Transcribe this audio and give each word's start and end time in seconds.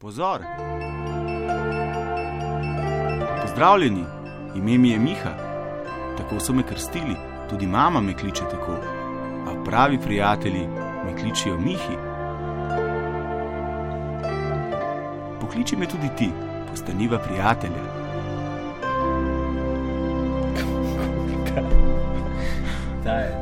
Pozor! 0.00 0.40
Pozdravljeni, 3.42 4.04
ime 4.56 4.78
mi 4.78 4.90
je 4.90 4.98
Miha, 4.98 5.30
tako 6.16 6.40
so 6.40 6.52
me 6.52 6.62
krstili, 6.62 7.16
tudi 7.50 7.66
mama 7.66 8.00
me 8.00 8.16
kliče 8.16 8.42
tako. 8.50 8.72
A 9.46 9.64
pravi 9.64 9.98
prijatelji 9.98 10.68
me 11.04 11.16
kličijo 11.20 11.58
Mihi. 11.58 11.96
Pokliči 15.40 15.76
me 15.76 15.86
tudi 15.86 16.08
ti, 16.16 16.30
postaniva 16.70 17.18
prijatelja. 17.18 17.82
Da 23.04 23.12
je, 23.12 23.37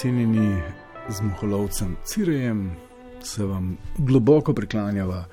cenjeni 0.00 0.62
z 1.08 1.20
Moholovcem 1.20 1.96
Cirejem, 2.04 2.70
se 3.22 3.44
vam 3.44 3.76
globoko 3.98 4.52
priklanjava. 4.54 5.24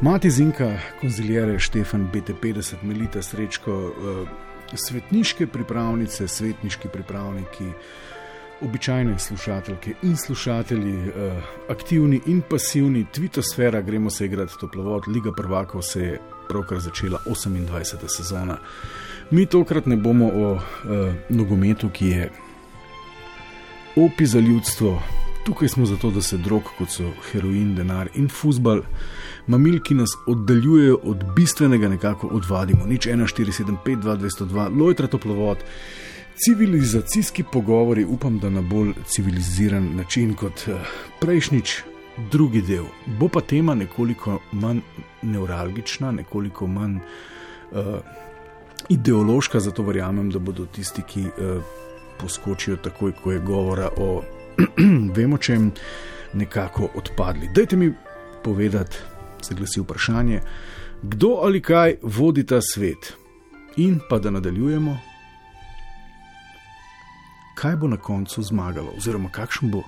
Mati 0.00 0.30
Zinka, 0.30 0.78
konzilijere 1.00 1.58
Štefan 1.58 2.08
BT50, 2.12 2.74
Melita 2.82 3.22
Srečko, 3.22 3.72
eh, 3.72 4.76
svetniške 4.76 5.46
pripravnice, 5.46 6.28
svetniški 6.28 6.88
pripravniki, 6.88 7.64
običajne 8.62 9.18
slušatelke 9.18 9.94
in 10.02 10.16
slušatelji, 10.16 10.94
eh, 11.08 11.42
aktivni 11.68 12.20
in 12.26 12.42
pasivni, 12.50 13.06
Twittosfera, 13.14 13.84
gremo 13.84 14.10
se 14.10 14.24
igrati 14.24 14.52
toplovod, 14.60 15.02
Liga 15.08 15.32
prvakov 15.36 15.82
se 15.82 16.02
je 16.02 16.20
pravkar 16.48 16.80
začela 16.80 17.18
28. 17.26 18.08
sezona. 18.08 18.58
Mi 19.30 19.46
tokrat 19.46 19.86
ne 19.86 19.96
bomo 19.96 20.30
o 20.34 20.54
eh, 20.54 21.14
nogometu, 21.28 21.90
ki 21.90 22.08
je 22.08 22.30
opi 23.96 24.26
za 24.26 24.40
ljudstvo. 24.40 25.02
Tukaj 25.44 25.68
smo 25.68 25.86
zato, 25.86 26.10
da 26.10 26.22
se 26.22 26.36
drog, 26.36 26.62
kot 26.78 26.90
so 26.90 27.10
heroin, 27.32 27.74
denar 27.76 28.08
in 28.14 28.28
futbal, 28.28 28.80
mamil, 29.46 29.80
ki 29.82 29.94
nas 29.94 30.14
oddaljujejo 30.26 30.98
od 31.02 31.24
bistvenega, 31.36 31.88
nekako 31.88 32.26
odvadimo. 32.26 32.86
Nič 32.86 33.06
1475, 33.06 34.02
2202, 34.02 34.80
lojtra 34.80 35.06
toplovod. 35.06 35.58
Civilizacijski 36.36 37.44
pogovori, 37.52 38.04
upam, 38.04 38.38
da 38.38 38.50
na 38.50 38.62
bolj 38.62 38.94
civiliziran 39.06 39.90
način 39.96 40.34
kot 40.34 40.68
eh, 40.68 40.80
prejšnjič, 41.20 41.82
drugi 42.32 42.62
del. 42.62 42.84
Bo 43.06 43.28
pa 43.28 43.40
tema 43.40 43.74
nekoliko 43.74 44.38
manj 44.52 44.80
neuralgična, 45.22 46.12
nekoliko 46.12 46.66
manj 46.66 46.96
uh, 46.96 47.78
ideološka, 48.88 49.60
zato 49.60 49.82
verjamem, 49.82 50.30
da 50.30 50.38
bodo 50.38 50.66
tisti, 50.66 51.02
ki 51.02 51.24
uh, 51.26 51.62
poskočijo 52.24 52.76
takoj, 52.76 53.12
ko 53.12 53.32
je 53.32 53.40
govora 53.40 53.88
o 53.96 54.22
vemo 55.16 55.38
čem, 55.38 55.72
nekako 56.32 56.88
odpadli. 56.94 57.50
Dajte 57.54 57.76
mi 57.76 57.92
povedati, 58.44 58.96
se 59.42 59.54
glasi 59.54 59.80
vprašanje, 59.80 60.40
kdo 61.02 61.28
ali 61.42 61.60
kaj 61.62 61.96
vodi 62.02 62.46
ta 62.46 62.60
svet. 62.62 63.12
In 63.76 64.00
pa 64.08 64.18
da 64.18 64.30
nadaljujemo, 64.30 64.96
kaj 67.54 67.76
bo 67.76 67.88
na 67.88 67.96
koncu 67.96 68.42
zmagalo, 68.42 68.94
oziroma 68.96 69.28
kakšen 69.28 69.70
bo 69.70 69.82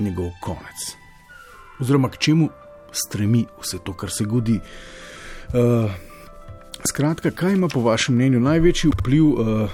njegov 0.00 0.30
konec, 0.40 0.96
oziroma 1.80 2.08
k 2.08 2.18
čemu 2.18 2.48
stremi 2.92 3.44
vse 3.60 3.78
to, 3.84 3.92
kar 3.92 4.10
se 4.10 4.24
godi. 4.24 4.60
Uh, 5.52 5.90
skratka, 6.88 7.30
kaj 7.30 7.52
ima 7.52 7.68
po 7.68 7.80
vašem 7.80 8.14
mnenju 8.14 8.40
največji 8.40 8.90
vpliv 8.90 9.26
uh, 9.26 9.70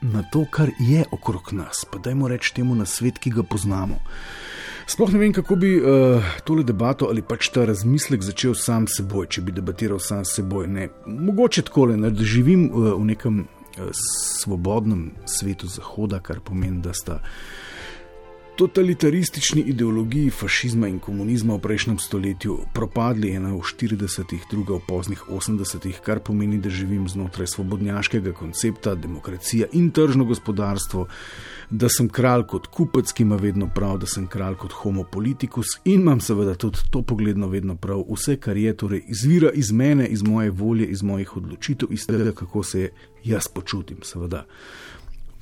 na 0.00 0.22
to, 0.22 0.44
kar 0.50 0.70
je 0.78 1.04
okrog 1.10 1.52
nas, 1.52 1.84
pa 1.90 1.98
dajmo 1.98 2.28
reči 2.28 2.54
temu 2.54 2.74
na 2.74 2.86
svet, 2.86 3.18
ki 3.18 3.30
ga 3.30 3.42
poznamo. 3.42 4.00
Sploh 4.86 5.10
ne 5.12 5.18
vem, 5.18 5.32
kako 5.34 5.56
bi 5.56 5.72
uh, 5.80 6.22
tole 6.44 6.62
debato 6.62 7.08
ali 7.10 7.22
pač 7.22 7.48
ta 7.50 7.64
razmislek 7.66 8.22
začel 8.22 8.54
sam 8.54 8.86
s 8.86 9.00
seboj, 9.00 9.26
če 9.34 9.42
bi 9.42 9.54
debatiral 9.56 9.98
sam 9.98 10.22
s 10.24 10.36
seboj. 10.38 10.68
Ne. 10.70 10.88
Mogoče 11.06 11.66
tako, 11.66 11.88
da 11.96 12.12
živim 12.22 12.68
uh, 12.70 12.92
v 12.94 13.08
nekem 13.08 13.40
uh, 13.42 13.88
svobodnem 13.96 15.10
svetu 15.26 15.66
Zahoda, 15.66 16.20
kar 16.22 16.38
pomeni, 16.40 16.78
da 16.84 16.94
sta 16.94 17.18
totalitaristični 18.56 19.60
ideologiji 19.60 20.30
fašizma 20.30 20.88
in 20.88 20.98
komunizma 20.98 21.54
v 21.54 21.60
prejšnjem 21.60 21.98
stoletju 21.98 22.58
propadli, 22.74 23.34
ena 23.36 23.52
v 23.52 23.60
40-ih, 23.60 24.46
druga 24.50 24.78
v 24.78 24.84
poznih 24.88 25.24
80-ih, 25.28 25.98
kar 26.04 26.20
pomeni, 26.24 26.58
da 26.58 26.70
živim 26.72 27.08
znotraj 27.08 27.50
svobodnjaškega 27.52 28.32
koncepta, 28.32 28.94
demokracija 28.94 29.68
in 29.72 29.90
tržno 29.90 30.24
gospodarstvo, 30.24 31.06
da 31.70 31.88
sem 31.92 32.08
kralj 32.08 32.46
kot 32.48 32.66
kupec, 32.72 33.12
ki 33.12 33.22
ima 33.22 33.36
vedno 33.36 33.68
prav, 33.74 33.98
da 34.00 34.06
sem 34.06 34.26
kralj 34.26 34.56
kot 34.64 34.72
homo 34.72 35.04
politicus 35.04 35.76
in 35.84 36.00
imam 36.00 36.20
seveda 36.20 36.54
tudi 36.54 36.78
to 36.90 37.02
pogledno 37.02 37.48
vedno 37.48 37.76
prav. 37.76 38.04
Vse, 38.08 38.36
kar 38.40 38.56
je, 38.56 38.76
torej 38.76 39.04
izvira 39.08 39.50
iz 39.54 39.72
mene, 39.72 40.06
iz 40.06 40.22
moje 40.22 40.50
volje, 40.50 40.86
iz 40.86 41.02
mojih 41.02 41.36
odločitev, 41.36 41.92
iz 41.92 42.06
tega, 42.06 42.32
kako 42.32 42.62
se 42.62 42.90
jaz 43.24 43.48
počutim, 43.48 43.98
seveda 44.02 44.46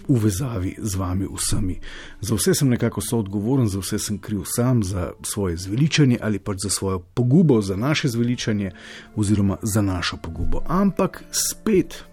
v 0.09 0.19
vezavi 0.19 0.77
z 0.79 0.95
vami 0.95 1.27
vsemi. 1.37 1.79
Za 2.21 2.35
vse 2.35 2.55
sem 2.55 2.69
nekako 2.69 3.01
soodgovoren, 3.01 3.69
za 3.69 3.81
vse 3.81 3.99
sem 3.99 4.19
kriv 4.19 4.45
sam, 4.45 4.83
za 4.83 5.13
svoje 5.23 5.57
zveličanje 5.57 6.19
ali 6.23 6.39
pač 6.39 6.59
za 6.63 6.71
svojo 6.71 6.99
pogubo, 6.99 7.61
za 7.61 7.77
naše 7.77 8.09
zveličanje 8.09 8.71
oziroma 9.17 9.57
za 9.63 9.83
našo 9.83 10.17
pogubo. 10.17 10.63
Ampak 10.67 11.25
spet, 11.31 12.05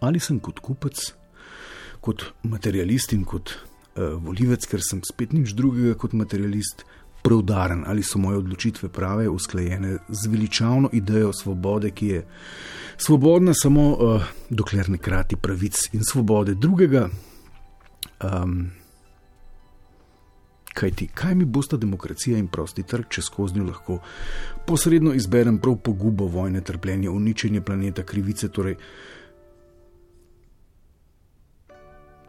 ali 0.00 0.20
sem 0.20 0.38
kot 0.40 0.58
kupec, 0.58 1.12
kot 2.00 2.24
materialist 2.42 3.12
in 3.12 3.24
kot 3.24 3.50
uh, 3.50 4.14
volivec, 4.22 4.66
ker 4.66 4.82
sem 4.82 5.02
spet 5.04 5.32
nič 5.32 5.52
drugega 5.52 5.94
kot 5.98 6.12
materialist. 6.12 6.84
Preudaren, 7.18 7.82
ali 7.86 8.02
so 8.06 8.16
moje 8.22 8.38
odločitve 8.38 8.88
prave, 8.94 9.26
usklajene 9.28 9.96
z 10.08 10.28
veličavno 10.30 10.88
idejo 10.94 11.32
svobode, 11.34 11.90
ki 11.90 12.06
je 12.06 12.20
svobodna 12.98 13.54
samo, 13.54 13.90
uh, 13.90 14.22
dokler 14.50 14.90
ne 14.90 14.98
krati 14.98 15.36
pravic 15.36 15.88
in 15.92 16.04
svobode 16.04 16.54
drugega. 16.54 17.08
Um, 18.22 18.70
kaj 20.74 20.90
ti, 20.90 21.08
kaj 21.14 21.34
mi 21.34 21.44
bosta 21.44 21.76
demokracija 21.76 22.38
in 22.38 22.48
prosti 22.48 22.82
trg, 22.82 23.08
če 23.10 23.22
skozi 23.22 23.58
njo 23.58 23.66
lahko 23.66 23.98
posredno 24.66 25.14
izberem 25.14 25.58
prav 25.58 25.78
pogubo, 25.82 26.26
vojne, 26.26 26.60
trpljenje, 26.60 27.10
uničenje 27.10 27.60
planeta, 27.60 28.02
krivice. 28.02 28.48
Torej, 28.48 28.76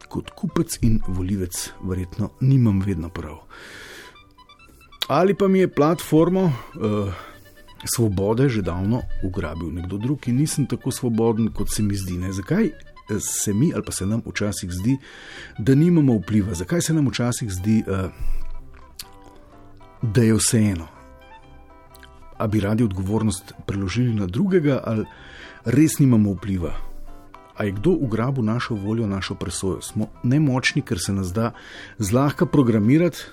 kot 0.09 0.33
kupec 0.37 0.79
in 0.81 0.99
volivec, 1.07 1.69
verjetno 1.85 2.31
nimam 2.41 2.81
vedno 2.85 3.09
prav. 3.09 3.43
Ali 5.09 5.33
pa 5.33 5.47
mi 5.47 5.59
je 5.59 5.73
platformo. 5.73 6.51
Uh, 6.75 7.28
svobode 7.85 8.49
že 8.49 8.61
davno 8.61 9.01
ugrabil 9.23 9.71
nekdo 9.71 9.97
drug 9.97 10.27
in 10.27 10.35
nisem 10.37 10.65
tako 10.65 10.91
svoboden, 10.91 11.51
kot 11.51 11.67
se 11.71 11.83
mi 11.83 11.95
zdi. 11.95 12.17
Ne? 12.17 12.33
Zakaj 12.33 12.65
eh, 12.65 12.73
se 13.19 13.53
mi 13.53 13.73
ali 13.73 13.83
pa 13.83 13.91
se 13.91 14.05
nam 14.05 14.21
včasih 14.25 14.71
zdi, 14.71 14.97
da 15.57 15.75
nimamo 15.75 16.17
vpliva? 16.17 16.53
Zakaj 16.53 16.81
se 16.81 16.93
nam 16.93 17.07
včasih 17.07 17.51
zdi, 17.51 17.83
uh, 17.87 18.11
da 20.01 20.23
je 20.23 20.33
vseeno? 20.33 20.87
A 22.37 22.47
bi 22.47 22.59
radi 22.59 22.83
odgovornost 22.83 23.53
preložili 23.65 24.13
na 24.13 24.25
drugega, 24.25 24.79
ali 24.85 25.05
res 25.65 25.99
nimamo 25.99 26.33
vpliva? 26.33 26.71
A 27.57 27.63
je 27.63 27.71
kdo 27.71 27.91
ugrabil 27.91 28.43
našo 28.43 28.75
voljo, 28.75 29.07
našo 29.07 29.35
presojo? 29.35 29.81
Smo 29.81 30.07
nemočni, 30.23 30.81
ker 30.81 30.99
se 30.99 31.13
nas 31.13 31.33
da 31.35 31.51
zlahka 31.97 32.45
programirati, 32.45 33.25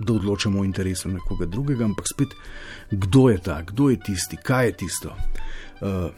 da 0.00 0.12
odločamo 0.12 0.60
o 0.60 0.64
interesu 0.64 1.08
nekoga 1.08 1.46
drugega, 1.46 1.84
ampak 1.84 2.08
spet, 2.08 2.34
kdo 2.90 3.28
je 3.28 3.38
ta, 3.38 3.62
kdo 3.62 3.90
je 3.90 4.00
tisti, 4.00 4.36
kaj 4.36 4.66
je 4.66 4.72
tisto. 4.72 5.16
Uh, 5.80 6.10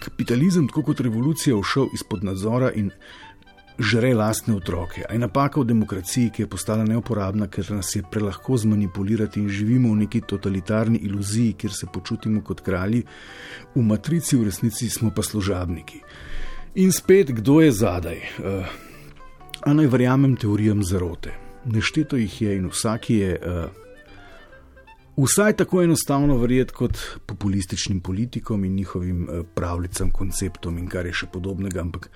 kapitalizem, 0.00 0.68
tako 0.68 0.82
kot 0.82 1.00
revolucija, 1.00 1.56
je 1.56 1.62
všel 1.62 1.88
izpod 1.94 2.24
nadzora 2.24 2.70
in 2.72 2.90
žre 3.78 4.14
lastne 4.14 4.54
otroke. 4.56 5.04
A 5.08 5.12
je 5.12 5.18
napaka 5.18 5.60
v 5.60 5.68
demokraciji, 5.68 6.30
ki 6.30 6.42
je 6.42 6.48
postala 6.48 6.84
neuporabna, 6.84 7.48
ker 7.52 7.70
nas 7.76 7.92
je 7.96 8.02
prelahko 8.10 8.56
zmanipulirati 8.56 9.40
in 9.40 9.48
živimo 9.48 9.92
v 9.92 10.04
neki 10.06 10.20
totalitarni 10.20 10.98
iluziji, 10.98 11.52
kjer 11.52 11.72
se 11.72 11.86
počutimo 11.92 12.40
kot 12.44 12.60
kralji, 12.60 13.04
v 13.74 13.82
matrici 13.82 14.36
v 14.36 14.48
resnici 14.48 14.88
smo 14.90 15.10
pa 15.10 15.22
služabniki. 15.22 16.00
In 16.74 16.92
spet, 16.92 17.32
kdo 17.32 17.60
je 17.60 17.72
zadaj? 17.72 18.20
Uh, 18.38 18.76
a 19.66 19.72
naj 19.74 19.86
verjamem 19.92 20.36
teorijam 20.36 20.84
zarote 20.84 21.45
nešteto 21.66 22.16
jih 22.16 22.42
je 22.42 22.56
in 22.56 22.68
vsak 22.70 23.10
je 23.10 23.38
uh, 23.38 23.70
vsaj 25.16 25.56
tako 25.56 25.82
enostavno 25.82 26.36
verjeti 26.38 26.72
kot 26.72 26.98
populističnim 27.26 28.00
politikom 28.00 28.64
in 28.64 28.74
njihovim 28.74 29.22
uh, 29.22 29.46
pravljicam, 29.54 30.10
konceptom 30.10 30.78
in 30.78 30.88
kar 30.88 31.06
je 31.06 31.12
še 31.12 31.26
podobnega. 31.32 31.80
Ampak 31.80 32.10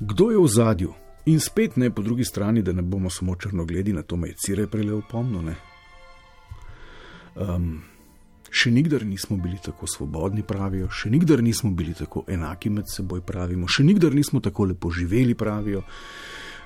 kdo 0.00 0.30
je 0.30 0.38
v 0.38 0.48
zadju? 0.48 0.94
In 1.26 1.40
spet 1.40 1.76
ne 1.76 1.90
po 1.94 2.02
drugi 2.02 2.24
strani, 2.24 2.62
da 2.62 2.72
ne 2.72 2.82
bomo 2.82 3.10
samo 3.10 3.36
črnogledi, 3.36 3.92
na 3.92 4.02
to 4.02 4.16
me 4.16 4.28
je 4.28 4.38
Cirej 4.46 4.70
prelel 4.72 5.02
pomno. 5.10 5.44
Um, 7.36 7.82
Še 8.50 8.72
nikdar 8.74 9.04
nismo 9.06 9.36
bili 9.38 9.60
tako 9.62 9.86
svobodni, 9.86 10.42
pravijo, 10.42 10.88
še 10.90 11.06
nikdar 11.10 11.38
nismo 11.42 11.70
bili 11.70 11.92
tako 11.94 12.24
enaki 12.26 12.70
med 12.74 12.88
seboj, 12.90 13.20
pravimo, 13.22 13.68
še 13.70 13.84
nikdar 13.86 14.14
nismo 14.14 14.40
tako 14.42 14.66
lepo 14.72 14.90
živeli, 14.90 15.36
pravijo. 15.38 15.84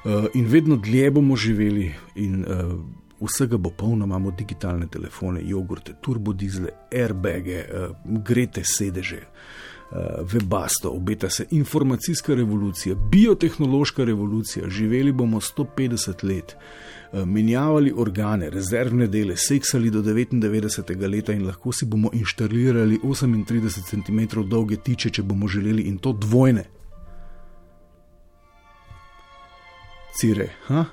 Uh, 0.05 0.27
in 0.35 0.47
vedno 0.47 0.77
dlje 0.77 1.11
bomo 1.11 1.37
živeli, 1.37 1.93
in 2.15 2.45
uh, 2.45 2.75
vsega 3.21 3.56
bo 3.56 3.71
polno, 3.71 4.05
imamo 4.05 4.31
digitalne 4.31 4.87
telefone, 4.87 5.41
jogurte, 5.45 5.95
turbodizle, 6.01 6.71
airbage, 6.93 7.65
uh, 7.65 7.97
grete 8.23 8.65
sedeže, 8.65 9.23
webasto, 10.33 10.91
obeta 10.91 11.29
se 11.31 11.45
informacijska 11.51 12.35
revolucija, 12.35 12.95
biotehnološka 12.95 14.05
revolucija, 14.05 14.69
živeli 14.69 15.12
bomo 15.12 15.41
150 15.41 16.25
let. 16.25 16.57
Eh, 17.15 17.25
menjavali 17.25 17.93
organe, 17.97 18.50
rezervne 18.50 19.07
dele, 19.07 19.37
seksali 19.37 19.91
do 19.91 20.03
99. 20.03 21.07
leta 21.09 21.33
in 21.33 21.47
lahko 21.47 21.73
si 21.73 21.87
bomo 21.87 22.11
inštalirali 22.12 22.99
38 23.03 23.83
cm 23.91 24.41
dolge 24.49 24.77
tiče, 24.77 25.11
če 25.11 25.23
bomo 25.23 25.49
želeli, 25.49 25.83
in 25.83 25.99
to 25.99 26.12
dvojne. 26.12 26.65
Cire, 30.14 30.49
ha? 30.69 30.84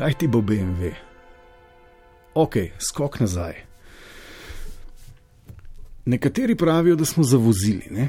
kaj 0.00 0.14
ti 0.16 0.28
bo 0.28 0.40
BMW? 0.40 0.94
Ok, 2.34 2.56
skok 2.78 3.20
nazaj. 3.20 3.54
Nekateri 6.04 6.56
pravijo, 6.56 6.96
da 6.96 7.04
smo 7.04 7.24
zavozili, 7.24 7.86
ne? 7.90 8.08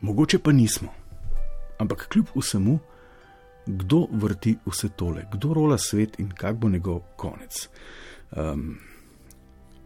Mogoče 0.00 0.38
pa 0.38 0.52
nismo. 0.52 0.88
Ampak 1.78 2.08
kljub 2.08 2.32
vsemu, 2.36 2.78
kdo 3.66 4.06
vrti 4.12 4.56
vse 4.66 4.88
tole, 4.88 5.26
kdo 5.32 5.54
rola 5.54 5.78
svet 5.78 6.18
in 6.18 6.32
kak 6.32 6.56
bo 6.56 6.68
njegov 6.68 7.00
konec. 7.16 7.68
Um, 8.32 8.78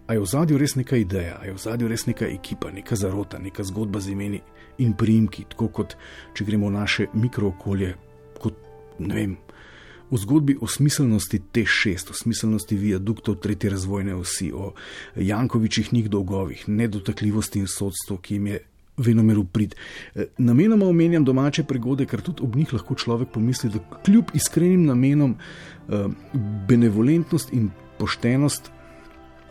a 0.08 0.16
je 0.16 0.20
v 0.20 0.26
zadju 0.26 0.58
res 0.58 0.74
neka 0.74 0.96
ideja, 0.96 1.36
a 1.36 1.44
je 1.44 1.52
v 1.52 1.60
zadju 1.60 1.88
res 1.88 2.06
neka 2.08 2.24
ekipa, 2.32 2.72
neka 2.72 2.96
zarota, 2.96 3.38
neka 3.38 3.64
zgodba 3.68 4.00
z 4.00 4.16
imeni 4.16 4.40
in 4.80 4.94
primki, 4.96 5.44
tako 5.52 5.68
kot 5.68 5.98
če 6.32 6.46
gremo 6.48 6.70
v 6.70 6.76
naše 6.78 7.08
mikrookolje, 7.12 7.92
kot 8.40 8.56
ne 9.04 9.14
vem. 9.14 9.36
V 10.08 10.16
zgodbi 10.16 10.54
o 10.64 10.64
smiselnosti 10.64 11.42
T6, 11.52 12.08
o 12.08 12.16
smiselnosti 12.16 12.78
viaduktov 12.80 13.36
tretje 13.44 13.68
razvojne 13.74 14.16
osi, 14.16 14.48
o 14.56 14.72
Jankovičih 15.20 15.92
njih 15.92 16.08
dolgovih, 16.08 16.64
nedotakljivosti 16.72 17.60
in 17.60 17.68
sodstvu, 17.68 18.16
ki 18.16 18.38
jim 18.38 18.46
je 18.54 18.62
venomeru 18.96 19.44
prid. 19.44 19.76
Eh, 20.14 20.32
namenoma 20.38 20.88
omenjam 20.88 21.28
domače 21.28 21.66
pregode, 21.68 22.08
ker 22.08 22.24
tudi 22.24 22.42
ob 22.48 22.56
njih 22.56 22.72
lahko 22.72 22.96
človek 22.96 23.28
pomisli, 23.36 23.68
da 23.76 24.00
kljub 24.08 24.32
iskrenim 24.34 24.88
namenom 24.88 25.36
eh, 25.36 26.08
benevolentnost 26.68 27.52
in 27.52 27.68
poštenost 28.00 28.72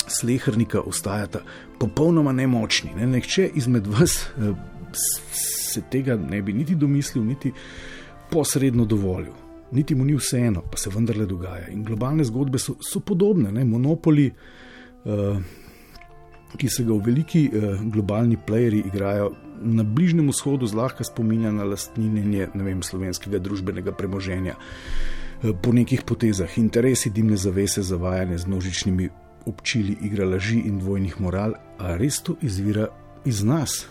slehrnika 0.07 0.81
ostajata 0.81 1.41
popolnoma 1.79 2.31
nemočni. 2.31 2.95
Ne? 2.95 3.07
Nihče 3.07 3.49
izmed 3.55 3.87
vas 3.87 4.17
eh, 4.37 4.53
se 5.73 5.81
tega 5.91 6.15
ne 6.15 6.41
bi 6.41 6.53
niti 6.53 6.75
domislil, 6.75 7.25
niti 7.25 7.51
posredno 8.31 8.85
dovolil. 8.85 9.33
Niti 9.71 9.95
mu 9.95 10.05
ni 10.05 10.15
vseeno, 10.15 10.61
pa 10.71 10.77
se 10.77 10.89
vendarle 10.89 11.25
dogaja. 11.25 11.67
In 11.67 11.83
globalne 11.83 12.23
zgodbe 12.23 12.59
so, 12.59 12.77
so 12.81 12.99
podobne, 12.99 13.51
ne? 13.51 13.65
monopoli. 13.65 14.31
Uh, 15.05 15.37
ki 16.55 16.69
se 16.69 16.83
ga 16.83 16.93
v 16.93 17.03
veliki 17.03 17.49
eh, 17.51 17.79
globalni 17.91 18.37
playeri 18.47 18.79
igrajo 18.87 19.31
na 19.61 19.83
Bližnjem 19.83 20.29
vzhodu, 20.29 20.67
zlahka 20.67 21.03
spominja 21.03 21.51
na 21.51 21.65
lastninjenje 21.67 22.47
vem, 22.53 22.83
slovenskega 22.83 23.39
družbenega 23.43 23.91
premoženja. 23.91 24.55
Eh, 24.55 25.53
po 25.61 25.73
nekih 25.73 26.05
potezah, 26.07 26.57
interesi 26.57 27.09
dimne 27.09 27.37
zavese, 27.37 27.83
zavajanje 27.83 28.37
z 28.37 28.47
množičnimi 28.47 29.09
občili, 29.47 29.97
igra 30.01 30.27
laži 30.27 30.59
in 30.65 30.79
dvojnih 30.79 31.21
moral, 31.21 31.55
a 31.79 31.95
res 31.95 32.21
to 32.21 32.35
izvira 32.41 32.87
iz 33.25 33.43
nas. 33.43 33.85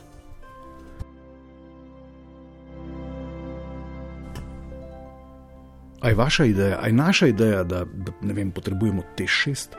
Aj 6.01 6.15
vaša 6.15 6.45
ideja, 6.45 6.79
aj 6.83 6.93
naša 6.93 7.27
ideja, 7.27 7.65
da, 7.65 7.85
da 8.23 8.33
vem, 8.33 8.51
potrebujemo 8.53 9.03
te 9.17 9.27
šest 9.27 9.77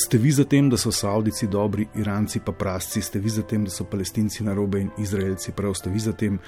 ste 0.00 0.18
vi 0.18 0.30
za 0.32 0.44
tem, 0.44 0.70
da 0.70 0.76
so 0.76 0.92
Saudici 0.92 1.46
dobri, 1.46 1.86
Iranci 1.94 2.40
pa 2.44 2.52
prasci, 2.52 3.02
ste 3.02 3.18
vi 3.18 3.28
za 3.28 3.42
tem, 3.42 3.64
da 3.64 3.70
so 3.70 3.84
Palestinci 3.84 4.44
na 4.44 4.54
robe 4.54 4.80
in 4.80 4.90
Izraelci 4.98 5.52
prav, 5.52 5.74
ste 5.74 5.90
vi 5.90 5.98
za 6.00 6.12
tem, 6.12 6.38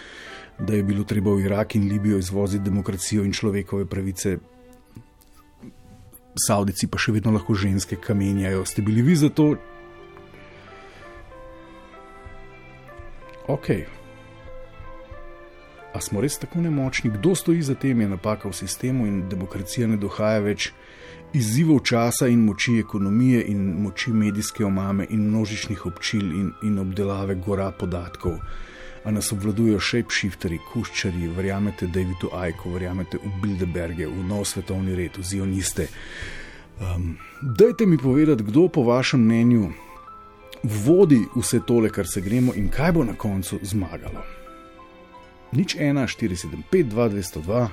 da 0.59 0.75
je 0.75 0.83
bilo 0.83 1.05
treba 1.05 1.35
v 1.35 1.45
Irak 1.45 1.75
in 1.75 1.89
Libijo 1.89 2.19
izvoziti 2.19 2.65
demokracijo 2.65 3.25
in 3.25 3.33
človekove 3.33 3.87
pravice. 3.87 4.39
Saudici 6.35 6.89
pa 6.89 6.99
še 6.99 7.13
vedno 7.13 7.33
lahko 7.35 7.55
ženske 7.55 7.97
kamenjajo. 8.01 8.65
Ste 8.65 8.83
bili 8.83 9.03
vi 9.03 9.17
za 9.17 9.29
to? 9.29 9.55
Ok. 13.49 13.69
A 15.93 16.01
smo 16.01 16.21
res 16.25 16.39
tako 16.41 16.63
nemočni? 16.65 17.11
Kdo 17.13 17.35
stoji 17.35 17.63
za 17.63 17.75
tem, 17.75 18.01
je 18.01 18.09
napaka 18.09 18.49
v 18.49 18.57
sistemu 18.57 19.07
in 19.07 19.29
demokracija 19.29 19.87
ne 19.87 19.99
dohaja 20.01 20.41
več 20.41 20.71
izzivov 21.37 21.83
časa 21.85 22.29
in 22.33 22.47
moči 22.47 22.79
ekonomije 22.81 23.45
in 23.53 23.83
moči 23.83 24.13
medijske 24.13 24.65
omame 24.65 25.07
in 25.11 25.29
množičnih 25.29 25.87
občil 25.87 26.33
in, 26.33 26.53
in 26.63 26.79
obdelave 26.79 27.35
gora 27.35 27.71
podatkov. 27.71 28.39
A 29.05 29.11
nas 29.11 29.33
obvladujejo 29.33 29.81
shapeshifteri, 29.81 30.61
kuščari, 30.73 31.29
verjamete 31.37 31.87
Davidu 31.87 32.31
Aiku, 32.39 32.71
verjamete 32.71 33.19
v 33.19 33.33
Bilderberge, 33.43 34.07
v 34.07 34.27
nov 34.29 34.45
svetovni 34.47 34.95
red, 34.95 35.19
v 35.19 35.27
zioniste. 35.27 35.89
Um, 36.79 37.17
dajte 37.43 37.87
mi 37.87 37.99
povedati, 37.99 38.47
kdo 38.47 38.69
po 38.69 38.85
vašem 38.87 39.21
mnenju 39.21 39.73
vodi 40.63 41.19
vse 41.35 41.61
tole, 41.67 41.91
kar 41.91 42.07
se 42.07 42.21
gremo 42.21 42.55
in 42.55 42.71
kaj 42.71 42.93
bo 42.93 43.05
na 43.05 43.19
koncu 43.19 43.59
zmagalo. 43.63 44.23
Nič 45.53 45.77
1, 45.77 45.99
4, 46.07 46.37
7, 46.47 46.63
5, 46.71 46.93
2, 46.95 47.09
202. 47.43 47.69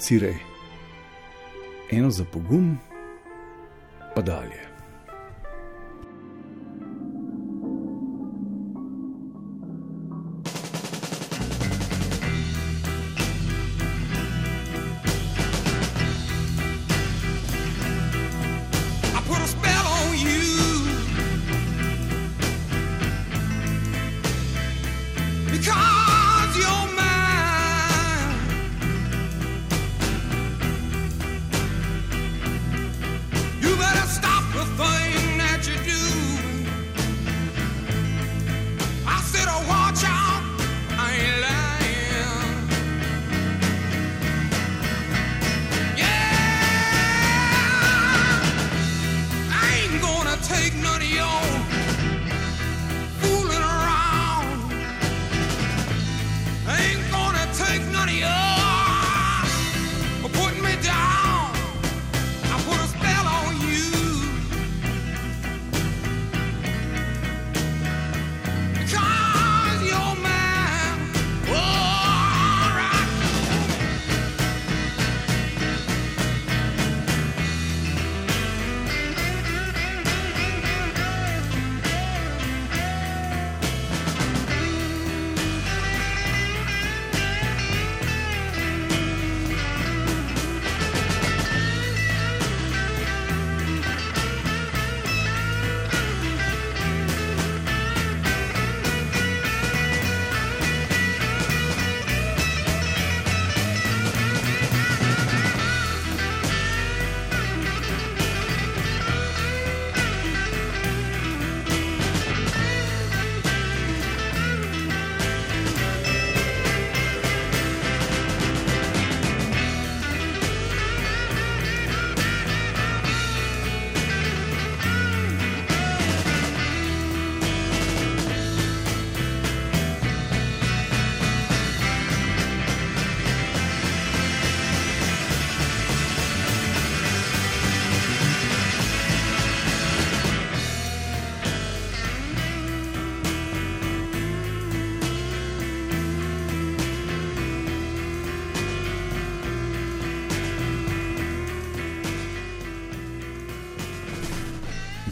cirej. 0.00 0.36
Eno 1.90 2.10
za 2.10 2.24
pogum, 2.24 2.78
pa 4.14 4.22
dalje. 4.22 4.69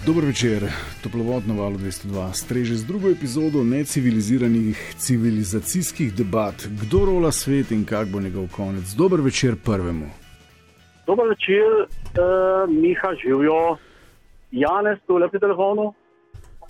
Dobro 0.08 0.26
večer, 0.26 0.62
toplovod 1.02 1.42
na 1.48 1.54
valu 1.54 1.76
202, 1.76 2.32
streže 2.32 2.74
z 2.74 2.86
drugo 2.86 3.08
epizodo 3.08 3.64
neciviliziranih 3.64 4.94
civilizacijskih 4.96 6.14
debat, 6.14 6.54
kdo 6.80 6.98
rola 7.06 7.32
svet 7.32 7.70
in 7.70 7.84
kak 7.84 8.08
bo 8.08 8.20
njegov 8.20 8.46
konec. 8.56 8.84
Dobro 8.96 9.22
večer 9.22 9.54
prvemu. 9.64 10.06
Dobro 11.06 11.24
večer, 11.28 11.68
uh, 11.82 12.70
Miha, 12.82 13.10
živijo, 13.22 13.76
Janez, 14.50 14.98
tu 15.06 15.16
lepi 15.16 15.38
telefonu. 15.38 15.94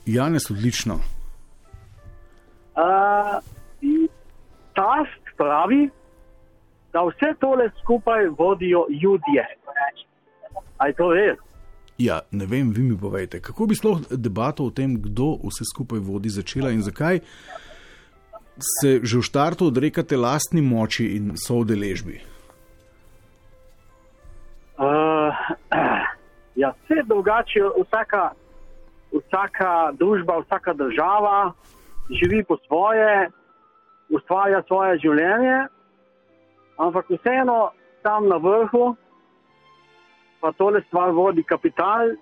Janez, 0.06 0.50
odlično. 0.50 0.94
Uh, 0.94 1.02
tast 4.74 5.24
pravi, 5.36 5.90
da 6.92 7.00
vse 7.06 7.30
tole 7.40 7.70
skupaj 7.82 8.26
vodijo 8.38 8.86
ljudje. 9.02 9.44
Aj 10.78 10.92
to 10.92 11.12
res? 11.12 11.47
Ja, 11.98 12.20
ne 12.30 12.46
vem, 12.46 12.70
vi 12.70 12.82
mi 12.82 12.94
povejte, 12.98 13.40
kako 13.42 13.66
bi 13.66 13.74
sploh 13.74 14.04
debato 14.10 14.68
o 14.68 14.70
tem, 14.70 14.94
kdo 15.02 15.32
vse 15.42 15.66
skupaj 15.66 15.98
vodi, 15.98 16.30
začela 16.30 16.70
in 16.70 16.82
zakaj 16.82 17.20
se 18.58 19.00
že 19.02 19.18
v 19.18 19.22
štartu 19.22 19.70
odrekate 19.70 20.18
lastni 20.18 20.62
moči 20.62 21.14
in 21.16 21.34
soodeležbi? 21.38 22.18
Uh, 24.78 25.34
ja, 26.62 26.74
vse 26.86 27.02
drugače, 27.06 27.66
vsaka, 27.86 28.34
vsaka 29.14 29.94
družba, 29.98 30.42
vsaka 30.46 30.74
država 30.74 31.52
živi 32.10 32.44
po 32.44 32.58
svoje, 32.66 33.30
ustvarja 34.10 34.62
svoje 34.66 34.98
življenje, 35.02 35.66
ampak 36.78 37.10
vseeno 37.10 37.70
tam 38.02 38.30
na 38.30 38.38
vrhu 38.38 38.94
pa 40.40 40.52
tole 40.52 40.82
stvar 40.86 41.10
vodi 41.10 41.42
kapital 41.42 42.14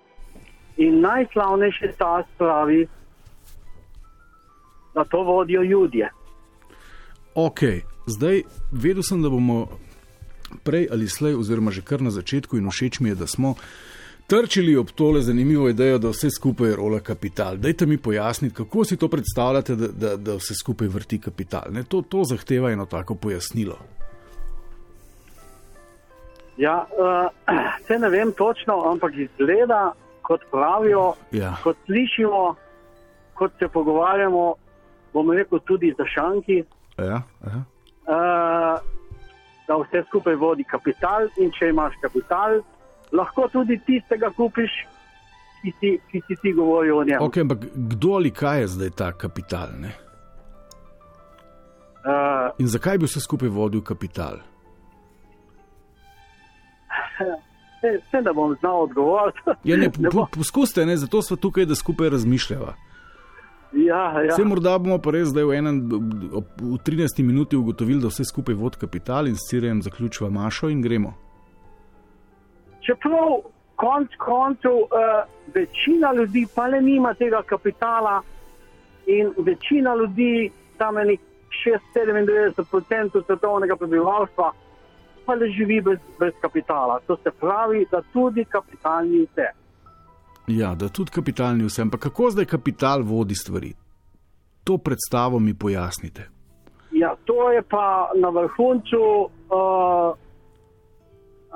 in 0.77 1.01
najslavnejši 1.01 1.91
ta 1.97 2.23
spravi, 2.35 2.87
da 4.93 5.03
to 5.03 5.23
vodijo 5.23 5.63
ljudje. 5.63 6.09
Ok, 7.35 7.59
zdaj 8.07 8.41
vedel 8.71 9.03
sem, 9.03 9.21
da 9.21 9.29
bomo 9.29 9.67
prej 10.63 10.87
ali 10.91 11.07
slej, 11.07 11.35
oziroma 11.35 11.71
že 11.71 11.81
kar 11.81 12.01
na 12.01 12.11
začetku, 12.11 12.57
in 12.57 12.69
všeč 12.69 12.99
mi 12.99 13.09
je, 13.09 13.15
da 13.15 13.27
smo 13.27 13.55
trčili 14.27 14.75
ob 14.75 14.91
tole 14.91 15.21
zanimivo 15.21 15.69
idejo, 15.69 15.97
da 15.97 16.09
vse 16.09 16.29
skupaj 16.29 16.75
rola 16.75 16.99
kapital. 16.99 17.57
Dajte 17.57 17.85
mi 17.85 17.97
pojasniti, 17.97 18.55
kako 18.55 18.85
si 18.85 18.97
to 18.97 19.07
predstavljate, 19.07 19.75
da, 19.75 19.87
da, 19.87 20.15
da 20.15 20.35
vse 20.35 20.55
skupaj 20.55 20.87
vrti 20.87 21.21
kapital. 21.21 21.71
Ne, 21.71 21.83
to, 21.83 22.01
to 22.01 22.23
zahteva 22.23 22.71
eno 22.71 22.85
tako 22.85 23.15
pojasnilo. 23.15 23.77
Ja, 26.57 26.85
uh, 27.03 27.29
se 27.87 27.99
ne 27.99 28.09
vem 28.09 28.31
točno, 28.33 28.81
ampak 28.91 29.13
izgleda, 29.15 29.91
kot 30.21 30.41
pravijo, 30.51 31.13
Ja. 31.31 31.53
kot 31.63 31.77
slišimo, 31.85 32.55
kot 33.33 33.51
se 33.59 33.67
pogovarjamo, 33.67 34.55
bomo 35.13 35.33
rekel 35.33 35.59
tudi 35.59 35.93
za 35.97 36.05
šanki, 36.05 36.63
Ja, 36.97 37.21
ja. 37.45 37.61
uh, 38.09 38.81
da 39.67 39.75
vse 39.77 40.03
skupaj 40.07 40.35
vodi 40.35 40.63
kapital 40.63 41.27
in 41.37 41.51
če 41.51 41.69
imaš 41.69 41.93
kapital, 42.01 42.59
lahko 43.11 43.47
tudi 43.53 43.77
tistega 43.85 44.29
kupiš, 44.35 44.71
ki 45.61 45.73
si, 45.79 45.91
ki 46.11 46.21
si 46.27 46.35
ti 46.41 46.53
govoril 46.53 46.97
o 46.97 47.03
njem. 47.03 47.21
Ok, 47.21 47.37
ampak 47.37 47.57
kdo 47.75 48.15
ali 48.15 48.31
kaj 48.31 48.61
je 48.61 48.67
zdaj 48.67 48.89
ta 48.97 49.11
kapital? 49.11 49.69
Ne? 49.79 49.91
Uh, 52.07 52.49
In 52.57 52.67
zakaj 52.67 52.97
bi 52.97 53.05
vse 53.05 53.19
skupaj 53.19 53.49
vodil 53.49 53.81
kapital? 53.83 54.39
Vse, 58.07 58.21
da 58.21 58.33
bom 58.33 58.55
znal 58.59 58.81
odgovoriti. 58.81 59.39
Ja, 59.63 59.77
ne, 59.77 59.89
Ne 59.99 60.09
po, 60.09 60.17
bo- 60.17 60.27
poskuste, 60.35 60.85
ne, 60.85 60.97
zato 60.97 61.21
smo 61.21 61.37
tukaj, 61.37 61.65
da 61.65 61.75
skupaj 61.75 62.09
razmišljava. 62.09 62.73
ja, 63.73 64.21
ja. 64.21 64.33
Vse 64.33 64.43
morda 64.43 64.77
bomo 64.77 64.97
pa 64.97 65.11
res 65.11 65.27
zdaj 65.29 65.43
v, 65.43 65.53
enem, 65.59 65.81
v 66.57 66.77
13 66.87 67.21
minuti 67.23 67.55
ugotovili, 67.55 68.01
da 68.01 68.07
vse 68.07 68.25
skupaj 68.25 68.55
vodi 68.55 68.77
kapital 68.81 69.27
in 69.27 69.35
s 69.35 69.49
Cirijem 69.49 69.81
zaključiva 69.81 70.29
Mašo 70.29 70.69
in 70.69 70.81
gremo. 70.81 71.13
Čeprav 72.81 73.41
konc 73.75 74.09
koncev 74.17 74.71
uh, 74.71 74.87
večina 75.53 76.13
ljudi 76.13 76.47
pa 76.55 76.67
le 76.67 76.81
nima 76.81 77.13
tega 77.13 77.41
kapitala 77.45 78.21
in 79.05 79.33
večina 79.37 79.95
ljudi, 79.95 80.51
tam 80.77 80.97
je 80.97 81.05
nek 81.05 81.19
6-97% 81.95 83.25
svetovnega 83.25 83.75
prebivalstva, 83.75 84.51
pa 85.27 85.35
le 85.35 85.49
živi 85.51 85.81
brez, 85.81 85.99
brez 86.19 86.33
kapitala. 86.41 86.99
To 87.07 87.17
se 87.23 87.31
pravi, 87.39 87.85
da 87.91 88.01
tudi 88.13 88.45
kapital 88.45 89.05
ni 89.09 89.25
vse. 89.25 89.47
Ja, 90.47 90.75
da 90.75 90.89
tudi 90.89 91.11
kapital 91.11 91.57
ni 91.57 91.67
vse. 91.67 91.81
Ampak 91.81 92.07
kako 92.07 92.31
zdaj 92.31 92.45
kapital 92.45 93.03
vodi 93.03 93.35
stvari? 93.35 93.73
To 94.63 94.77
predstavo 94.77 95.39
mi 95.39 95.53
pojasnite. 95.53 96.29
Ja, 96.91 97.15
to 97.25 97.51
je 97.51 97.61
pa 97.61 98.11
na 98.15 98.29
vrhuncu, 98.29 99.03
uh, 99.51 100.15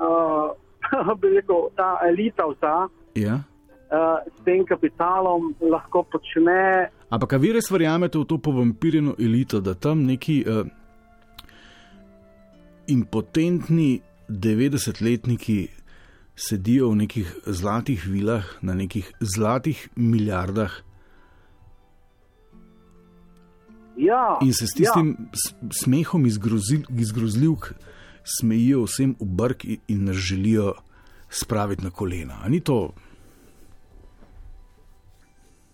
uh, 0.04 1.16
bi 1.20 1.28
rekel, 1.28 1.68
ta 1.76 1.96
elita 2.08 2.46
vsa. 2.52 2.88
Ja? 3.14 3.40
Uh, 3.92 4.20
s 4.38 4.44
tem 4.44 4.64
kapitalom 4.64 5.54
lahko 5.60 6.02
počne 6.02 6.88
Ampak 7.12 7.32
a 7.32 7.36
vi 7.36 7.50
res 7.52 7.68
verjamete 7.68 8.16
v 8.16 8.24
to 8.24 8.38
povampirjeno 8.40 9.12
elito, 9.20 9.60
da 9.60 9.74
tam 9.76 10.06
neki 10.08 10.38
uh, 10.48 10.64
impotentni 12.86 14.00
90-letniki 14.28 15.68
sedijo 16.36 16.90
v 16.90 16.96
nekih 17.04 17.34
zlatih 17.46 18.06
vilah, 18.06 18.44
na 18.62 18.74
nekih 18.74 19.12
zlatih 19.20 19.88
milijardah 19.96 20.72
Ja, 23.96 24.38
in 24.40 24.52
se 24.52 24.66
s 24.66 24.74
tistim 24.74 25.16
ja. 25.18 25.68
smehom 25.70 26.26
iz, 26.26 26.38
grozljivk 27.12 27.72
smejijo 28.24 28.86
vsem 28.86 29.14
v 29.20 29.26
brk 29.26 29.64
in, 29.64 30.04
nas 30.04 30.16
želijo 30.16 30.72
spraviti 31.28 31.84
na 31.84 31.90
kolena. 31.90 32.38
A 32.42 32.48
ni 32.48 32.60
to 32.60 32.94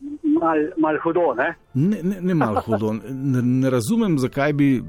ja, 0.00 0.41
mal, 0.41 0.59
mal 0.77 0.99
hudo, 1.03 1.35
ne? 1.35 1.55
ne, 1.75 2.03
ne, 2.03 2.21
ne 2.21 2.35
malo 2.35 2.61
hudo? 2.67 2.93
Ne, 2.93 3.43
ne 3.43 3.71
razumem, 3.71 4.19
zakaj 4.19 4.53
bi. 4.53 4.83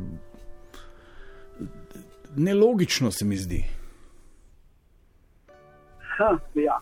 Nelogično 2.35 3.11
se 3.11 3.25
mi 3.25 3.37
zdi. 3.37 3.63
Ha, 6.17 6.37
ja. 6.55 6.79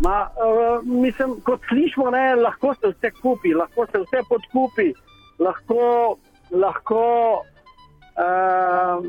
Ma, 0.00 0.28
uh, 0.28 0.86
mislim, 1.02 1.40
kot 1.44 1.60
slišimo, 1.68 2.10
ne, 2.10 2.34
lahko 2.34 2.74
se 2.74 2.88
vse 2.88 3.10
kupi, 3.22 3.54
lahko 3.54 3.86
se 3.86 3.98
vse 3.98 4.22
podkupi, 4.28 4.92
lahko, 5.38 6.16
lahko 6.50 7.04
uh, 8.18 9.04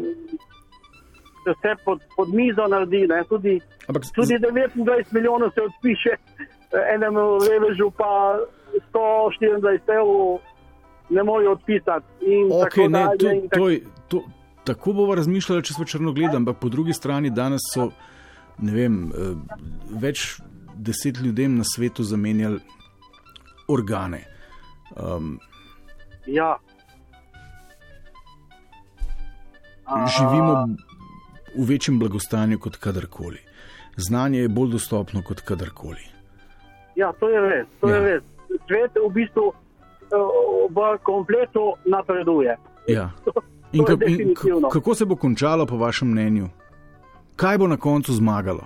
se 1.43 1.51
vse 1.51 1.75
pod, 1.85 2.01
pod 2.15 2.33
mizo 2.33 2.67
naredi. 2.67 3.07
Ne, 3.07 3.23
tudi, 3.29 3.59
Ampak 3.87 4.03
tudi 4.15 4.33
29 4.33 5.05
milijonov 5.11 5.49
se 5.55 5.61
odpiše, 5.61 6.09
eh, 6.09 6.93
enemu 6.95 7.39
revežu 7.49 7.91
pa 7.97 8.39
124 8.93 9.93
evrov 9.93 10.39
ne 11.09 11.23
morejo 11.23 11.51
odpisati. 11.51 12.05
In 12.21 12.51
Ok, 12.51 12.69
tako 12.69 12.89
ne, 12.89 13.05
to, 13.19 13.27
to, 13.57 13.69
to, 14.07 14.23
tako 14.65 14.93
bomo 14.93 15.15
razmišljali, 15.15 15.63
če 15.63 15.73
smo 15.73 15.85
črnogledali, 15.85 16.37
ampak 16.37 16.57
po 16.59 16.69
drugi 16.69 16.93
strani 16.93 17.29
danes 17.29 17.61
so, 17.73 17.89
ne 18.57 18.71
vem, 18.71 19.11
eh, 19.11 19.33
več 19.91 20.39
deset 20.75 21.17
ljudem 21.17 21.57
na 21.57 21.63
svetu 21.63 22.03
zamenjali 22.03 22.59
organe. 23.67 24.23
Um, 24.95 25.39
Ja. 26.27 26.55
A, 29.85 30.07
živimo 30.07 30.67
v 31.55 31.65
večjem 31.65 31.99
blagostanju 31.99 32.59
kot 32.59 32.75
kadarkoli. 32.77 33.37
Znanje 33.97 34.39
je 34.39 34.49
bolj 34.49 34.71
dostopno 34.71 35.21
kot 35.21 35.41
kadarkoli. 35.41 36.01
Ja, 36.95 37.11
to 37.19 37.29
je 37.29 37.41
res. 37.41 37.67
To 37.81 37.89
Ja. 37.89 37.95
je 37.95 38.01
res. 38.01 38.23
Svet 38.67 38.91
v 38.97 39.13
bistvu 39.13 39.51
eh, 39.51 40.15
v 40.69 40.97
kompletu 41.03 41.73
napreduje. 41.85 42.57
Ja. 42.87 43.11
In, 43.75 43.83
je 43.83 43.85
ka, 43.85 44.05
in 44.07 44.69
kako 44.71 44.95
se 44.95 45.05
bo 45.05 45.15
končalo, 45.15 45.65
po 45.65 45.77
vašem 45.77 46.07
mnenju? 46.11 46.49
Kaj 47.35 47.57
bo 47.57 47.67
na 47.67 47.77
koncu 47.77 48.13
zmagalo? 48.13 48.63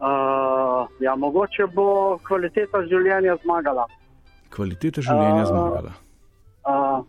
Uh, 0.00 0.88
ja, 1.00 1.14
mogoče 1.16 1.66
bo 1.74 2.18
kvaliteta 2.24 2.82
življenja 2.88 3.36
zmagala. 3.44 3.86
Kvaliteta 4.52 5.04
življenja 5.04 5.42
A- 5.42 5.48
zmagala. 5.48 5.92
Uh, 6.64 7.04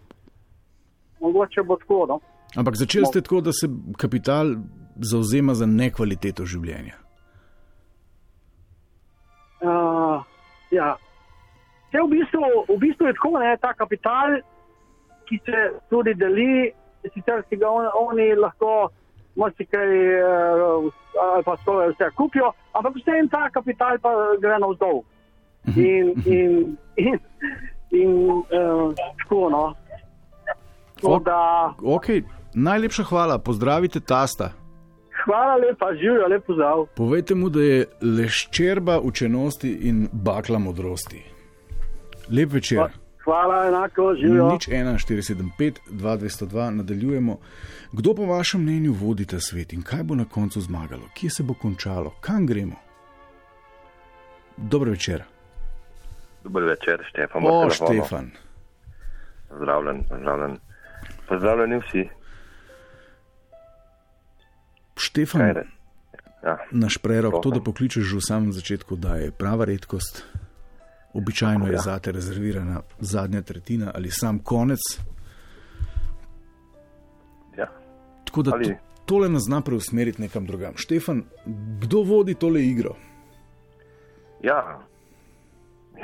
mogoče 1.19 1.63
bo 1.63 1.75
tako. 1.79 2.05
No? 2.07 2.19
Ampak 2.55 2.75
začeli 2.75 3.07
ste 3.07 3.21
tako, 3.21 3.41
da 3.41 3.51
se 3.55 3.67
kapital 3.97 4.55
zauzema 4.95 5.55
za 5.55 5.65
nekvaliteto 5.65 6.45
življenja. 6.45 6.97
Uh, 9.61 10.19
ja. 10.71 10.95
V 11.91 12.07
bistvu, 12.07 12.43
v 12.71 12.77
bistvu 12.79 13.07
je 13.07 13.15
tako, 13.19 13.31
da 13.39 13.55
ta 13.59 13.73
kapital, 13.75 14.39
ki 15.31 15.39
se 15.47 15.61
tudi 15.89 16.13
deli, 16.19 16.67
sicer 17.13 17.41
si 17.49 17.55
ga 17.57 17.69
on, 17.71 17.87
oni 18.03 18.33
lahko 18.35 18.89
marsikaj 19.39 19.87
uh, 20.19 20.91
ali 21.23 21.43
pa 21.47 21.55
skoraj 21.63 21.93
vse 21.95 22.11
kupijo, 22.19 22.51
Ampak 22.75 22.95
vse 22.99 23.15
en 23.19 23.27
ta 23.31 23.47
kapital 23.51 23.97
pa 24.03 24.11
gre 24.39 24.59
navzdol. 24.59 25.01
In, 25.75 26.13
in, 26.25 26.77
in, 26.97 27.17
in 27.91 28.13
uh, 28.51 28.93
tako, 29.21 29.49
no. 29.49 29.63
Tako 31.01 31.13
Ok. 31.15 31.23
da, 31.25 31.73
Ok, 31.83 32.07
najlepša 32.55 33.03
hvala, 33.03 33.37
pozdravite 33.39 33.99
tasta. 33.99 34.51
hvala 35.25 35.55
lepa, 35.55 35.93
živijo, 35.93 36.27
lepo 36.27 36.53
zdrav. 36.53 36.85
Povejte 36.95 37.35
mu, 37.35 37.49
da 37.49 37.61
je 37.61 37.85
leščerba 38.01 38.99
učenosti 39.03 39.69
in 39.81 40.07
bakla 40.11 40.59
modrosti. 40.59 41.21
Lep 42.31 42.53
večer. 42.53 42.79
Hvala, 43.23 43.67
enako, 43.67 44.15
živijo. 44.15 44.51
Nič 44.51 44.67
1, 44.67 44.97
475, 45.07 45.79
2202, 45.89 46.69
nadaljujemo. 46.69 47.37
Kdo 47.91 48.13
po 48.13 48.25
vašem 48.25 48.61
mnenju 48.61 48.93
vodi 48.93 49.25
ta 49.25 49.39
svet 49.39 49.73
in 49.73 49.81
kaj 49.81 50.03
bo 50.03 50.15
na 50.15 50.25
koncu 50.25 50.61
zmagalo, 50.61 51.09
kje 51.13 51.29
se 51.29 51.43
bo 51.43 51.53
končalo, 51.53 52.13
kam 52.21 52.45
gremo? 52.45 52.75
Dobro 54.57 54.91
večer. 54.91 55.23
Dober 56.43 56.63
večer, 56.63 57.05
Štefan. 57.09 57.43
O. 57.45 57.69
Štefan. 57.69 58.31
Pozdravljen, 59.49 60.03
pozdravljen. 60.09 60.57
Pozdravljeni 61.27 61.77
vsi. 61.77 62.09
Štefan? 64.97 65.41
Ja, 66.43 66.57
naš 66.71 66.97
prerok, 66.97 67.43
to, 67.43 67.51
da 67.51 67.61
pokličeš 67.61 68.03
že 68.03 68.17
v 68.17 68.21
samem 68.21 68.53
začetku, 68.53 68.95
da 68.95 69.15
je 69.15 69.31
prava 69.31 69.65
redkost. 69.65 70.25
Običajno 71.13 71.65
je 71.65 71.73
Ja. 71.73 71.79
zate 71.79 72.11
rezervirana 72.11 72.81
zadnja 72.99 73.41
tretjina 73.41 73.91
ali 73.95 74.11
sam 74.11 74.39
konec. 74.39 74.79
ja. 77.57 77.67
Tako 78.25 78.41
da 78.41 78.51
Ali- 78.53 78.65
to, 78.65 78.73
tole 79.05 79.29
nas 79.29 79.43
zna 79.43 79.61
preusmeriti 79.61 80.21
nekam 80.21 80.45
drugam. 80.45 80.73
Štefan, 80.75 81.23
kdo 81.79 82.03
vodi 82.03 82.33
tole 82.33 82.63
igro? 82.63 82.95
ja. 84.43 84.79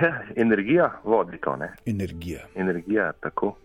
ja 0.02 0.22
energija 0.36 1.00
vodi 1.04 1.38
to, 1.38 1.56
ne? 1.56 1.74
Energija. 1.86 2.40
Energija, 2.56 3.12
tako. 3.14 3.56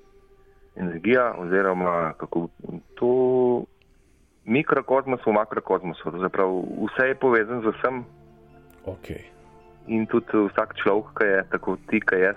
Energija, 0.77 1.35
oziroma 1.39 2.13
kako 2.13 2.49
to 2.95 3.65
mikrokozmos 4.45 5.21
v 5.27 5.33
makrokozmosu. 5.33 6.03
Pravzaprav 6.05 6.49
vse 6.59 7.09
je 7.09 7.15
povezano 7.15 7.61
z 7.63 7.75
vsem 7.77 8.05
Okay. 8.87 9.21
In 9.87 10.07
tudi 10.07 10.27
vsak 10.49 10.75
človek, 10.83 11.07
ki 11.19 11.27
je 11.27 11.41
tako 11.51 11.77
ti, 11.91 12.01
ki 12.01 12.21
jaz, 12.23 12.37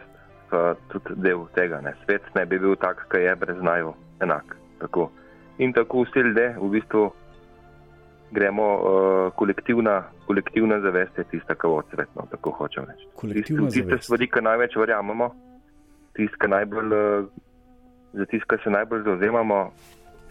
pa 0.50 0.75
tudi 0.90 1.16
del 1.22 1.46
tega. 1.55 1.81
Ne. 1.81 1.94
Svet 2.05 2.24
ne 2.36 2.46
bi 2.46 2.60
bil 2.60 2.75
tak, 2.75 3.05
ki 3.12 3.22
je 3.25 3.36
brez 3.36 3.62
naju 3.62 3.94
enak. 4.22 4.55
Tako. 4.79 5.10
In 5.58 5.74
tako 5.74 6.03
vsi 6.03 6.20
ljudje 6.20 6.55
v 6.60 6.70
bistvu 6.70 7.03
gremo, 8.31 8.66
uh, 8.75 9.34
kolektivna, 9.36 10.03
kolektivna 10.27 10.79
zavest 10.81 11.18
je 11.18 11.24
tista, 11.31 11.55
ki 11.55 11.68
vodi 11.68 11.88
svet, 11.96 12.10
no, 12.16 12.25
tako 12.31 12.51
hočem 12.51 12.84
reči. 12.90 13.08
Kolektivna 13.16 13.70
Tist- 13.70 13.74
Tiste 13.74 13.90
zavest. 13.90 14.03
stvari, 14.03 14.27
ki 14.27 14.42
največ 14.42 14.75
verjamemo, 14.75 15.29
tiste, 16.18 16.48
najbolj, 16.48 16.92
uh, 16.92 17.27
za 18.14 18.25
tiste, 18.25 18.58
ki 18.58 18.64
se 18.64 18.70
najbolj 18.70 19.03
zauzemamo, 19.03 19.60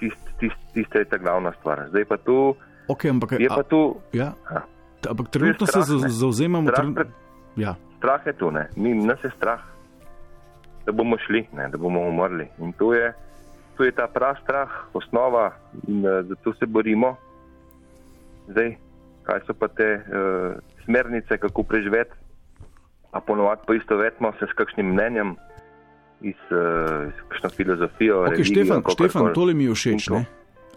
tiste 0.00 0.34
tist, 0.40 0.60
tist 0.74 0.94
je 0.94 1.04
ta 1.04 1.16
glavna 1.18 1.52
stvar. 1.60 1.86
Zdaj 1.88 2.04
pa 2.04 2.16
tu, 2.16 2.56
Okay, 2.88 3.08
ampak, 3.08 3.40
je 3.40 3.48
a, 3.48 3.54
pa 3.56 3.62
tu 3.64 3.96
ja, 4.12 4.34
a, 4.52 4.60
ampak 5.10 5.28
trenutno 5.28 5.66
se 5.66 5.80
zauzemamo. 6.08 6.70
strah 6.70 6.94
pred 6.94 7.08
ja, 7.56 7.74
strah 7.98 8.26
je 8.26 8.32
tu, 8.32 8.50
ne? 8.50 8.68
Mi, 8.76 8.94
nas 8.94 9.18
je 9.24 9.30
strah, 9.36 9.60
da 10.86 10.92
bomo 10.92 11.16
šli, 11.26 11.46
ne? 11.52 11.68
da 11.68 11.78
bomo 11.78 12.00
umrli. 12.00 12.48
In 12.58 12.72
tu 12.72 12.92
je, 12.92 13.12
tu 13.76 13.84
je 13.84 13.92
ta 13.92 14.06
prav 14.06 14.36
strah, 14.42 14.68
osnova 14.92 15.52
in 15.88 16.04
uh, 16.06 16.20
zato 16.28 16.52
se 16.58 16.66
borimo. 16.66 17.16
Zdaj, 18.48 18.76
kaj 19.24 19.40
so 19.46 19.56
pa 19.56 19.68
te 19.68 19.88
uh, 19.96 20.60
smernice, 20.84 21.38
kako 21.38 21.62
preživeti, 21.62 22.12
a 23.12 23.20
ponovadi 23.20 23.62
pa 23.66 23.74
isto 23.74 23.96
vetmo 23.96 24.32
se 24.38 24.46
s 24.50 24.52
kakšnim 24.52 24.92
mnenjem, 24.92 25.36
iz, 26.20 26.40
uh, 26.50 27.08
iz 27.08 27.16
kakšno 27.28 27.50
filozofijo. 27.56 28.20
okay, 28.20 28.30
religijo, 28.30 28.64
Štefan. 28.64 28.82
Štefan, 28.92 29.32
tole 29.34 29.54
mi 29.54 29.64
je 29.64 29.74
všeč. 29.74 30.04
To. 30.04 30.24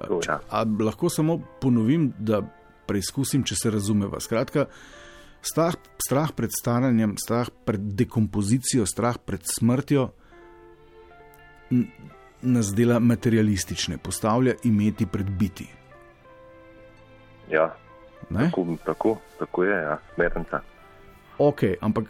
To, 0.08 0.20
ja. 0.28 0.40
A 0.52 0.63
lahko 0.80 1.10
samo 1.10 1.42
ponovim, 1.62 2.13
da 2.20 2.42
preizkusim, 2.88 3.43
če 3.43 3.56
se 3.56 3.71
razumeva. 3.71 4.19
Skratka, 4.23 4.67
strah, 5.41 5.76
strah 6.04 6.32
pred 6.36 6.54
staranjem, 6.56 7.17
strah 7.21 7.50
pred 7.65 7.84
dekompozicijo, 8.00 8.86
strah 8.86 9.17
pred 9.17 9.43
smrtjo 9.45 10.10
nas 12.47 12.69
dela 12.76 13.00
materialistične, 13.00 13.97
postavlja 13.97 14.54
imeti 14.63 15.06
pred 15.06 15.30
biti. 15.30 15.67
Ja, 17.52 17.73
Ne? 18.30 18.45
tako, 18.45 18.65
tako, 18.86 19.17
tako 19.39 19.63
je, 19.63 19.82
ja, 19.82 19.97
smernica. 20.15 20.60
Ok, 21.38 21.62
ampak. 21.82 22.06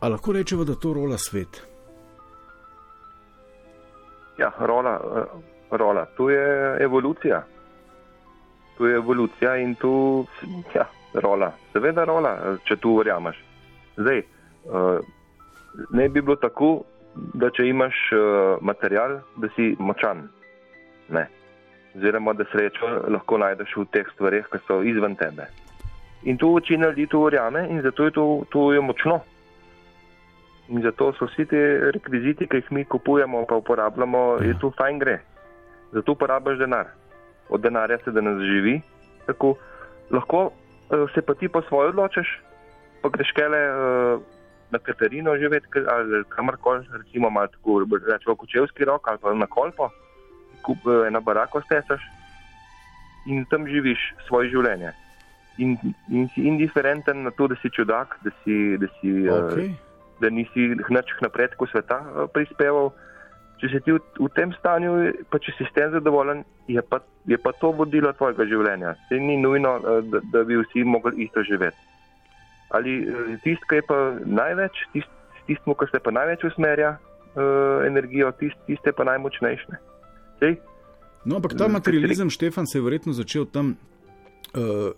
A 0.00 0.08
lahko 0.08 0.32
rečemo, 0.32 0.64
da 0.64 0.74
to 0.74 0.92
rola 0.92 1.18
svet? 1.18 1.66
Ja, 4.38 4.52
rola, 4.58 5.00
eh, 5.16 5.76
rola. 5.76 6.06
Tu 6.16 6.30
je 6.30 6.76
evolucija. 6.80 7.44
Tu 8.76 8.86
je 8.86 8.96
evolucija 8.96 9.56
in 9.56 9.74
tu, 9.74 10.26
ja, 10.74 10.86
rola. 11.14 11.52
Seveda 11.72 12.04
rola, 12.04 12.56
če 12.64 12.76
tu 12.76 12.96
verjameš. 12.98 13.36
Zdaj, 13.96 14.18
eh, 14.18 14.98
ne 15.90 16.08
bi 16.08 16.20
bilo 16.22 16.36
tako, 16.36 16.82
da 17.14 17.50
če 17.50 17.68
imaš 17.70 17.94
eh, 18.12 18.56
material, 18.60 19.20
da 19.36 19.48
si 19.54 19.76
močan. 19.78 20.28
Ne. 21.08 21.28
Oziroma, 21.94 22.32
da 22.34 22.44
srečo 22.50 22.88
lahko 23.14 23.38
najdeš 23.38 23.76
v 23.76 23.84
teh 23.94 24.08
stvarih, 24.16 24.48
ki 24.50 24.58
so 24.66 24.80
izven 24.82 25.14
tebe. 25.16 25.46
In 26.24 26.38
tu 26.40 26.54
večina 26.54 26.88
ljudi 26.88 27.06
to 27.06 27.20
verjame 27.24 27.68
in 27.70 27.82
zato 27.82 28.04
je 28.04 28.10
to, 28.10 28.24
to 28.50 28.72
je 28.72 28.80
močno. 28.80 29.20
In 30.68 30.82
zato 30.82 31.12
so 31.12 31.28
vsi 31.28 31.44
ti 31.46 31.60
rekviziti, 31.94 32.48
ki 32.48 32.56
jih 32.56 32.72
mi 32.72 32.84
kupujemo, 32.84 33.44
pa 33.46 33.54
uporabljamo, 33.60 34.38
Ja. 34.40 34.46
je 34.48 34.58
tu 34.58 34.72
fajn 34.78 34.98
gre. 34.98 35.18
Zato 35.92 36.12
uporabiš 36.12 36.58
denar. 36.58 36.86
Od 37.48 37.60
denarja 37.60 37.98
se 38.04 38.10
da 38.10 38.20
nas 38.20 38.42
živi. 38.42 38.80
Tako, 39.26 39.54
lahko 40.10 40.50
eh, 40.50 41.06
se 41.14 41.22
pa 41.22 41.34
ti 41.34 41.48
po 41.48 41.62
svoje 41.62 41.88
odločiš, 41.88 42.40
pa 43.02 43.08
greš 43.08 43.32
kele 43.36 43.58
eh, 43.58 44.18
na 44.70 44.78
Katarino 44.78 45.36
živeti 45.36 45.66
ali 45.88 46.24
kamorkoli, 46.28 46.86
recimo 46.92 47.30
malo 47.30 47.46
tako, 47.46 47.84
rečemo 48.12 48.36
kočevski 48.36 48.84
rok 48.84 49.08
ali 49.08 49.18
pa 49.18 49.34
na 49.34 49.46
kolpo, 49.46 49.90
kup 50.62 50.78
eh, 50.86 51.06
eno 51.08 51.20
barako 51.20 51.60
stesaš 51.60 52.02
in 53.26 53.44
tam 53.50 53.66
živiš 53.66 54.14
svoje 54.28 54.50
življenje. 54.50 54.92
In, 55.58 55.76
in 56.10 56.28
si 56.34 56.42
indiferenten 56.42 57.22
na 57.22 57.30
to, 57.30 57.46
da 57.48 57.56
si 57.62 57.70
čudak, 57.70 58.18
da 58.24 58.30
si, 58.42 58.76
da 58.78 58.88
si 58.98 59.12
Okay. 59.30 59.70
da 60.20 60.30
nisi 60.30 60.74
nič 60.74 61.08
napredku 61.22 61.66
sveta 61.66 62.00
eh, 62.02 62.26
prispeval. 62.34 62.92
Če 63.62 63.70
si 63.70 63.80
ti 63.86 63.94
v, 63.94 64.00
v 64.18 64.28
tem 64.34 64.52
stanju, 64.58 64.92
pa 65.30 65.38
če 65.38 65.54
si 65.56 65.66
s 65.66 65.72
tem 65.76 65.92
zadovoljen, 65.94 66.42
je 66.68 66.82
pa, 66.82 67.00
je 67.30 67.38
pa 67.38 67.54
to 67.60 67.70
vodilo 67.76 68.12
tvojega 68.18 68.46
življenja. 68.50 68.94
Se 69.08 69.20
ni 69.20 69.38
nujno, 69.40 69.76
eh, 69.78 70.02
da, 70.10 70.22
da 70.34 70.44
bi 70.44 70.58
vsi 70.60 70.84
mogli 70.84 71.28
isto 71.28 71.44
živeti. 71.46 71.78
Ali 72.74 73.00
eh, 73.06 73.34
tisti, 73.46 73.70
ki 73.70 73.80
je 73.80 73.86
pa 73.88 73.98
največ, 74.26 74.84
tist, 74.92 75.10
tistmu, 75.48 75.78
ki 75.78 75.90
se 75.92 76.02
pa 76.02 76.12
največ 76.14 76.46
usmerja 76.48 76.94
uh, 76.96 77.84
energijo, 77.84 78.30
tist, 78.40 78.56
tiste 78.64 78.94
pa 78.96 79.04
najmočnejše. 79.04 79.66
ne. 79.74 79.80
Sej, 80.40 80.56
No, 81.24 81.40
ampak 81.40 81.56
ta 81.56 81.68
materializem, 81.72 82.28
Štefan, 82.28 82.66
se 82.68 82.78
je 82.78 82.84
verjetno 82.84 83.16
začel 83.16 83.48
tam, 83.48 83.76
uh, 84.52 84.92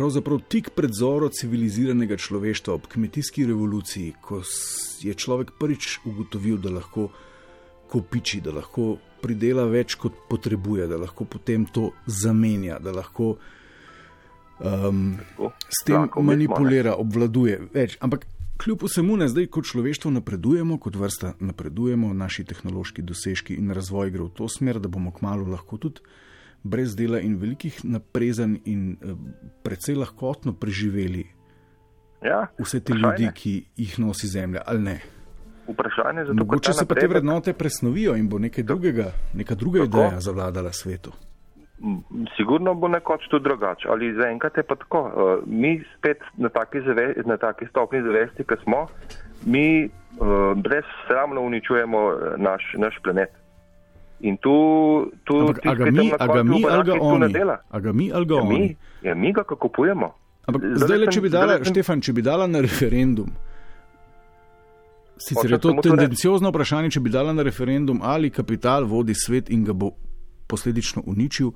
pravzaprav 0.00 0.40
tik 0.48 0.70
pred 0.72 0.94
zoro 0.96 1.28
civiliziranega 1.28 2.16
človeštva, 2.16 2.74
ob 2.74 2.86
kmetijski 2.88 3.44
revoluciji, 3.46 4.14
ko 4.24 4.40
je 5.04 5.12
človek 5.14 5.52
prvič 5.60 5.98
ugotovil, 6.08 6.56
da 6.56 6.72
lahko 6.72 7.10
kopiči, 7.90 8.40
da 8.40 8.54
lahko 8.56 8.94
pridela 9.20 9.66
več, 9.68 9.98
kot 10.00 10.22
potrebuje, 10.30 10.86
da 10.88 10.96
lahko 11.02 11.26
potem 11.28 11.66
to 11.68 11.90
zamenja, 12.06 12.78
da 12.80 12.94
lahko 12.96 13.34
um, 14.56 15.02
tako, 15.20 15.52
s 15.68 15.84
tem 15.84 16.06
ne. 16.08 16.24
manipulira, 16.30 16.96
obvladuje 16.96 17.60
več. 17.74 17.98
Ampak 18.00 18.24
kljub 18.62 18.86
vsemu, 18.88 19.20
ne, 19.20 19.28
zdaj 19.28 19.50
kot 19.52 19.68
človeštvo 19.68 20.14
napredujemo, 20.16 20.80
kot 20.80 20.96
vrsta 20.96 21.34
napredujemo, 21.44 22.14
naši 22.16 22.48
tehnološki 22.48 23.04
dosežki 23.04 23.60
in 23.60 23.76
razvoj 23.76 24.16
gre 24.16 24.30
v 24.30 24.32
to 24.40 24.48
smer, 24.48 24.80
da 24.80 24.88
bomo 24.88 25.12
kmalo 25.12 25.44
lahko 25.52 25.76
tudi 25.76 26.00
brez 26.62 26.96
dela 26.96 27.20
in 27.20 27.36
velikih 27.36 27.80
naprezanj 27.84 28.56
in 28.64 28.92
eh, 28.92 29.14
precej 29.62 29.94
lahkotno 29.94 30.52
preživeli 30.52 31.26
Ja, 32.22 32.46
vse 32.58 32.80
te 32.80 32.92
vprašanje. 32.92 33.22
ljudi, 33.22 33.32
ki 33.34 33.52
jih 33.76 33.98
nosi 33.98 34.26
zemlja, 34.28 34.60
ali 34.66 34.80
ne. 34.80 34.98
Vprašanje 35.66 36.24
ker 36.26 36.34
Mogoče 36.34 36.66
ta 36.66 36.72
se 36.72 36.86
pa 36.86 36.94
te 36.94 37.00
napredek- 37.00 37.10
vrednote 37.10 37.52
presnovijo 37.52 38.16
in 38.16 38.28
bo 38.28 38.38
nekaj 38.38 38.64
drugega, 38.64 39.04
neka 39.34 39.54
druga 39.54 39.78
Tako. 39.78 39.88
ideja 39.88 40.20
zavladala 40.20 40.72
svetu. 40.72 41.12
Sigurno 42.36 42.74
bo 42.74 42.88
nekoč 42.88 43.20
tudi 43.30 43.44
drugače, 43.44 43.88
ali 43.88 44.12
zaenkrat 44.14 44.56
je 44.56 44.62
pa 44.62 44.76
tako. 44.76 45.00
Uh, 45.00 45.12
mi 45.48 45.82
spet 45.96 46.18
na 46.36 46.48
taki, 46.48 46.80
zave, 46.80 47.14
na 47.24 47.36
taki 47.36 47.66
stopni 47.66 48.02
zavesti, 48.02 48.44
ki 48.44 48.54
smo, 48.62 48.86
mi 49.46 49.84
uh, 49.84 49.90
brez 50.56 50.84
sramno 51.06 51.40
uničujemo 51.40 51.98
eh, 52.10 52.14
naš, 52.38 52.74
naš 52.76 52.94
planet. 53.02 53.30
In 54.20 54.36
tu, 54.36 54.52
tu 55.24 55.32
Ampak, 55.38 55.64
a 55.64 55.74
ga 55.74 55.84
mi, 55.86 56.12
a 56.12 56.26
ga 56.26 56.42
mi 56.42 56.60
ali 56.62 56.82
ga 56.82 56.94
ne 56.94 57.00
oni? 57.00 57.34
A 57.66 57.78
ga 57.78 57.92
mi 57.92 58.12
ali 58.12 58.26
ga 58.26 58.34
Ja, 58.34 58.42
oni? 58.42 58.58
mi, 58.58 58.76
ja, 59.02 59.14
mi 59.14 59.32
ga 59.32 59.42
kupujemo. 59.44 60.08
Ampak 60.42 60.60
Zdajle 60.62 60.76
zdaj, 60.78 60.98
le, 60.98 61.06
če 61.08 61.20
bi 61.20 61.28
dala, 61.30 61.52
sem- 61.54 61.64
Štefan, 61.66 62.00
če 62.00 62.12
bi 62.12 62.22
dala 62.22 62.46
na 62.46 62.60
referendum, 62.60 63.28
sicer 65.16 65.40
Hočem 65.42 65.52
je 65.52 65.58
to 65.58 65.70
tendenciozno 65.82 66.48
vprašanje, 66.48 66.90
če 66.90 67.00
bi 67.00 67.10
dala 67.10 67.32
na 67.32 67.42
referendum, 67.42 68.00
ali 68.02 68.30
kapital 68.30 68.84
vodi 68.84 69.14
svet 69.14 69.48
in 69.48 69.64
ga 69.64 69.72
bo 69.72 69.92
posledično 70.46 71.02
uničil, 71.06 71.52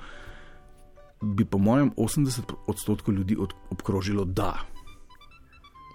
bi 1.20 1.44
po 1.44 1.58
mojem 1.58 1.92
80 1.92 2.40
odstotkov 2.66 3.14
ljudi 3.14 3.36
od, 3.36 3.52
obkrožilo 3.70 4.24
da. 4.24 4.54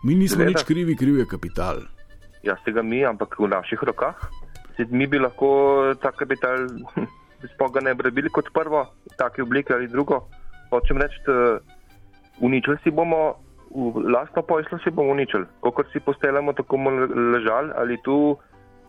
Mi 0.03 0.15
nismo 0.15 0.37
Seveda. 0.37 0.49
nič 0.51 0.63
krivi, 0.63 0.95
kriv 0.95 1.17
je 1.17 1.25
kapital. 1.25 1.81
Ja, 2.41 2.55
tega 2.57 2.81
mi, 2.81 3.03
ampak 3.03 3.35
v 3.35 3.47
naših 3.47 3.79
rokah. 3.81 4.15
Saj 4.79 4.87
Mi 4.95 5.07
bi 5.07 5.19
lahko 5.19 5.93
ta 5.99 6.11
kapital, 6.15 6.69
sploh 7.53 7.71
ga 7.75 7.81
ne 7.83 7.93
bi 7.93 8.05
rabili 8.07 8.29
kot 8.31 8.47
prvo, 8.55 8.85
v 9.11 9.15
taki 9.19 9.43
obliki 9.43 9.73
ali 9.75 9.91
drugo. 9.91 10.21
Hočem 10.71 10.97
reči, 10.97 11.19
uničili 12.39 12.77
si 12.83 12.91
bomo, 12.91 13.35
lastno 14.07 14.41
poslo 14.41 14.79
si 14.79 14.91
bomo 14.91 15.11
uničili. 15.11 15.43
Kot 15.59 15.91
si 15.91 15.99
posteljamo, 15.99 16.53
tako 16.53 16.77
bomo 16.77 16.95
le- 16.95 17.11
ležali 17.35 17.75
ali 17.75 17.97
tu, 18.07 18.37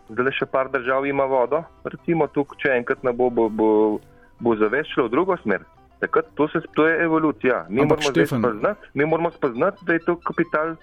zdaj 0.07 0.31
še 0.39 0.47
par 0.47 0.71
držav 0.71 1.05
ima 1.05 1.27
vodo, 1.27 1.59
recimo 1.83 2.27
tu, 2.31 2.45
če 2.63 2.71
enkrat 2.79 3.03
ne 3.03 3.11
bo, 3.11 3.27
bo, 3.29 3.49
bo, 3.49 3.99
bo 4.39 4.55
zavest 4.55 4.95
šlo 4.95 5.09
v 5.09 5.15
drugo 5.17 5.35
smer. 5.43 5.67
Takrat 5.99 6.31
to, 6.39 6.47
se, 6.47 6.63
to 6.73 6.87
je 6.87 7.03
evolucija. 7.03 7.65
Mi 7.69 7.83
Ampak, 7.83 7.99
moramo 7.99 8.25
spoznati, 8.25 8.87
mi 8.95 9.05
moramo 9.05 9.31
spoznati, 9.35 9.83
da 9.85 9.99
je 9.99 10.05
to 10.07 10.15
kapital 10.23 10.75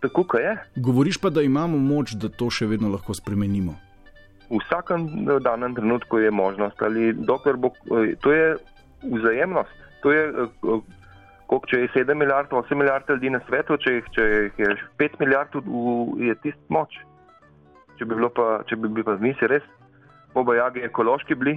tako, 0.00 0.24
kot 0.24 0.40
je. 0.40 0.56
Govoriš 0.76 1.20
pa, 1.22 1.30
da 1.30 1.42
imamo 1.42 1.78
moč, 1.78 2.14
da 2.14 2.28
to 2.28 2.50
še 2.50 2.66
vedno 2.66 2.90
lahko 2.92 3.14
spremenimo. 3.14 3.76
v 4.48 4.58
vsakem 4.64 5.28
eh, 5.28 5.40
danem 5.40 5.74
trenutku 5.74 6.18
je 6.18 6.30
možnost, 6.30 6.82
ali 6.82 7.12
dokler 7.12 7.56
bo, 7.56 7.72
eh, 7.92 8.16
to 8.20 8.32
je 8.32 8.56
vzajemnost. 9.02 9.74
To 10.02 10.12
je, 10.12 10.22
eh, 10.28 10.48
koliko, 11.46 11.66
če 11.66 11.80
je 11.80 11.88
7 11.94 12.14
milijard, 12.14 12.52
8 12.52 12.76
milijard 12.76 13.04
ljudi 13.08 13.30
na 13.30 13.40
svetu, 13.46 13.76
če 13.76 13.92
jih, 13.92 14.04
če 14.12 14.22
jih 14.24 14.58
je 14.58 14.76
5 14.98 15.18
milijard, 15.20 15.52
je 16.16 16.34
tist 16.42 16.60
moč. 16.68 16.96
Če 17.98 18.04
bi, 18.04 18.14
bilo 18.14 18.30
pa, 18.30 18.62
če 18.68 18.76
bi 18.76 18.88
bili 18.88 19.04
pa 19.04 19.16
mi 19.18 19.34
si 19.34 19.46
res 19.46 19.64
obojagi 20.34 20.84
ekološki 20.86 21.34
bili, 21.34 21.56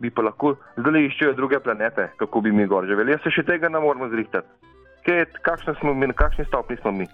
bi 0.00 0.10
pa 0.10 0.22
lahko 0.22 0.54
zdaj 0.78 1.04
iščejo 1.10 1.34
druge 1.36 1.60
planete, 1.60 2.08
kako 2.16 2.40
bi 2.40 2.52
mi 2.52 2.66
gor 2.66 2.86
živeli. 2.86 3.12
Jaz 3.12 3.26
se 3.26 3.34
še 3.34 3.44
tega 3.44 3.68
ne 3.68 3.82
moremo 3.82 4.08
zrihtati. 4.08 4.48
Kaj, 5.04 5.26
kakšne 5.44 5.74
smo 5.80 5.92
mi, 5.94 6.08
na 6.08 6.16
kakšni 6.16 6.46
stopni 6.48 6.78
smo 6.80 6.94
mi? 6.96 7.06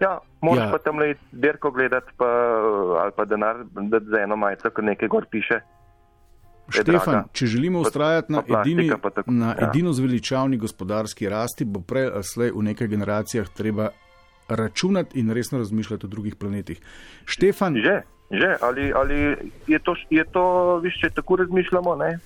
Ja, 0.00 0.18
moraš 0.40 0.64
Ja. 0.64 0.70
pa 0.70 0.78
tam 0.78 0.98
le 0.98 1.14
dirko 1.32 1.70
gledati, 1.70 2.12
pa, 2.16 2.26
ali 2.98 3.12
pa 3.16 3.24
denar 3.24 3.56
dati 3.66 4.06
za 4.06 4.18
eno 4.18 4.36
majico, 4.36 4.70
ko 4.70 4.82
nekaj 4.82 5.08
gor 5.08 5.26
piše. 5.30 5.60
Štefan, 6.70 7.24
če 7.32 7.46
želimo 7.46 7.78
Pa- 7.78 7.82
ustrajati 7.82 8.32
na, 8.32 8.42
pa 8.42 8.60
edini, 8.60 8.90
pa 9.02 9.10
tako, 9.10 9.30
na 9.30 9.46
ja. 9.50 9.68
edino 9.68 9.92
zveličavni 9.92 10.56
gospodarski 10.56 11.28
rasti, 11.28 11.64
bo 11.64 11.80
prej 11.80 12.06
ali 12.06 12.24
slej 12.24 12.50
v 12.50 12.62
nekaj 12.62 12.86
generacijah 12.88 13.48
treba 13.48 13.88
računati 14.48 15.20
in 15.20 15.30
resno 15.30 15.58
razmišljati 15.58 16.06
o 16.06 16.08
drugih 16.08 16.36
planetih. 16.36 16.80
Štefan, 17.26 17.76
Že, 17.76 18.02
že, 18.30 18.56
ali, 18.60 18.92
ali 18.92 19.36
je 19.66 19.78
to, 19.78 19.94
je 20.10 20.24
to 20.24 20.44
viš, 20.78 21.00
če 21.00 21.10
tako 21.10 21.36
razmišljamo, 21.36 21.96
ne? 21.96 22.18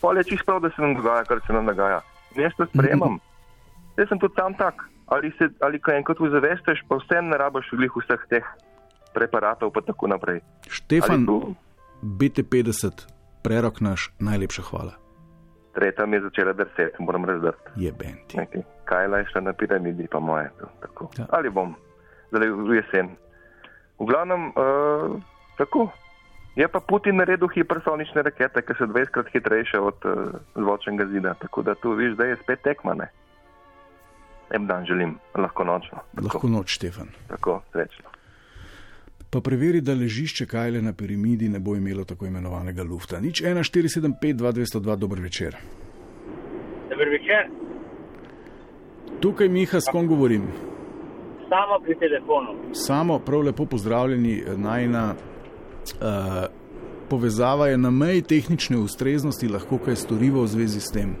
Pol 0.00 0.16
je 0.16 0.24
čisto 0.24 0.44
prav, 0.46 0.60
da 0.60 0.70
se 0.70 0.82
nam 0.82 0.94
dogaja, 0.94 1.24
kar 1.24 1.40
se 1.46 1.52
nam 1.52 1.66
dogaja. 1.66 2.00
Jaz 2.34 2.52
to 2.56 2.66
sprejemam. 2.66 3.18
Jaz 3.98 4.08
sem 4.08 4.18
tudi 4.18 4.34
tam 4.34 4.54
tak. 4.54 4.74
Ali, 5.10 5.32
se, 5.38 5.48
ali 5.60 5.80
ko 5.82 5.90
enkrat 5.90 6.20
vzavesteš, 6.22 6.84
pa 6.88 6.96
vse 7.00 7.22
ne 7.22 7.38
rabiš 7.38 7.72
glih 7.74 7.96
vseh 7.98 8.26
teh 8.30 8.46
preparatov, 9.14 9.72
pa 9.74 9.82
tako 9.82 10.06
naprej. 10.06 10.40
Štefan 10.70 11.26
Ali 11.26 11.26
tu? 11.26 11.54
BT50, 12.02 13.06
prerok 13.42 13.80
naš, 13.80 14.10
najlepša 14.22 14.62
hvala. 14.70 14.94
Tretja 15.74 16.06
mi 16.06 16.16
je 16.16 16.22
začela 16.22 16.52
drseti, 16.52 17.02
moram 17.02 17.24
razdrti. 17.24 17.70
Je 17.76 17.92
benti. 17.92 18.38
Kaj 18.84 19.04
je 19.18 19.26
šla 19.32 19.40
na 19.40 19.52
piramidi, 19.52 20.06
pa 20.10 20.18
moje. 20.18 20.50
Tako. 20.80 21.10
Ja. 21.18 21.26
Ali 21.30 21.50
bom, 21.50 21.74
zdaj 22.30 22.50
v 22.50 22.74
jesen. 22.74 23.10
V 23.98 24.06
glavnem, 24.06 24.50
uh, 24.54 25.18
tako. 25.58 25.90
Je 26.56 26.66
pa 26.68 26.80
Putin 26.80 27.16
naredil 27.16 27.48
hipersonične 27.48 28.22
rakete, 28.22 28.62
ki 28.62 28.74
so 28.78 28.86
20krat 28.90 29.30
hitrejše 29.32 29.78
od 29.78 29.98
uh, 30.04 30.34
zvočnega 30.54 31.06
zida. 31.06 31.34
Tako 31.34 31.62
da 31.62 31.74
tu 31.74 31.94
viš, 31.94 32.16
da 32.18 32.26
je 32.26 32.38
spet 32.42 32.62
tekma. 32.62 32.94
En 34.50 34.66
dan 34.66 34.86
želim, 34.86 35.18
lahko 35.34 35.64
nočno. 35.64 35.98
Tako, 36.14 36.24
Lahko 36.26 36.48
noč, 36.48 36.70
Štefan. 36.70 37.08
tako 37.28 37.62
srečno. 37.72 38.04
Pa 39.30 39.40
preveri, 39.40 39.80
da 39.80 39.94
ležišče 39.94 40.46
Kajle 40.46 40.82
na 40.82 40.92
piramidi 40.92 41.48
ne 41.48 41.58
bo 41.58 41.76
imelo 41.76 42.04
tako 42.04 42.26
imenovanega 42.26 42.82
lufta. 42.82 43.20
Nič 43.20 43.42
1475 43.42 44.34
2202, 44.34 44.96
dober 44.96 45.20
večer. 45.20 45.56
Dober 46.90 47.08
večer, 47.08 47.46
Tukaj 49.20 49.48
Miha, 49.48 49.80
s 49.80 49.84
kom 49.92 50.06
govorim? 50.06 50.42
samo 51.50 51.80
pri 51.84 51.94
telefonu. 51.98 52.48
Samo 52.72 53.18
prav 53.18 53.40
lepo 53.40 53.66
pozdravljeni, 53.66 54.42
najna 54.56 55.14
uh, 55.14 56.44
povezava 57.10 57.66
je 57.66 57.78
na 57.78 57.90
meji 57.90 58.22
tehnične 58.22 58.76
ustreznosti, 58.78 59.48
lahko 59.48 59.78
kaj 59.78 59.96
storivo 59.96 60.42
v 60.42 60.46
zvezi 60.46 60.80
s 60.80 60.92
tem. 60.92 61.16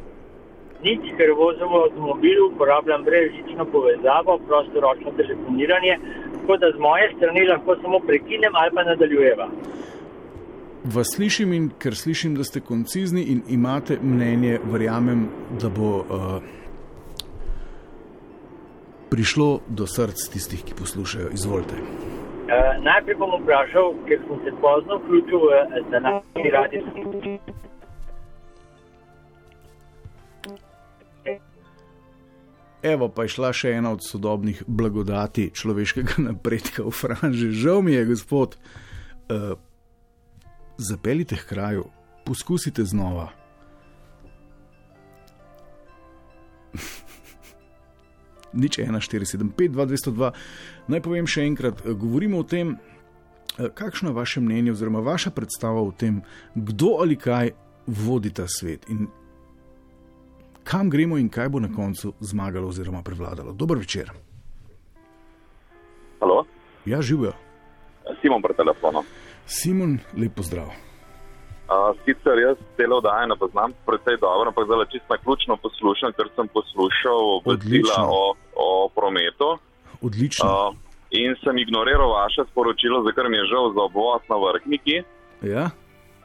Nič, 0.84 1.10
ker 1.18 1.34
vozim 1.36 1.68
v 1.68 1.82
avtomobilu, 1.84 2.46
uporabljam 2.52 3.02
brezžično 3.04 3.66
povezavo, 3.72 4.38
prostoročno 4.48 5.12
telefoniranje, 5.16 5.98
tako 6.40 6.56
da 6.56 6.70
z 6.72 6.78
moje 6.80 7.10
strani 7.16 7.44
lahko 7.48 7.76
samo 7.82 8.00
prekinem 8.06 8.56
ali 8.56 8.70
pa 8.74 8.84
nadaljujeva. 8.84 9.48
Vas 10.84 11.12
slišim 11.16 11.52
in 11.52 11.68
ker 11.78 11.94
slišim, 11.94 12.34
da 12.34 12.44
ste 12.44 12.60
koncizni 12.60 13.22
in 13.22 13.42
imate 13.48 13.98
mnenje, 14.02 14.58
verjamem, 14.72 15.28
da 15.60 15.68
bo 15.68 15.90
uh, 16.00 16.40
prišlo 19.10 19.60
do 19.68 19.86
src 19.86 20.16
tistih, 20.32 20.64
ki 20.64 20.74
poslušajo. 20.78 21.28
Izvolite. 21.36 21.76
Uh, 21.76 22.80
najprej 22.80 23.20
bom 23.20 23.36
vprašal, 23.42 23.92
ker 24.08 24.24
sem 24.24 24.40
se 24.44 24.56
pozno 24.60 24.96
vključil 25.02 25.44
v 25.44 25.90
današnji 25.90 26.50
radijski. 26.50 27.60
Evo 32.82 33.08
pa 33.12 33.22
je 33.22 33.28
šla 33.36 33.52
še 33.52 33.70
ena 33.76 33.92
od 33.92 34.00
sodobnih 34.04 34.62
blagodati 34.66 35.50
človeškega 35.54 36.12
napredka 36.30 36.82
v 36.86 36.90
Franži. 36.90 37.52
Žal 37.52 37.82
mi 37.84 37.92
je, 37.92 38.06
gospod, 38.08 38.56
uh, 39.28 39.52
zapeljite 40.80 41.36
k 41.36 41.44
kraju, 41.52 41.84
poskusite 42.24 42.84
znova. 42.84 43.28
Nič 48.52 48.78
1, 48.78 48.96
4, 48.96 49.28
7, 49.28 49.52
5, 49.52 49.68
2, 49.76 49.86
202. 49.86 50.32
Naj 50.90 51.00
povem 51.04 51.26
še 51.28 51.44
enkrat, 51.46 51.84
eh, 51.84 51.92
govorimo 51.92 52.40
o 52.40 52.48
tem, 52.48 52.78
eh, 53.60 53.68
kakšno 53.68 54.08
je 54.10 54.16
vaše 54.16 54.40
mnenje 54.40 54.72
oziroma 54.72 55.04
vaša 55.04 55.30
predstava 55.30 55.84
o 55.84 55.92
tem, 55.92 56.22
kdo 56.56 56.96
ali 57.04 57.16
kaj 57.16 57.52
vodi 57.86 58.30
ta 58.32 58.48
svet 58.48 58.88
in 58.88 59.06
kam 60.70 60.90
gremo 60.90 61.18
in 61.18 61.28
kaj 61.28 61.48
bo 61.48 61.58
na 61.60 61.68
koncu 61.76 62.12
zmagalo 62.20 62.68
oziroma 62.68 63.02
prevladalo. 63.02 63.52
Dober 63.52 63.78
večer. 63.78 64.10
Halo, 66.20 66.44
Ja, 66.84 67.02
živijo. 67.02 67.32
Simon 68.22 68.42
pri 68.42 68.54
telefonu. 68.54 69.02
Simon, 69.46 69.98
lep 70.16 70.32
pozdrav. 70.34 70.66
Uh, 70.66 70.74
sicer 72.04 72.38
jaz 72.38 72.56
celo 72.76 72.96
oddajo 72.96 73.26
ne 73.26 73.36
poznam 73.36 73.70
precej 73.86 74.16
dobro, 74.20 74.48
ampak 74.48 74.64
zdaj 74.66 74.90
čisto 74.92 75.08
naključno 75.10 75.56
poslušam, 75.56 76.10
ker 76.12 76.26
sem 76.36 76.46
poslušal 76.48 77.18
obvestila 77.38 77.96
o, 78.10 78.22
o 78.56 78.66
prometu 78.94 79.48
Odlično. 80.02 80.46
uh, 80.46 80.74
in 81.10 81.36
sem 81.44 81.58
ignoriral 81.58 82.10
vaše 82.10 82.42
sporočilo, 82.50 83.02
za 83.06 83.10
kar 83.12 83.26
mi 83.30 83.36
je 83.36 83.50
žal 83.52 83.64
za 83.74 83.82
obvoz 83.88 84.22
na 84.30 84.36
vrhniki. 84.36 84.96
Ja, 85.42 85.70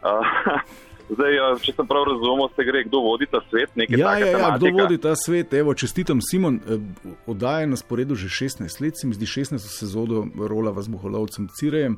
Uh, 0.05 0.21
zdaj, 1.09 1.33
uh, 1.37 1.61
če 1.61 1.73
sem 1.75 1.87
prav 1.87 2.03
razumel, 2.07 2.49
se 2.55 2.63
gre, 2.63 2.83
kdo 2.83 2.99
vodi 3.05 3.27
ta 3.29 3.41
svet, 3.49 3.69
nekaj 3.75 3.99
ja, 3.99 4.07
takega. 4.07 4.29
ja, 4.31 4.39
ja, 4.39 4.57
kdo 4.57 4.71
vodi 4.73 4.97
ta 4.97 5.13
svet? 5.15 5.53
Evo, 5.53 5.73
čestitam, 5.73 6.21
Simon. 6.21 6.59
eh, 6.65 6.79
Oddaja 7.27 7.59
je 7.59 7.67
na 7.67 7.77
sporedu 7.77 8.15
že 8.15 8.27
16 8.27 8.81
let, 8.81 8.93
se 8.97 9.07
mi 9.07 9.13
zdi 9.13 9.25
16 9.25 9.57
sezono 9.59 10.25
rola 10.47 10.73
z 10.81 10.87
Muholovcem 10.87 11.47
Cirejem. 11.53 11.97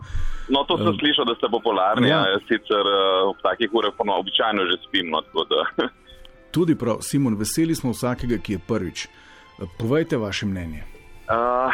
No, 0.50 0.63
to 0.63 0.78
sem 0.78 0.88
Um, 0.88 1.00
slišal, 1.00 1.26
da 1.26 1.36
ste 1.36 1.48
popularni, 1.52 2.08
ja. 2.10 2.24
ja. 2.28 2.36
jaz 2.36 2.43
sicer 2.48 2.84
uh, 2.84 3.32
v 3.32 3.39
takih 3.43 3.70
urah 3.74 3.93
pono, 3.98 4.20
običajno 4.20 4.65
že 4.65 4.78
spim. 4.88 5.10
No, 5.10 5.22
tako 5.22 5.43
da. 5.50 5.62
Tudi 6.56 6.76
prav, 6.76 7.02
Simon, 7.02 7.36
veseli 7.36 7.76
smo 7.76 7.91
vsakega, 7.91 8.38
ki 8.38 8.54
je 8.54 8.60
prvič. 8.60 8.98
Eh, 9.06 9.65
Povejte 9.80 10.17
vaše 10.17 10.46
mnenje. 10.46 10.84
Uh, 11.28 11.67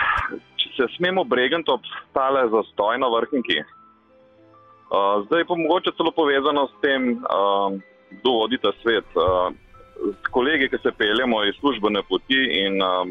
če 0.57 0.69
se 0.75 0.85
smemo 0.97 1.23
bregati 1.23 1.69
ob 1.69 1.81
tale 2.13 2.49
zastoj 2.49 2.97
na 2.97 3.07
vrhniki. 3.07 3.61
Uh, 4.93 5.25
zdaj 5.25 5.45
pa 5.49 5.55
mogoče 5.57 5.91
celo 5.97 6.11
povezano 6.11 6.67
s 6.67 6.75
tem, 6.81 7.17
uh, 7.17 7.73
kdo 8.21 8.31
vodi 8.31 8.57
ta 8.61 8.71
svet. 8.81 9.05
Uh, 9.17 9.49
s 10.13 10.27
kolegi, 10.31 10.69
ki 10.69 10.77
se 10.83 10.91
peljemo 10.91 11.43
iz 11.43 11.55
službene 11.59 12.01
poti 12.09 12.41
in 12.65 12.81
uh, 12.81 13.07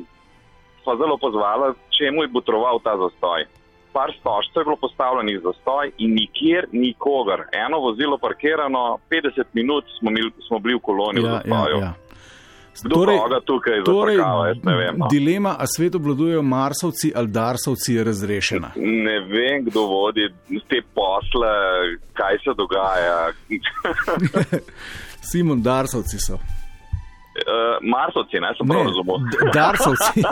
sva 0.83 0.97
zelo 0.97 1.17
pozvala, 1.19 1.75
čemu 1.99 2.23
je 2.23 2.29
botroval 2.29 2.79
ta 2.85 2.97
zastoj. 2.99 3.47
par 3.93 4.13
stožcev 4.21 4.61
je 4.61 4.65
bilo 4.65 4.77
postavljenih 4.77 5.41
za 5.45 5.53
stoj 5.61 5.91
in 5.99 6.15
nikjer 6.15 6.67
nikogar. 6.73 7.41
Eno 7.53 7.79
vozilo 7.79 8.19
parkirano, 8.19 8.99
50 9.11 9.45
minut 9.53 9.85
smo, 9.99 10.11
mil, 10.11 10.31
smo 10.49 10.59
bili 10.59 10.75
v 10.75 10.81
koloni 10.81 11.21
Ja, 11.21 11.29
v 11.29 11.33
zastoju. 11.33 11.77
ja, 11.77 11.85
ja. 11.85 11.93
Kdo 12.81 12.95
Torej- 12.95 13.19
torej, 13.19 13.41
tukaj 13.45 13.85
Torej, 13.85 14.17
ne 14.63 14.75
vem. 14.77 14.99
No. 14.99 15.07
dilema, 15.11 15.57
a 15.59 15.67
svet 15.67 15.95
obvladujejo 15.95 16.43
Marsovci 16.43 17.13
ali 17.15 17.29
Darsovci, 17.29 17.95
je 17.95 18.05
razrešena. 18.05 18.73
Ne 18.77 19.21
vem, 19.21 19.65
kdo 19.65 19.81
vodi 19.87 20.29
te 20.69 20.81
posle, 20.95 21.53
kaj 22.13 22.39
se 22.45 22.51
dogaja. 22.57 23.33
Simon, 25.31 25.63
Darsovci 25.63 26.19
so. 26.19 26.35
Uh, 26.35 26.41
Marsovci, 27.81 28.41
ne, 28.41 28.55
sem 28.57 28.69
prav 28.69 28.83
razumel. 28.89 29.17
Darsovci. 29.55 30.21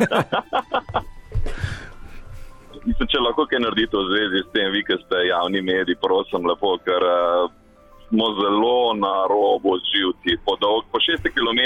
Mislim, 2.87 3.09
če 3.13 3.21
lahko 3.21 3.45
kaj 3.49 3.61
naredite 3.61 3.97
v 3.97 4.05
zvezi 4.09 4.43
s 4.45 4.53
tem, 4.53 4.69
vi, 4.73 4.81
ki 4.85 4.97
ste 5.05 5.27
javni 5.29 5.61
mediji, 5.65 6.01
prosim, 6.01 6.45
lepo, 6.49 6.75
ker 6.85 7.05
uh, 7.05 7.53
smo 8.09 8.27
zelo 8.41 8.95
na 9.01 9.15
robu 9.33 9.77
živci, 9.93 10.37
po, 10.45 10.57
dolg, 10.61 10.89
po 10.93 11.01
6 11.01 11.29
km. 11.37 11.61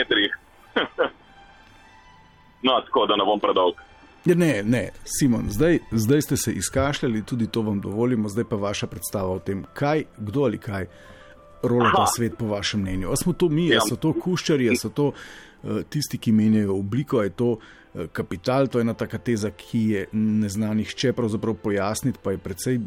No, 2.62 2.80
tako 2.86 3.06
da 3.06 3.16
ne 3.16 3.24
bom 3.24 3.40
predolg. 3.40 3.74
Ja, 4.24 4.34
ne, 4.34 4.62
ne, 4.62 4.88
Simon, 5.04 5.50
zdaj, 5.50 5.78
zdaj 5.90 6.22
ste 6.22 6.36
se 6.36 6.52
izkašljali, 6.52 7.22
tudi 7.22 7.46
to 7.46 7.62
vam 7.62 7.80
dovolimo, 7.80 8.28
zdaj 8.28 8.44
pa 8.44 8.56
vaša 8.56 8.86
predstava 8.86 9.28
o 9.28 9.38
tem, 9.38 9.64
kaj, 9.74 10.04
kdo 10.16 10.44
ali 10.44 10.58
kaj 10.58 10.86
rola 11.62 11.90
ta 11.92 12.02
Aha. 12.02 12.12
svet, 12.16 12.38
po 12.38 12.46
vašem 12.46 12.80
mnenju. 12.80 13.10
A 13.12 13.16
smo 13.16 13.32
to 13.32 13.48
mi, 13.48 13.70
a 13.70 13.74
Ja. 13.74 13.80
so 13.80 13.96
to 13.96 14.12
kuščari, 14.12 14.70
a 14.70 14.76
so 14.76 14.88
to 14.88 15.10
uh, 15.12 15.82
tisti, 15.88 16.18
ki 16.18 16.32
menjajo 16.32 16.74
obliko, 16.76 17.18
a 17.20 17.24
je 17.24 17.30
to 17.30 17.50
uh, 17.52 17.60
kapital, 18.12 18.66
to 18.66 18.78
je 18.78 18.82
ena 18.82 18.94
taka 18.94 19.18
teza, 19.18 19.50
ki 19.50 19.82
je 19.90 20.06
ne 20.12 20.48
zna 20.48 20.74
nihče 20.74 21.12
pravzaprav 21.12 21.54
pojasniti, 21.54 22.18
pa 22.22 22.30
je 22.32 22.38
precej, 22.38 22.80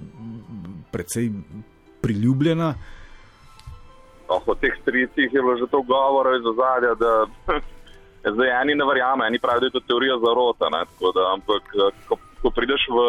precej 0.91 1.31
priljubljena. 2.01 2.73
Oh, 4.27 4.41
o 4.45 4.55
teh 4.55 4.73
stricih 4.81 5.29
je 5.33 5.41
bilo 5.41 5.55
že 5.57 5.69
to 5.71 5.81
govora 5.81 6.33
iz 6.37 6.45
ozadja, 6.45 6.93
da 6.95 7.13
zdaj 8.23 8.49
eni 8.61 8.75
ne 8.75 8.85
verjamejo, 8.85 9.27
eni 9.27 9.39
pravijo, 9.39 9.59
da 9.59 9.67
je 9.69 9.75
to 9.77 9.83
teorija 9.89 10.17
zarota. 10.25 10.69
Ne? 10.75 10.81
Da, 11.17 11.23
ampak 11.33 11.63
eh, 11.75 12.01
ko, 12.09 12.17
ko 12.41 12.51
prideš 12.55 12.87
v, 12.91 13.05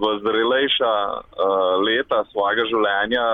v 0.00 0.12
zrelejša 0.24 0.92
uh, 1.14 1.76
leta 1.86 2.24
svojega 2.32 2.64
življenja, 2.72 3.26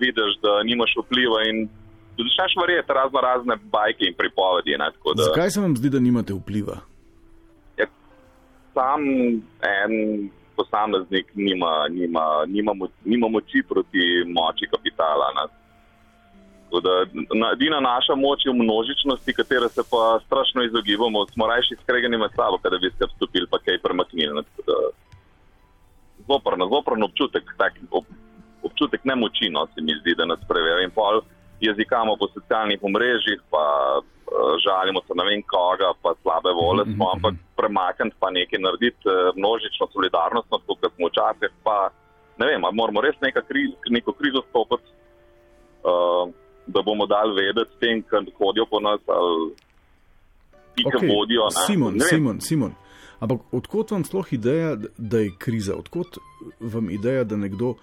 vidiš, 0.00 0.36
da 0.42 0.62
nimaš 0.66 0.92
vpliva 0.98 1.44
in 1.48 1.68
začneš 2.16 2.56
verjeti 2.60 2.92
razno 2.92 3.20
razne 3.20 3.56
bajke 3.72 4.08
in 4.08 4.14
pripovedi. 4.18 4.76
Ne? 4.80 4.90
Da, 5.14 5.30
Zakaj 5.30 5.50
se 5.50 5.60
vam 5.60 5.76
zdi, 5.76 5.90
da 5.90 6.00
nimate 6.00 6.34
vpliva? 6.34 6.80
je, 7.78 7.86
sam 8.74 9.00
en 9.76 9.92
posameznik 10.56 11.26
nima, 11.34 11.88
nima, 11.90 12.44
nima, 12.46 12.72
nima 13.04 13.28
moči 13.28 13.62
proti 13.68 14.24
moči 14.26 14.66
kapitala. 14.72 15.26
Ne? 15.36 15.65
Tako 16.66 16.80
Da, 16.80 17.06
na, 17.34 17.52
edina 17.52 17.80
naša 17.80 18.14
moč 18.14 18.46
je 18.46 18.50
v 18.52 18.58
množičnosti, 18.58 19.32
katere 19.32 19.68
se 19.68 19.82
pa 19.90 20.18
strašno 20.26 20.64
izogibamo, 20.64 21.26
smo 21.26 21.46
rajši 21.46 21.76
skregani 21.82 22.18
med 22.18 22.30
sabo, 22.36 22.58
kada 22.58 22.78
bi 22.78 22.90
se 22.90 23.06
vstopili, 23.06 23.46
pa 23.50 23.58
kaj 23.58 23.78
premaknili. 23.82 24.42
Zoprno, 26.28 26.68
zoprno 26.74 27.06
občutek, 27.06 27.54
tak, 27.58 27.78
ob, 27.90 28.04
občutek 28.62 29.04
nemoči, 29.04 29.50
no, 29.50 29.66
se 29.66 29.80
mi 29.80 29.94
zdi, 30.00 30.14
da 30.18 30.26
nas 30.26 30.42
preverja. 30.48 30.82
In 30.84 30.90
pol 30.90 31.22
jezikamo 31.60 32.16
po 32.16 32.28
socialnih 32.34 32.82
omrežjih, 32.82 33.40
pa 33.50 33.64
uh, 34.02 34.58
žalimo 34.64 35.00
se 35.06 35.14
ne 35.14 35.24
vem 35.24 35.42
koga, 35.42 35.92
pa 36.02 36.14
slabe 36.22 36.50
vole 36.50 36.84
smo, 36.94 37.12
ampak 37.14 37.38
premakniti 37.56 38.16
pa 38.20 38.30
nekaj 38.30 38.58
narediti, 38.58 39.08
eh, 39.08 39.30
množično 39.36 39.86
solidarnost, 39.92 40.50
kot 40.50 40.90
smo 40.96 41.08
včasih, 41.08 41.54
pa 41.62 41.88
ne 42.38 42.46
vem, 42.46 42.66
moramo 42.72 43.00
res 43.00 43.16
neka 43.22 43.40
kriz, 43.48 43.70
neko 43.90 44.12
krizo 44.12 44.42
bomo 46.86 47.06
dali 47.10 47.34
vedeti 47.34 47.74
tem, 47.82 48.02
ki 48.06 48.32
hodijo 48.38 48.66
po 48.70 48.80
nas, 48.80 49.02
ali 49.10 49.50
ti, 50.74 50.84
ki 50.86 50.94
Okej, 50.94 51.10
vodijo. 51.10 51.50
Ne, 51.50 51.66
Simon, 51.66 51.94
ne. 51.98 52.08
Simon, 52.10 52.40
Simon. 52.40 52.72
Ampak 53.20 53.48
odkot 53.56 53.90
vam 53.94 54.04
sploh 54.04 54.32
ideja, 54.36 54.74
da 54.96 55.22
je 55.24 55.32
kriza? 55.40 55.76
Odkot 55.80 56.18
vam 56.60 56.90
ideja, 56.92 57.24
da 57.24 57.36
nekdo 57.40 57.74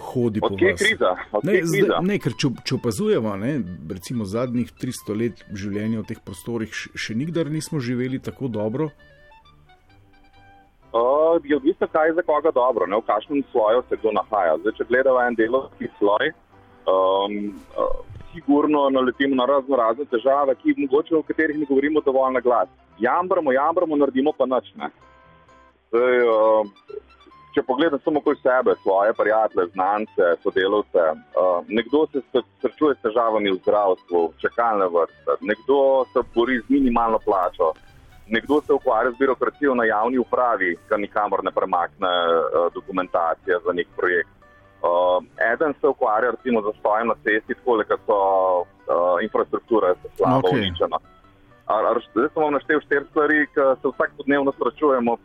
hodi 0.00 0.40
po 0.40 0.48
Odkje 0.54 0.66
je 0.66 0.72
vas? 0.72 0.80
kriza? 0.80 1.10
Odkje 1.32 1.52
Ne, 1.52 1.58
zdaj, 1.66 1.80
kriza? 1.80 1.98
ne, 2.08 2.16
ker 2.24 2.32
če, 2.40 2.48
če 2.64 2.74
opazujemo, 2.78 3.34
ne, 3.36 3.52
recimo 3.92 4.24
zadnjih 4.24 4.72
300 4.80 5.16
let 5.20 5.44
življenja 5.52 6.00
v 6.00 6.08
teh 6.08 6.20
prostorih, 6.24 6.72
še, 6.72 7.14
nikdar 7.14 7.50
nismo 7.52 7.80
živeli 7.80 8.22
tako 8.24 8.48
dobro. 8.48 8.88
Uh, 10.90 11.36
je 11.44 11.56
odvisno, 11.56 11.86
kaj 11.92 12.08
je 12.08 12.14
za 12.14 12.22
koga 12.26 12.50
dobro, 12.50 12.86
ne? 12.86 12.96
v 12.98 13.06
kakšnem 13.06 13.44
sloju 13.52 13.84
se 13.88 13.96
kdo 14.00 14.10
nahaja. 14.16 14.56
Zdaj, 14.58 14.72
če 14.78 14.84
gledamo 14.88 15.20
en 15.22 15.36
delovski 15.38 15.86
sloj, 16.00 16.32
um, 16.90 17.36
uh, 17.78 18.00
sigurno 18.34 18.90
naletimo 18.90 19.34
na 19.34 19.46
razno 19.46 19.76
razne 19.76 20.04
težave, 20.04 20.54
ki 20.54 20.74
mogoče 20.78 21.16
o 21.16 21.22
katerih 21.22 21.58
ne 21.58 21.66
govorimo 21.68 22.00
dovolj 22.00 22.32
na 22.32 22.40
glas. 22.40 22.68
Jambramo, 22.98 23.52
jambramo, 23.52 23.96
naredimo 23.96 24.32
pa 24.38 24.46
nič. 24.46 24.74
ne. 24.74 24.90
Zdaj, 25.90 26.18
uh, 26.22 26.66
če 27.54 27.62
pogledam 27.66 28.00
samo 28.04 28.20
okoli 28.22 28.38
sebe, 28.42 28.74
svoje 28.82 29.14
prijatelje, 29.18 29.66
znance, 29.74 30.26
sodelavce, 30.42 31.04
uh, 31.12 31.64
nekdo 31.68 32.06
se 32.12 32.22
srečuje 32.60 32.94
s 32.94 33.02
težavami 33.02 33.50
v 33.50 33.60
zdravstvu, 33.62 34.20
čakalne 34.42 34.86
vrste, 34.86 35.38
nekdo 35.40 36.04
se 36.12 36.22
bori 36.34 36.60
z 36.60 36.68
minimalno 36.68 37.18
plačo, 37.18 37.72
nekdo 38.28 38.60
se 38.66 38.72
ukvarja 38.72 39.10
z 39.10 39.18
birokracijo 39.18 39.74
na 39.74 39.84
javni 39.84 40.18
upravi, 40.18 40.76
ki 40.88 41.00
nikamor 41.06 41.44
ne 41.44 41.50
premakne 41.50 42.12
uh, 42.28 42.68
dokumentacije 42.74 43.58
za 43.66 43.72
nek 43.72 43.88
projekt. 43.96 44.39
Uh, 44.80 45.20
eden 45.52 45.72
se 45.80 45.86
ukvarja 45.86 46.30
recimo 46.30 46.62
z 46.62 46.78
stojem 46.78 47.06
na 47.06 47.14
cesti, 47.22 47.54
tako 47.54 47.76
da 47.76 47.84
so 48.06 48.16
uh, 48.60 48.64
infrastrukture 49.22 49.88
slabo 50.16 50.48
okay. 50.48 50.58
uničene. 50.58 50.96
A- 51.66 51.74
a- 51.74 52.00
Zdaj 52.12 52.28
sem 52.34 52.42
vam 52.42 52.52
naštel 52.52 52.80
štiri 52.80 53.04
stvari, 53.10 53.46
ki 53.46 53.60
se 53.82 53.88
vsakodnevno 53.88 54.52
srečujemo, 54.52 55.16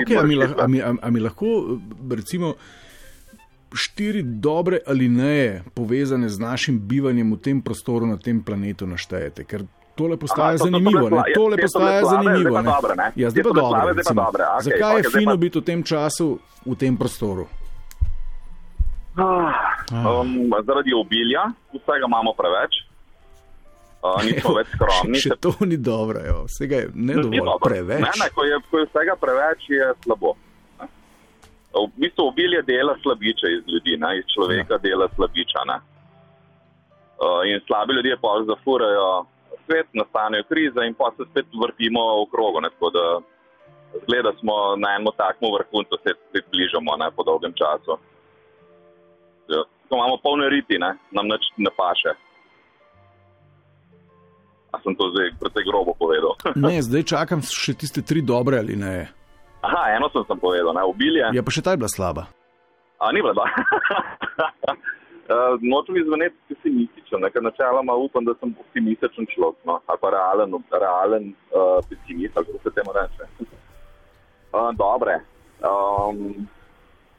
Okay, 0.00 0.16
a, 0.16 0.22
mi 0.22 0.34
lahko, 0.34 0.60
a, 0.60 0.66
mi, 0.66 0.82
a, 0.82 0.94
a 1.02 1.10
mi 1.10 1.20
lahko 1.20 1.46
recimo 2.10 2.54
štiri 3.74 4.22
dobre 4.22 4.78
alineje 4.86 5.62
povezane 5.74 6.28
z 6.28 6.38
našim 6.38 6.80
bivanjem 6.80 7.32
v 7.32 7.38
tem 7.38 7.62
prostoru 7.62 8.06
na 8.06 8.16
tem 8.16 8.42
planetu 8.42 8.86
naštejete? 8.86 9.44
Ker 9.44 9.62
tole 9.94 10.16
postaja 10.16 10.48
Aha, 10.48 10.58
to 10.58 10.64
zanimivo. 10.64 10.90
bile 10.98 11.10
ne? 11.10 11.16
sla- 11.16 11.34
Tole 11.34 11.56
bile 11.56 11.64
postaja 11.64 12.00
slabe, 12.00 12.16
zanimivo. 12.16 12.50
zdaj 12.50 12.64
pa? 12.64 13.06
Ja, 13.16 13.28
dobro. 14.10 14.24
dobre, 14.24 14.42
okej, 14.44 14.62
Zakaj 14.62 14.96
je 14.96 15.04
fino 15.10 15.36
biti 15.36 15.58
v 15.58 15.64
tem 15.64 15.80
času 15.82 16.26
v 16.66 16.74
tem 16.74 16.96
prostoru? 16.96 17.46
Um, 19.16 20.52
zaradi 20.66 20.94
obilja, 20.94 21.50
vsega 21.72 22.06
imamo 22.06 22.32
preveč. 22.32 22.80
Uh, 24.02 24.18
nismo 24.26 24.54
več 24.56 24.70
skromni. 24.72 25.20
Še, 25.20 25.34
še 25.34 25.36
to 25.44 25.52
ni 25.68 25.76
dobro, 25.76 26.22
jo. 26.26 26.38
vsega 26.48 26.80
je 26.80 26.88
ne 26.94 27.18
dovolj, 27.20 27.42
dobro. 27.44 27.60
preveč. 27.68 28.06
Ne, 28.06 28.12
ne, 28.24 28.28
ko, 28.34 28.46
je, 28.48 28.58
ko 28.70 28.80
je 28.80 28.88
vsega 28.88 29.16
preveč, 29.20 29.68
je 29.70 29.90
slabo. 30.06 30.32
ne. 30.80 30.88
V 31.76 31.84
bistvu 32.00 32.26
obilje 32.32 32.62
dela 32.68 32.96
slabiče 33.04 33.52
iz 33.58 33.68
ljudi, 33.68 33.98
ne, 34.00 34.16
iz 34.18 34.26
človeka 34.34 34.80
ja. 34.80 34.82
dela 34.86 35.08
slabiča. 35.14 35.66
Ne. 35.70 35.78
Uh, 37.22 37.44
in 37.46 37.60
slabi 37.68 37.94
ljudje 38.00 38.16
pa 38.18 38.32
zafurajo 38.48 39.10
svet, 39.68 39.86
nastanejo 39.94 40.48
krize 40.50 40.82
in 40.88 40.96
pa 40.98 41.12
se 41.16 41.28
spet 41.30 41.46
vrtimo 41.54 42.24
v 42.24 42.26
krogu. 42.32 42.64
Ne, 42.64 42.72
tako 42.74 42.90
da 42.96 43.04
zgleda 44.02 44.32
smo 44.40 44.56
na 44.80 44.96
enem 44.96 45.12
takmu 45.20 45.52
vrhuncu, 45.52 46.00
se 46.02 46.16
spet 46.16 46.48
bližamo 46.50 46.96
ne, 46.96 47.12
po 47.16 47.22
dolgem 47.28 47.52
času. 47.54 48.00
Ko 49.92 49.96
imamo 50.00 50.16
polne 50.24 50.48
riti, 50.48 50.78
ne, 50.80 50.94
nam 51.12 51.28
nič 51.28 51.52
ne 51.60 51.68
paše. 51.76 52.16
A 54.72 54.80
sem 54.80 54.96
to 54.96 55.12
zdaj 55.12 55.36
precej 55.36 55.68
grobo 55.68 55.92
povedal. 56.00 56.32
Ne, 56.64 56.80
zdaj 56.80 57.02
čakam 57.12 57.44
še 57.44 57.76
tiste 57.76 58.00
tri 58.00 58.24
dobre 58.24 58.56
ali 58.56 58.72
ne. 58.72 59.12
Aha, 59.60 59.92
eno 59.92 60.08
sem, 60.08 60.24
sem 60.24 60.38
povedal, 60.40 60.72
ne, 60.72 60.80
obilje. 60.88 61.28
Ja, 61.36 61.44
pa 61.44 61.52
še 61.52 61.60
ta 61.60 61.76
je 61.76 61.84
bila 61.84 61.92
slaba. 61.92 62.24
A 63.04 63.12
ni 63.12 63.20
bilo, 63.20 63.36
da. 63.36 63.44
Uh, 65.28 65.60
Nočem 65.70 66.00
izveneti 66.00 66.40
pesimističen, 66.48 67.20
ne, 67.20 67.28
ker 67.28 67.44
načeloma 67.44 67.92
upam, 67.92 68.24
da 68.24 68.32
sem 68.40 68.56
optimističen 68.64 69.28
človek, 69.28 69.60
no, 69.68 69.76
ali 69.92 70.00
pa 70.00 70.14
realen, 70.16 70.56
realen 70.72 71.28
uh, 71.52 71.84
pesimist, 71.84 72.40
ali 72.40 72.48
kako 72.48 72.64
se 72.64 72.72
temu 72.80 72.96
reče. 72.96 73.28
Uh, 74.56 74.72
dobre. 74.72 75.20
Um, 75.60 76.48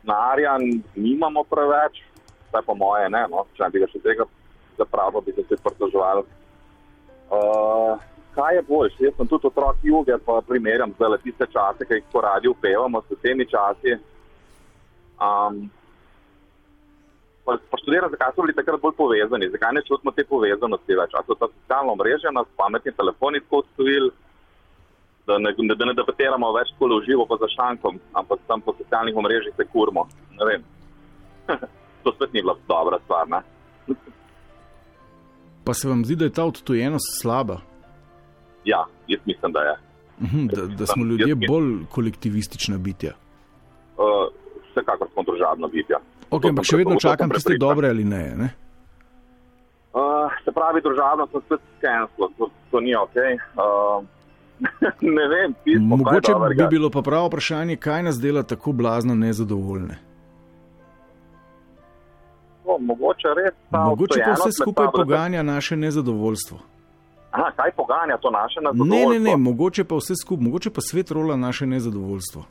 Narja 0.10 0.58
nimamo 0.98 1.46
preveč, 1.46 2.02
vsaj 2.54 2.66
po 2.66 2.76
moje 2.78 3.10
ne, 3.10 3.26
no, 3.30 3.46
če 3.58 3.66
ne 3.66 3.70
bi 3.74 3.82
ga 3.82 3.90
še 3.90 4.00
tega 4.06 4.26
zapravo, 4.78 5.22
bi 5.22 5.34
se 5.34 5.58
pritoževali. 5.58 6.24
Uh, 7.34 7.98
kaj 8.36 8.56
je 8.56 8.66
boljše? 8.68 9.06
Jaz 9.08 9.16
sem 9.18 9.28
tudi 9.28 9.50
otrok 9.50 9.78
juge, 9.84 10.18
pa 10.26 10.42
primerjam 10.46 10.94
zdaj 10.98 11.18
tiste 11.24 11.48
čase, 11.50 11.86
ki 11.86 12.00
jih 12.00 12.10
po 12.12 12.22
radiju 12.22 12.54
pevamo 12.62 13.02
s 13.02 13.18
temi 13.22 13.46
časi. 13.50 13.98
Um, 15.18 15.70
pa, 17.46 17.58
pa 17.58 17.82
študiram, 17.82 18.14
zakaj 18.14 18.36
so 18.36 18.46
bili 18.46 18.58
takrat 18.58 18.82
bolj 18.82 18.98
povezani, 18.98 19.50
zakaj 19.54 19.74
ne 19.78 19.86
čutimo 19.88 20.14
te 20.14 20.26
povezanosti 20.30 21.00
več. 21.00 21.16
Ali 21.18 21.30
so 21.30 21.38
ta 21.38 21.50
socialna 21.50 21.98
mreža 21.98 22.34
nas 22.34 22.50
pametni 22.58 22.94
telefoni 22.94 23.42
tako 23.46 23.66
odstavili, 23.66 24.14
Da 25.24 25.38
ne, 25.40 25.54
da, 25.56 25.76
da 25.80 25.86
ne 25.88 25.94
debatiramo 25.96 26.50
več 26.52 26.74
tako 26.74 26.98
v 26.98 27.06
živo, 27.06 27.24
pa 27.24 27.38
za 27.40 27.48
šankom, 27.48 27.96
ampak 28.20 28.42
tam 28.44 28.60
po 28.60 28.74
socialnih 28.76 29.16
omrežjih 29.16 29.54
se 29.56 29.64
kurmo. 29.72 30.04
Ne 30.36 30.50
vem. 30.50 30.66
to 32.04 32.12
spet 32.14 32.34
ni 32.34 32.42
bila 32.42 32.56
dobra 32.68 33.00
stvar. 33.06 33.28
Ne? 33.30 33.42
Pa 35.64 35.74
se 35.74 35.88
vam 35.90 36.06
zdi, 36.06 36.16
da 36.16 36.26
je 36.26 36.30
ta 36.32 36.44
odtojenost 36.46 37.22
slaba? 37.22 37.58
Ja, 38.66 38.86
jaz 39.08 39.20
mislim, 39.26 39.52
da 39.52 39.60
je. 39.60 39.76
Mhm, 40.20 40.48
Da, 40.48 40.66
da 40.66 40.86
smo 40.86 41.06
ljudje 41.06 41.36
bolj 41.48 41.86
kolektivistična 41.90 42.78
bitja. 42.78 43.14
Uh, 43.98 44.28
vsekakor 44.72 45.08
smo 45.14 45.24
družabno 45.24 45.68
bitja. 45.68 45.98
Ok, 46.30 46.42
To 46.42 46.48
ampak 46.48 46.66
še 46.66 46.78
vedno 46.78 46.96
čakam 46.96 47.30
tiste 47.30 47.50
prepričan. 47.50 47.70
dobre 47.70 47.90
ali 47.90 48.04
ne. 48.04 48.24
ne? 48.36 48.50
Uh, 49.94 50.02
se 50.46 50.52
pravi, 50.52 50.82
družabno 50.82 51.28
sem 51.32 51.42
spet 51.46 51.60
skenil, 51.78 52.08
to, 52.38 52.50
to 52.72 52.80
ni 52.80 52.96
ok. 52.96 53.16
Uh, 53.56 54.06
ne 55.18 55.26
vem, 55.28 55.54
pismo, 55.64 55.98
Mogoče 55.98 56.34
bi 56.58 56.68
bilo 56.70 56.90
pa 56.90 57.02
pravo 57.02 57.28
vprašanje, 57.28 57.76
kaj 57.76 58.04
nas 58.04 58.20
dela 58.20 58.44
tako 58.44 58.72
blazno 58.72 59.16
nezadovoljne. 59.16 60.00
O, 62.66 62.78
mogoče 62.80 63.28
res 63.36 63.54
ta 63.72 63.80
Mogoče 63.80 64.14
odtojenost 64.14 64.42
vse 64.42 64.52
skupaj 64.54 64.86
da 64.86 64.92
se- 64.92 64.98
poganja 64.98 65.44
naše 65.44 65.76
nezadovoljstvo. 65.78 66.58
Aha, 67.32 67.52
kaj 67.52 67.72
poganja 67.72 68.18
to 68.18 68.30
naše 68.32 68.60
Ne, 68.60 68.64
nezadovoljstvo? 68.64 69.14
ne, 69.14 69.20
ne, 69.22 69.38
mogoče 69.40 69.84
pa 69.84 69.96
vse 69.96 70.14
skupaj, 70.16 70.44
mogoče 70.44 70.70
pa 70.70 70.82
svet 70.82 71.12
rola 71.12 71.36
naše 71.38 71.66
nezadovoljstvo. 71.68 72.44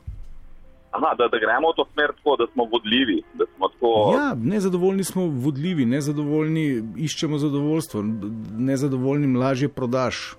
Aha, 0.91 1.15
da, 1.15 1.27
da 1.27 1.37
gremo 1.39 1.67
v 1.67 1.75
to 1.75 1.85
smer 1.93 2.09
tako, 2.13 2.35
da 2.35 2.45
smo 2.47 2.63
vodljivi. 2.65 3.23
Da 3.33 3.45
smo 3.47 3.67
tako, 3.67 4.13
Ja, 4.15 4.35
nezadovoljni 4.35 5.03
smo 5.03 5.21
vodljivi, 5.25 5.85
nezadovoljni 5.87 6.65
iščemo 6.97 7.37
zadovoljstvo, 7.37 8.03
nezadovoljnim 8.51 9.37
lažje 9.37 9.69
prodaš 9.69 10.35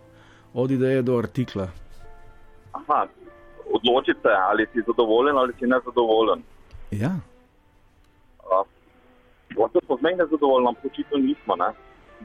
od 0.54 0.70
ideje 0.70 1.02
do 1.02 1.18
artikla. 1.18 1.68
aha, 2.72 3.06
odločite, 3.68 4.28
ali 4.40 4.66
si 4.66 4.78
zadovoljen 4.86 5.36
ali 5.36 5.52
si 5.52 5.66
nezadovoljen. 5.66 6.42
Ja, 6.90 7.10
Lahko 9.58 9.80
smo 9.86 9.96
zmej 10.00 10.16
nezadovoljni, 10.16 10.68
ampak 10.68 10.84
očitno 10.84 11.18
nismo. 11.18 11.56
Ne? 11.56 11.70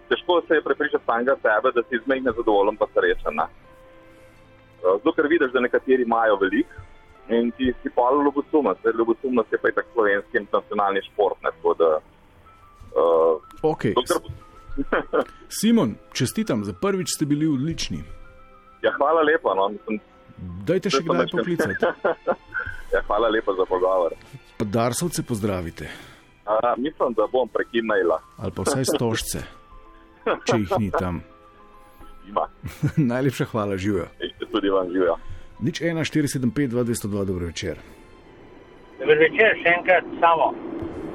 Težko 0.09 0.41
se 0.47 0.53
je 0.53 0.65
prepričati 0.67 1.05
samega 1.05 1.35
sebe, 1.43 1.71
da 1.75 1.81
si 1.83 2.03
zmej 2.05 2.21
nezadovoljen, 2.27 2.77
pa 2.77 2.87
srečen. 2.93 3.35
Ne? 3.41 3.47
Eh, 3.49 4.95
Zato, 4.97 5.13
ker 5.15 5.27
vidiš, 5.27 5.51
da 5.53 5.59
nekateri 5.59 6.03
imajo 6.03 6.35
veliko 6.41 6.87
in 7.29 7.51
ti 7.57 7.73
si 7.81 7.89
pa 7.95 8.09
ljubosumnost. 8.25 8.79
Ljubosumnost 8.97 9.51
je 9.51 9.57
pa 9.61 9.71
tak 9.75 9.85
slovenski 9.93 10.45
nacionalni 10.51 11.01
šport. 11.11 11.37
Ne? 11.43 11.49
Tako 11.57 11.73
da, 11.81 11.89
uh, 12.99 13.71
ok. 13.71 13.83
dokler, 13.99 14.21
Simon, 15.59 15.95
čestitam, 16.13 16.63
za 16.63 16.73
prvič 16.73 17.07
ste 17.15 17.25
bili 17.25 17.47
odlični. 17.47 18.03
ja, 18.81 18.91
hvala 18.97 19.21
lepa. 19.21 19.53
No? 19.55 19.69
Mislim, 19.69 19.99
Dajte 20.39 20.91
še 20.93 21.01
kdaj 21.03 21.27
poklicati. 21.31 21.75
ja, 22.93 23.01
hvala 23.07 23.29
lepa 23.33 23.55
za 23.57 23.65
pogovor. 23.67 24.15
Pa 24.59 24.67
darsovce 24.67 25.23
pozdravite, 25.23 25.89
Uh, 26.49 26.73
mislim, 26.77 27.13
da 27.13 27.27
bom 27.31 27.47
prek 27.47 27.67
e-maila. 27.73 28.21
ali 28.37 28.51
pa 28.55 28.61
vsaj 28.61 28.85
stožce, 28.95 29.39
če 30.25 30.57
jih 30.57 30.71
ni 30.79 30.91
tam. 30.91 31.21
Ima. 32.29 32.47
Najlepša 33.13 33.45
hvala, 33.45 33.77
živijo. 33.77 34.05
Tudi 34.51 34.69
vam 34.69 34.87
živijo. 34.87 35.15
Nič 35.59 35.81
1, 35.81 35.93
475, 35.93 36.67
202, 36.67 37.25
dobro 37.25 37.45
večer. 37.45 37.77
Dober 38.99 39.17
večer, 39.17 39.55
še 39.61 39.69
enkrat 39.77 40.03
samo. 40.19 40.53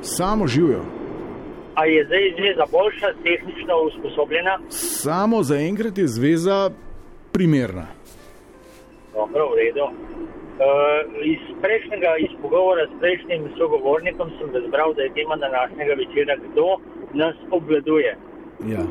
Samo 0.02 0.46
živijo. 0.46 0.84
A 1.74 1.84
je 1.86 2.04
zdaj 2.06 2.24
zveza 2.38 2.64
boljša, 2.72 3.08
tehnično 3.22 3.74
usposobljena? 3.86 4.58
Samo 4.70 5.42
zaenkrat 5.42 5.98
je 5.98 6.06
zveza 6.08 6.70
primerna. 7.32 7.86
Dobro, 9.14 9.48
v 9.50 9.54
redu. 9.58 9.86
Uh, 10.54 10.60
iz 11.24 11.42
prejšnjega, 11.62 12.10
iz 12.18 12.32
pogovora 12.42 12.86
s 12.86 13.00
prejšnjim 13.00 13.48
sogovornikom 13.58 14.30
sem 14.38 14.54
razbral, 14.54 14.94
da 14.94 15.02
je 15.02 15.14
tema 15.14 15.36
današnjega 15.36 15.94
večera, 16.02 16.36
kdo 16.36 16.66
nas 17.12 17.34
obvladuje. 17.50 18.16
Ja. 18.74 18.80
Uh, 18.80 18.86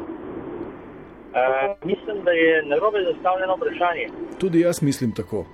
mislim, 1.84 2.24
da 2.24 2.32
je 2.32 2.66
narobe 2.66 3.00
zastavljeno 3.14 3.56
vprašanje. 3.56 4.08
Tudi 4.40 4.60
jaz 4.60 4.82
mislim 4.82 5.12
tako. 5.12 5.46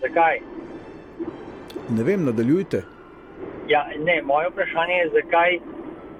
Zakaj? 0.00 0.40
Ne 1.90 2.02
vem, 2.02 2.24
nadaljujte. 2.24 2.82
Ja, 3.68 3.86
ne, 3.98 4.22
moje 4.22 4.48
vprašanje 4.48 4.94
je, 4.94 5.08
zakaj 5.08 5.58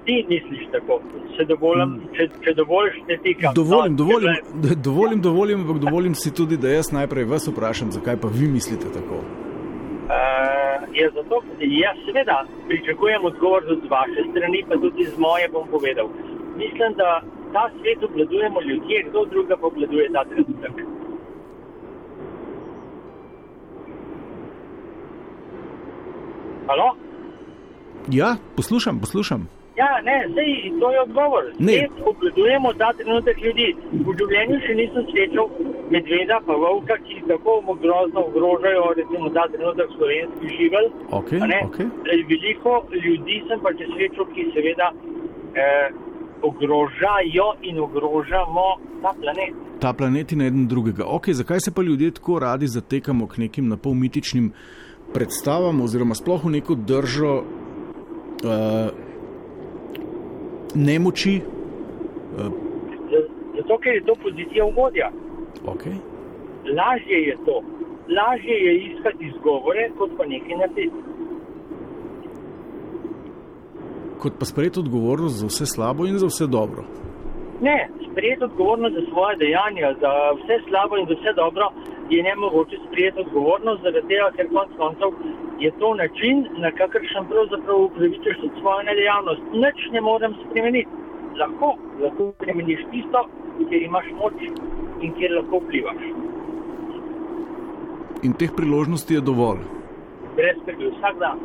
ti 0.07 0.25
misliš 0.25 0.63
tako? 0.71 0.99
Se 1.33 1.45
dovolim, 1.45 1.89
če, 2.15 2.29
če 2.41 2.53
dovoliš, 2.53 2.95
te 3.07 3.17
tikam. 3.19 3.53
Dovolim, 3.53 3.91
No, 3.91 3.97
dovolim, 3.97 4.33
če 4.33 4.41
d- 4.63 4.77
dovolim, 4.87 5.19
dovolim, 5.21 5.57
ampak 5.61 5.77
dovolim 5.79 6.15
si 6.15 6.31
tudi, 6.33 6.57
da 6.57 6.69
jaz 6.69 6.91
najprej 6.91 7.25
vas 7.25 7.47
vprašam, 7.47 7.91
zakaj 7.91 8.17
pa 8.17 8.29
vi 8.29 8.47
mislite 8.49 8.87
tako. 8.91 9.19
Uh, 10.07 10.13
je 10.93 11.09
zato, 11.11 11.35
ja, 11.75 11.91
seveda, 12.01 12.37
pričakujem 12.67 13.25
odgovor 13.25 13.61
z 13.75 13.89
vaše 13.89 14.21
strani, 14.31 14.63
pa 14.63 14.75
tudi 14.77 15.03
z 15.05 15.17
moje 15.19 15.49
bom 15.49 15.67
povedal. 15.67 16.07
Mislim, 16.55 16.95
da 16.95 17.09
ta 17.53 17.69
svet 17.75 18.03
obvladujemo 18.03 18.61
ljudje, 18.61 19.03
kdo 19.03 19.25
druga 19.25 19.57
pa 19.57 19.67
obvladuje 19.67 20.07
ta 20.13 20.23
trenutek. 20.25 20.75
Halo? 26.67 26.95
Ja, 28.09 28.35
poslušam, 28.55 28.99
poslušam. 28.99 29.47
Ja, 29.77 29.89
ne, 30.07 30.17
zdaj 30.31 30.47
to 30.79 30.87
je 30.91 31.01
odgovor. 31.01 31.43
Ne. 31.59 31.87
Obvladujemo 32.11 32.73
ta 32.81 32.89
trenutek 32.97 33.37
ljudi. 33.45 33.67
V 34.07 34.15
življenju 34.19 34.57
še 34.65 34.73
nisem 34.79 35.05
srečal 35.11 35.51
medveda, 35.93 36.39
pa 36.47 36.55
volka, 36.63 36.97
ki 37.05 37.19
tako 37.29 37.59
grozno 37.83 38.23
ogrožajo, 38.29 38.87
recimo, 38.97 39.29
ta 39.37 39.45
trenutek 39.53 39.93
slovenski 39.97 40.55
živelj. 40.57 40.89
Ok, 41.19 41.29
A 41.41 41.51
ne? 41.53 41.61
ok. 41.69 41.79
Eh, 41.85 42.25
Veliko 42.31 42.73
ljudi 43.05 43.37
sem 43.47 43.61
pa 43.61 43.75
če 43.77 43.85
srečal, 43.93 44.25
ki 44.33 44.49
seveda 44.57 44.89
eh, 45.53 45.87
ogrožajo 46.41 47.47
in 47.61 47.79
ogrožamo 47.79 48.67
ta 49.05 49.13
planet. 49.21 49.53
Ta 49.79 49.93
planet 49.93 50.31
in 50.33 50.41
eden 50.41 50.67
drugega. 50.67 51.05
Ok, 51.05 51.29
zakaj 51.37 51.59
se 51.59 51.71
pa 51.71 51.85
ljudje 51.85 52.11
tako 52.17 52.39
radi 52.39 52.67
zatekamo 52.67 53.27
k 53.27 53.45
nekim 53.45 53.69
napol 53.69 53.93
mitičnim 53.93 54.51
predstavam, 55.13 55.81
oziroma 55.81 56.15
sploh 56.17 56.49
v 56.49 56.57
neko 56.57 56.75
držo 56.75 57.33
uh, 57.37 59.05
nemoči? 60.77 61.41
Z- 63.09 63.27
Zato, 63.57 63.77
ker 63.77 63.93
je 63.93 64.03
to 64.05 64.13
pozicija 64.15 64.65
ugodja. 64.65 65.11
okay. 65.65 65.95
Lažje 66.69 67.17
je 67.23 67.35
to. 67.45 67.61
Lažje 68.09 68.55
je 68.57 68.73
iskati 68.85 69.25
izgovore, 69.25 69.89
kot 69.97 70.11
pa 70.17 70.25
nekaj 70.25 70.57
narediti. 70.57 70.99
Kot 74.19 74.33
pa 74.39 74.45
sprejeti 74.45 74.79
odgovornost 74.79 75.35
za 75.35 75.47
vse 75.47 75.65
slabo 75.65 76.05
in 76.05 76.17
za 76.17 76.25
vse 76.25 76.47
dobro. 76.47 76.83
Ne, 77.61 77.89
sprejeti 78.11 78.43
odgovornost 78.43 78.95
za 78.95 79.01
svoje 79.11 79.35
dejanja, 79.37 79.95
za 80.01 80.11
vse 80.39 80.55
slabo 80.67 80.97
in 80.97 81.05
za 81.09 81.15
vse 81.19 81.33
dobro, 81.35 81.65
je 82.09 82.23
ne 82.23 82.35
mogoče 82.35 82.77
sprejeti 82.87 83.19
odgovornost, 83.19 83.81
zaradi 83.83 84.07
tega, 84.07 84.27
ker 84.35 84.47
konc 84.53 84.71
koncev 84.77 85.09
je 85.59 85.71
to 85.79 85.95
način, 85.95 86.45
na 86.63 86.71
kakršen 86.71 87.25
pravzaprav 87.31 87.77
upravičuješ 87.81 88.37
tudi 88.41 88.59
svojo 88.59 88.81
nedejavnost. 88.89 89.41
Nič 89.63 89.77
ne 89.91 90.01
morem 90.01 90.33
spremeniti. 90.43 90.89
Lahko, 91.39 91.69
lahko 92.01 92.31
spremeniš 92.35 92.81
tisto, 92.91 93.19
kjer 93.69 93.81
imaš 93.81 94.05
moč 94.21 94.33
in 95.01 95.13
kjer 95.17 95.31
lahko 95.37 95.61
vplivaš. 95.65 96.01
In 98.23 98.33
teh 98.33 98.51
priložnosti 98.57 99.13
je 99.13 99.21
dovolj. 99.21 99.61
Brez 100.35 100.57
skrbi, 100.61 100.91
vsak 100.97 101.15
dan. 101.19 101.37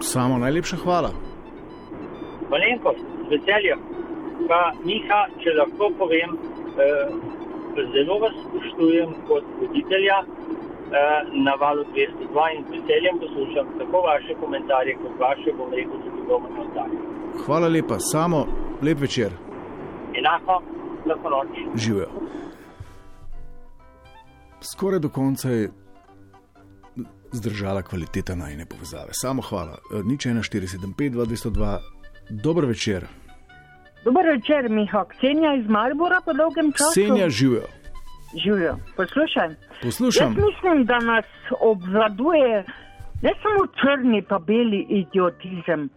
Samo 0.00 0.38
najlepša 0.38 0.76
hvala. 0.76 1.10
Malenkost, 2.50 3.04
z 3.28 3.30
veseljem. 3.30 3.93
Pa 4.48 4.72
Miha, 4.84 5.20
če 5.42 5.54
lahko 5.58 5.90
povem, 5.98 6.34
eh, 6.78 7.08
zelo 7.94 8.18
vas 8.22 8.34
spoštujem 8.44 9.14
kot 9.28 9.44
voditelja 9.60 10.18
eh, 10.20 10.98
na 11.46 11.54
valu 11.60 11.84
202 11.94 12.48
in 12.56 12.64
z 12.64 12.76
veseljem 12.76 13.18
poslušam 13.20 13.66
tako 13.78 14.02
vaše 14.06 14.34
komentarje, 14.40 14.94
kot 15.02 15.14
vaše, 15.20 15.52
bom 15.58 15.72
rekel, 15.72 15.98
tudi 16.04 16.26
dobro 16.28 16.50
ostale. 16.66 17.00
Hvala 17.46 17.68
lepa, 17.68 17.98
samo 18.00 18.46
lep 18.82 19.00
večer, 19.00 19.32
Enako, 20.14 20.62
lahko 21.06 21.30
noč. 21.30 21.48
živijo. 21.74 22.08
Skoraj 24.60 24.98
do 24.98 25.08
konca 25.08 25.50
je 25.50 25.70
zdržala 27.32 27.82
kvaliteta 27.82 28.34
najne 28.34 28.66
povezave. 28.66 29.10
Samo 29.12 29.42
hvala. 29.42 29.78
E, 29.92 30.02
Nič 30.04 30.26
1475, 30.26 31.10
202, 31.10 31.78
dober 32.30 32.64
večer. 32.64 33.06
Dober 34.04 34.24
večer, 34.26 34.68
Miha. 34.68 35.04
Ksenija 35.04 35.54
iz 35.54 35.68
Maribora 35.68 36.18
po 36.24 36.32
dolgem 36.32 36.72
času. 36.72 36.90
Ksenja 36.92 37.28
živijo. 37.28 37.66
Živijo. 38.44 38.74
Poslušaj. 38.96 39.48
Poslušam. 39.82 40.32
Jaz 40.32 40.44
mislim, 40.46 40.84
da 40.84 40.98
nas 40.98 41.28
obvladuje 41.60 42.64
ne 43.24 43.32
samo 43.42 43.62
črni 43.80 44.22
pa 44.28 44.38
beli 44.38 44.80
idiotizem, 45.00 45.88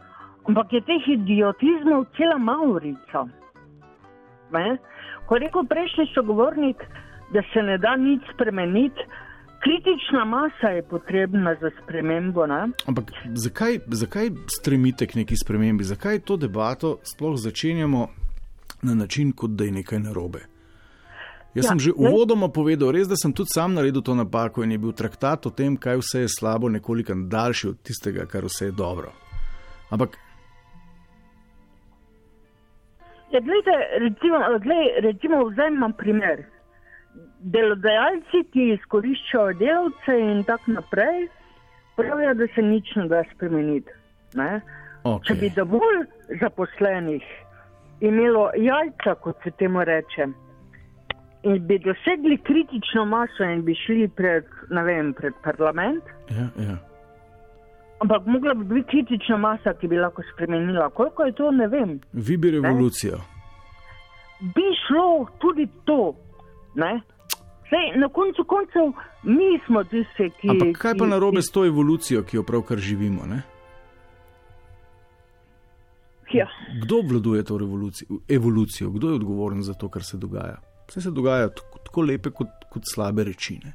ampak 0.47 0.73
je 0.73 0.81
teh 0.81 1.03
idiotizmov 1.07 2.05
cela 2.17 2.37
maurica. 2.37 3.19
Ne? 4.51 4.77
Ko 5.25 5.35
je 5.35 5.39
rekel 5.39 5.63
prejšnji 5.71 6.05
sogovornik, 6.13 6.77
da 7.33 7.41
se 7.53 7.61
ne 7.61 7.77
da 7.77 7.95
nič 7.95 8.21
spremeniti. 8.33 9.01
Kritična 9.63 10.25
masa 10.25 10.67
je 10.67 10.83
potrebna 10.83 11.55
za 11.61 11.69
spremembo. 11.83 12.45
Ne? 12.47 12.67
Ampak 12.85 13.11
zakaj, 13.33 13.79
zakaj 13.87 14.29
stremite 14.59 15.07
k 15.07 15.15
neki 15.15 15.35
spremembi? 15.35 15.83
Zakaj 15.83 16.19
to 16.19 16.37
debato 16.37 16.99
sploh 17.03 17.37
začenjamo 17.37 18.07
na 18.81 18.93
način, 18.93 19.31
kot 19.31 19.51
da 19.51 19.63
je 19.63 19.71
nekaj 19.71 19.99
narobe? 19.99 20.39
Jaz 21.55 21.65
ja, 21.65 21.69
sem 21.69 21.79
že 21.79 21.91
uvodoma 21.95 22.49
povedal, 22.53 22.91
res, 22.91 23.07
da 23.07 23.15
sem 23.17 23.33
tudi 23.33 23.49
sam 23.53 23.73
naredil 23.73 24.03
to 24.05 24.15
napako 24.15 24.63
in 24.63 24.71
je 24.71 24.77
bil 24.77 24.93
traktat 24.93 25.45
o 25.45 25.49
tem, 25.49 25.77
kaj 25.77 25.97
vse 26.03 26.19
je 26.25 26.29
slabo, 26.29 26.69
nekoliko 26.69 27.15
daljši 27.15 27.67
od 27.67 27.79
tistega, 27.81 28.27
kar 28.29 28.45
vse 28.45 28.69
je 28.69 28.75
dobro. 28.77 29.09
Ampak. 29.89 30.17
Ja, 33.31 33.41
gledajte, 33.41 33.73
recimo, 34.05 34.37
gled, 34.61 35.01
recimo 35.03 35.41
vzemem 35.49 35.93
primer 35.97 36.45
delodajalci, 37.39 38.43
ki 38.53 38.69
izkoriščajo 38.73 39.53
delavce 39.59 40.15
in 40.19 40.43
tako 40.47 40.77
naprej, 40.79 41.27
pravijo, 41.97 42.33
da 42.33 42.47
se 42.55 42.61
nič 42.61 42.95
ne 42.95 43.07
da 43.07 43.23
spremeniti. 43.35 43.91
Okay. 44.37 45.23
Če 45.27 45.35
bi 45.39 45.49
dovolj 45.55 46.03
zaposlenih 46.41 47.23
imelo 48.05 48.49
jajca, 48.57 49.15
kot 49.23 49.39
se 49.43 49.51
temu 49.57 49.83
reče, 49.87 50.27
in 51.47 51.63
bi 51.67 51.79
dosegli 51.79 52.37
kritično 52.43 53.05
maso 53.05 53.43
in 53.43 53.63
bi 53.65 53.75
šli 53.85 54.07
pred, 54.07 54.45
vem, 54.69 55.13
pred 55.13 55.33
parlament. 55.43 56.03
Ja, 56.29 56.49
ja. 56.67 56.77
Ampak 57.99 58.25
mogla 58.25 58.53
bi 58.53 58.63
biti 58.63 58.89
kritična 58.89 59.37
masa, 59.37 59.73
ki 59.73 59.87
bi 59.87 59.97
lahko 59.97 60.21
spremenila. 60.33 60.89
Koliko 60.89 61.23
je 61.23 61.31
to, 61.31 61.51
ne 61.51 61.67
vem. 61.67 61.99
Vi 62.13 62.37
bi 62.37 62.51
revolucijo. 62.51 63.17
Ne? 63.17 64.51
Bi 64.53 64.65
šlo 64.85 65.27
tudi 65.41 65.67
to. 65.85 66.13
Ne? 66.77 67.01
Sej, 67.69 67.97
na 67.99 68.07
koncu 68.09 68.45
koncev 68.47 68.93
mi 69.23 69.59
smo 69.65 69.83
tisti, 69.83 70.29
ki. 70.41 70.49
Ampak 70.53 70.77
kaj 70.81 70.93
pa 70.97 71.07
na 71.09 71.17
robe 71.19 71.41
s 71.41 71.51
to 71.51 71.65
evolucijo, 71.65 72.21
ki 72.23 72.37
jo 72.37 72.43
pravkar 72.43 72.77
živimo? 72.77 73.25
Ja. 76.33 76.47
Kdo 76.83 76.99
obvladuje 76.99 77.43
to 77.43 77.59
evolucijo, 78.29 78.89
kdo 78.89 79.09
je 79.09 79.15
odgovoren 79.15 79.63
za 79.63 79.73
to, 79.73 79.89
kar 79.89 80.03
se 80.03 80.17
dogaja? 80.17 80.61
Vse 80.87 81.01
se 81.01 81.11
dogaja 81.11 81.49
tako, 81.49 81.79
tako 81.79 82.01
lepe, 82.01 82.31
kot, 82.31 82.47
kot 82.71 82.83
slabe 82.93 83.23
reči. 83.23 83.59
Ne? 83.63 83.73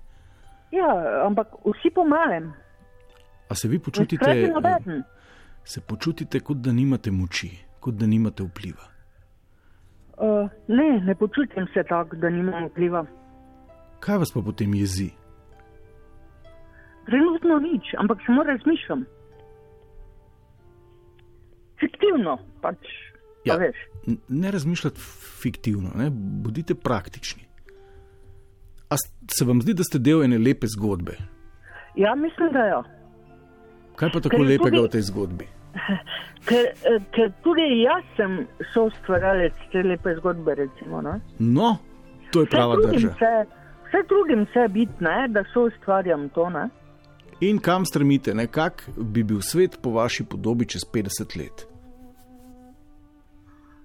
Ja, 0.73 0.89
ampak 1.27 1.49
vsi 1.65 1.91
pomalem. 1.95 2.53
A 3.49 3.55
se 3.55 3.69
vi 3.69 3.79
počutite, 3.79 4.53
se 5.65 5.81
počutite, 5.81 6.41
kot 6.41 6.57
da 6.57 6.73
nimate 6.73 7.11
moči, 7.11 7.51
kot 7.81 7.95
da 7.95 8.07
nimate 8.07 8.43
vpliva? 8.43 8.92
Uh, 10.23 10.51
ne, 10.69 11.01
ne 11.05 11.15
počutim 11.15 11.67
se 11.75 11.83
tako, 11.89 12.17
da 12.17 12.31
nimam 12.31 12.69
vpliva. 12.69 13.07
Kaj 14.01 14.19
vas 14.23 14.33
pa 14.33 14.41
potem 14.45 14.75
jezi? 14.75 15.11
Trenutno 17.07 17.59
nič, 17.59 17.95
ampak 17.99 18.19
samo 18.27 18.43
razmišljam. 18.43 19.03
Fiktivno 21.81 22.39
pač. 22.63 22.79
Ja, 23.45 23.59
ne 24.29 24.51
razmišljati 24.51 25.01
fiktivno, 25.43 25.91
ne? 25.99 26.11
bodite 26.15 26.75
praktični. 26.75 27.43
A 28.91 28.95
se 29.39 29.45
vam 29.45 29.63
zdi, 29.63 29.75
da 29.75 29.85
ste 29.85 29.99
del 29.99 30.23
ene 30.23 30.39
lepe 30.39 30.67
zgodbe? 30.71 31.17
Ja, 31.97 32.15
mislim, 32.15 32.53
da 32.53 32.59
je. 32.59 32.69
Ja. 32.69 32.83
Kaj 33.97 34.13
pa 34.13 34.21
tako 34.21 34.43
lepega 34.43 34.77
tudi, 34.77 34.87
v 34.87 34.93
tej 34.95 35.03
zgodbi? 35.11 35.49
Ker, 36.49 36.65
eh, 36.91 37.01
ker 37.15 37.29
tudi 37.45 37.65
jaz 37.85 38.03
sem 38.17 38.41
soustvarjalec 38.75 39.59
te 39.73 39.83
lepe 39.87 40.15
zgodbe. 40.19 40.55
Recimo, 40.59 41.03
no, 41.39 41.77
to 42.33 42.43
je 42.43 42.51
prava 42.51 42.77
država. 42.83 43.45
Vse 43.87 44.01
trudim 44.09 44.47
se 44.53 44.69
biti, 44.69 45.05
ne, 45.05 45.29
da 45.29 45.45
so 45.53 45.69
ustvarjam 45.69 46.29
to. 46.35 46.49
Ne. 46.51 46.69
In 47.41 47.59
kam 47.59 47.85
strmite, 47.87 48.35
kak 48.51 48.89
bi 48.97 49.23
bil 49.23 49.41
svet 49.41 49.79
po 49.83 49.91
vaši 49.91 50.25
podobi 50.25 50.67
čez 50.67 50.85
50 50.95 51.39
let? 51.39 51.67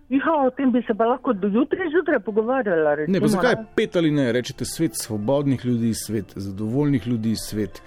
Ja, 0.10 0.34
o 0.48 0.52
tem 0.56 0.72
bi 0.72 0.82
se 0.88 0.94
pa 0.98 1.06
lahko 1.06 1.34
do 1.34 1.48
jutra 1.48 1.90
zjutraj 1.92 2.20
pogovarjali. 2.20 3.08
Ne, 3.12 3.20
pa 3.20 3.28
zakaj 3.28 3.56
pet 3.76 3.96
ali 3.96 4.12
ne? 4.12 4.32
Rečete 4.32 4.66
svet 4.66 4.96
svobodnih 4.96 5.66
ljudi, 5.66 5.94
svet 5.94 6.32
zadovoljnih 6.36 7.08
ljudi, 7.08 7.36
svet, 7.36 7.82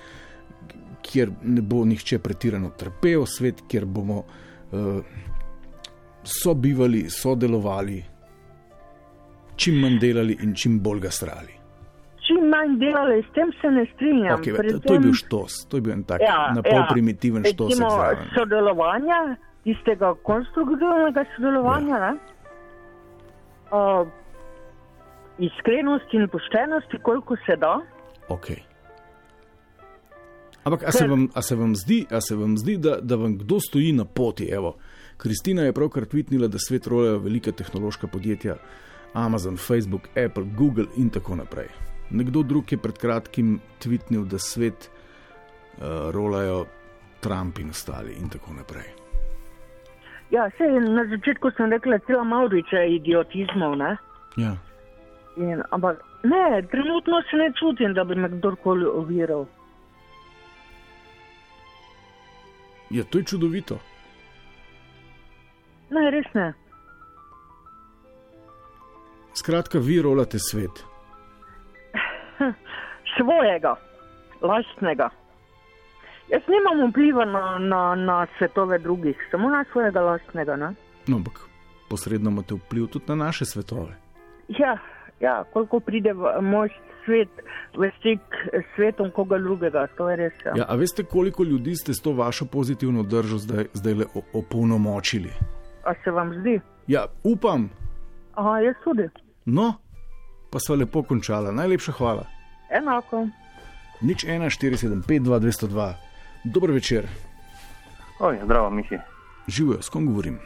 kjer 1.03 1.31
ne 1.43 1.63
bo 1.63 1.85
nihče 1.85 2.19
pretirano 2.19 2.71
trpel, 2.77 3.27
svet, 3.27 3.65
kjer 3.69 3.85
bomo 3.87 4.23
uh, 4.23 5.01
sobivali, 6.23 7.07
sodelovali, 7.11 8.03
čim 9.57 9.81
manj 9.81 9.99
delali 9.99 10.37
in 10.43 10.55
čim 10.55 10.81
bolj 10.81 11.01
ga 11.07 11.11
strali 11.11 11.61
čim 12.31 12.49
manj 12.49 12.79
delali, 12.79 13.23
s 13.23 13.33
tem 13.35 13.53
se 13.61 13.71
ne 13.71 13.87
strinjam. 13.95 14.39
Okay, 14.39 14.57
Predtem, 14.57 14.81
to 14.81 14.95
je 14.95 15.01
bil 15.01 15.15
štos, 15.15 15.67
to 15.69 15.77
je 15.77 15.83
bil 15.83 15.93
en 15.93 16.05
tak 16.07 16.23
ja, 16.23 16.53
na 16.55 16.63
pol 16.63 16.79
ja, 16.79 16.87
primitiven 16.91 17.45
štos. 17.45 17.75
Sodelovanja, 18.37 19.21
tistega 19.67 20.15
konstruktivnega 20.27 21.25
sodelovanja, 21.35 21.99
ja. 21.99 22.13
uh, 23.75 24.07
iskrenosti 25.39 26.21
in 26.21 26.29
poštenosti, 26.31 27.03
koliko 27.03 27.37
se 27.47 27.57
da. 27.57 27.81
Okay. 28.29 28.63
Ampak, 30.65 30.83
a 30.83 30.93
se, 30.93 31.07
vam, 31.09 31.29
a 31.35 31.43
se 31.43 31.57
vam 31.57 31.75
zdi, 31.77 32.07
se 32.21 32.37
vam 32.37 32.57
zdi 32.59 32.77
da, 32.77 32.99
da 33.01 33.17
vam 33.17 33.39
kdo 33.39 33.61
stoji 33.61 33.93
na 33.93 34.05
poti? 34.05 34.49
Evo, 34.53 34.77
Kristina 35.17 35.63
je 35.63 35.73
pravkar 35.73 36.05
tvitnila, 36.05 36.49
da 36.49 36.59
svet 36.59 36.87
rojajo 36.87 37.19
velike 37.19 37.53
tehnološka 37.53 38.07
podjetja, 38.07 38.57
Amazon, 39.13 39.57
Facebook, 39.57 40.09
Apple, 40.09 40.45
Google 40.57 40.87
in 40.97 41.11
tako 41.11 41.37
naprej. 41.37 41.69
Nekdo 42.11 42.43
drug 42.43 42.73
je 42.73 42.79
pred 42.79 42.99
kratkim 42.99 43.61
tvitnil, 43.79 44.25
da 44.25 44.39
svet 44.39 44.91
uh, 44.91 46.11
rolajo 46.11 46.65
Trump 47.21 47.59
in 47.59 47.71
ostali 47.71 48.17
in 48.21 48.29
tako 48.29 48.53
naprej. 48.53 48.89
Ja, 50.31 50.51
se, 50.59 50.65
na 50.65 51.05
začetku 51.11 51.51
sem 51.57 51.71
rekla, 51.73 51.91
da 51.91 51.95
je 51.97 52.07
celo 52.07 52.25
Mauriče 52.25 52.85
idiotizmov. 52.97 53.77
Ne? 53.77 53.97
Ja. 54.37 54.57
In, 55.37 55.63
ampak 55.71 56.03
ne, 56.23 56.63
trenutno 56.71 57.23
se 57.31 57.37
ne 57.37 57.53
čutim, 57.59 57.95
da 57.95 58.05
bi 58.05 58.15
me 58.15 58.29
kdorkoli 58.29 58.87
oviral. 58.87 59.47
Ja, 62.91 63.05
to 63.05 63.19
je 63.19 63.25
čudovito. 63.25 63.79
Ne, 65.91 66.11
res 66.11 66.27
ne. 66.35 66.53
Skratka, 69.35 69.79
vi 69.79 70.03
rolate 70.03 70.39
svet. 70.39 70.85
svojega, 73.17 73.77
lastnega. 74.43 75.11
Jaz 76.31 76.43
nimam 76.49 76.91
vpliva 76.91 77.25
na, 77.25 77.59
na, 77.59 77.95
na 77.95 78.27
svetove 78.39 78.79
drugih, 78.79 79.17
samo 79.31 79.51
na 79.51 79.65
svojega 79.73 80.01
lastnega. 80.01 80.57
Ne? 80.57 80.75
No, 81.07 81.17
ampak 81.17 81.41
posredno 81.91 82.31
imate 82.31 82.55
vpliv 82.55 82.87
tudi 82.87 83.05
na 83.09 83.15
naše 83.15 83.45
svetove. 83.45 83.97
Ja, 84.49 84.79
ja 85.21 85.45
koliko 85.53 85.81
pride 85.81 86.13
v 86.13 86.43
moj 86.43 86.71
svet, 87.05 87.29
v 87.77 87.91
stik 87.99 88.21
s 88.53 88.67
svetom 88.77 89.11
koga 89.11 89.39
drugega, 89.39 89.87
to 89.97 90.09
je 90.11 90.17
res. 90.17 90.33
Ja. 90.45 90.53
Ja, 90.57 90.65
a 90.69 90.75
veste, 90.77 91.05
koliko 91.05 91.45
ljudi 91.45 91.77
ste 91.77 91.95
s 91.95 92.01
to 92.01 92.13
vašo 92.13 92.45
pozitivno 92.45 93.03
držo 93.03 93.39
zdaj, 93.39 93.65
zdaj 93.75 93.95
le 93.95 94.07
opolnomočili? 94.33 95.31
A 95.85 95.95
se 96.05 96.11
vam 96.11 96.35
zdi? 96.41 96.61
Ja, 96.87 97.07
upam. 97.25 97.71
Aha, 98.35 98.59
jaz 98.61 98.75
tudi. 98.85 99.09
No, 99.47 99.75
pa 100.51 100.59
so 100.59 100.75
lepo 100.75 101.03
končala. 101.03 101.53
Najlepša 101.53 101.93
hvala. 101.93 102.25
Enako. 102.71 103.27
Nič 104.01 104.25
1, 104.25 104.49
4, 104.49 104.77
7, 104.77 105.03
5, 105.03 105.23
2, 105.23 105.41
202. 105.41 105.95
Dober 106.45 106.71
večer. 106.71 107.07
Oj, 108.21 108.39
zdravo, 108.45 108.71
Mihi. 108.71 108.99
Živijo, 109.49 109.83
s 109.83 109.89
kom 109.89 110.07
govorim? 110.07 110.39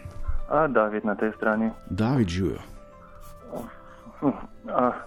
A, 0.51 0.67
David 0.69 1.05
na 1.05 1.15
tej 1.15 1.33
strani. 1.37 1.71
David, 1.91 2.29
živijo. 2.29 2.59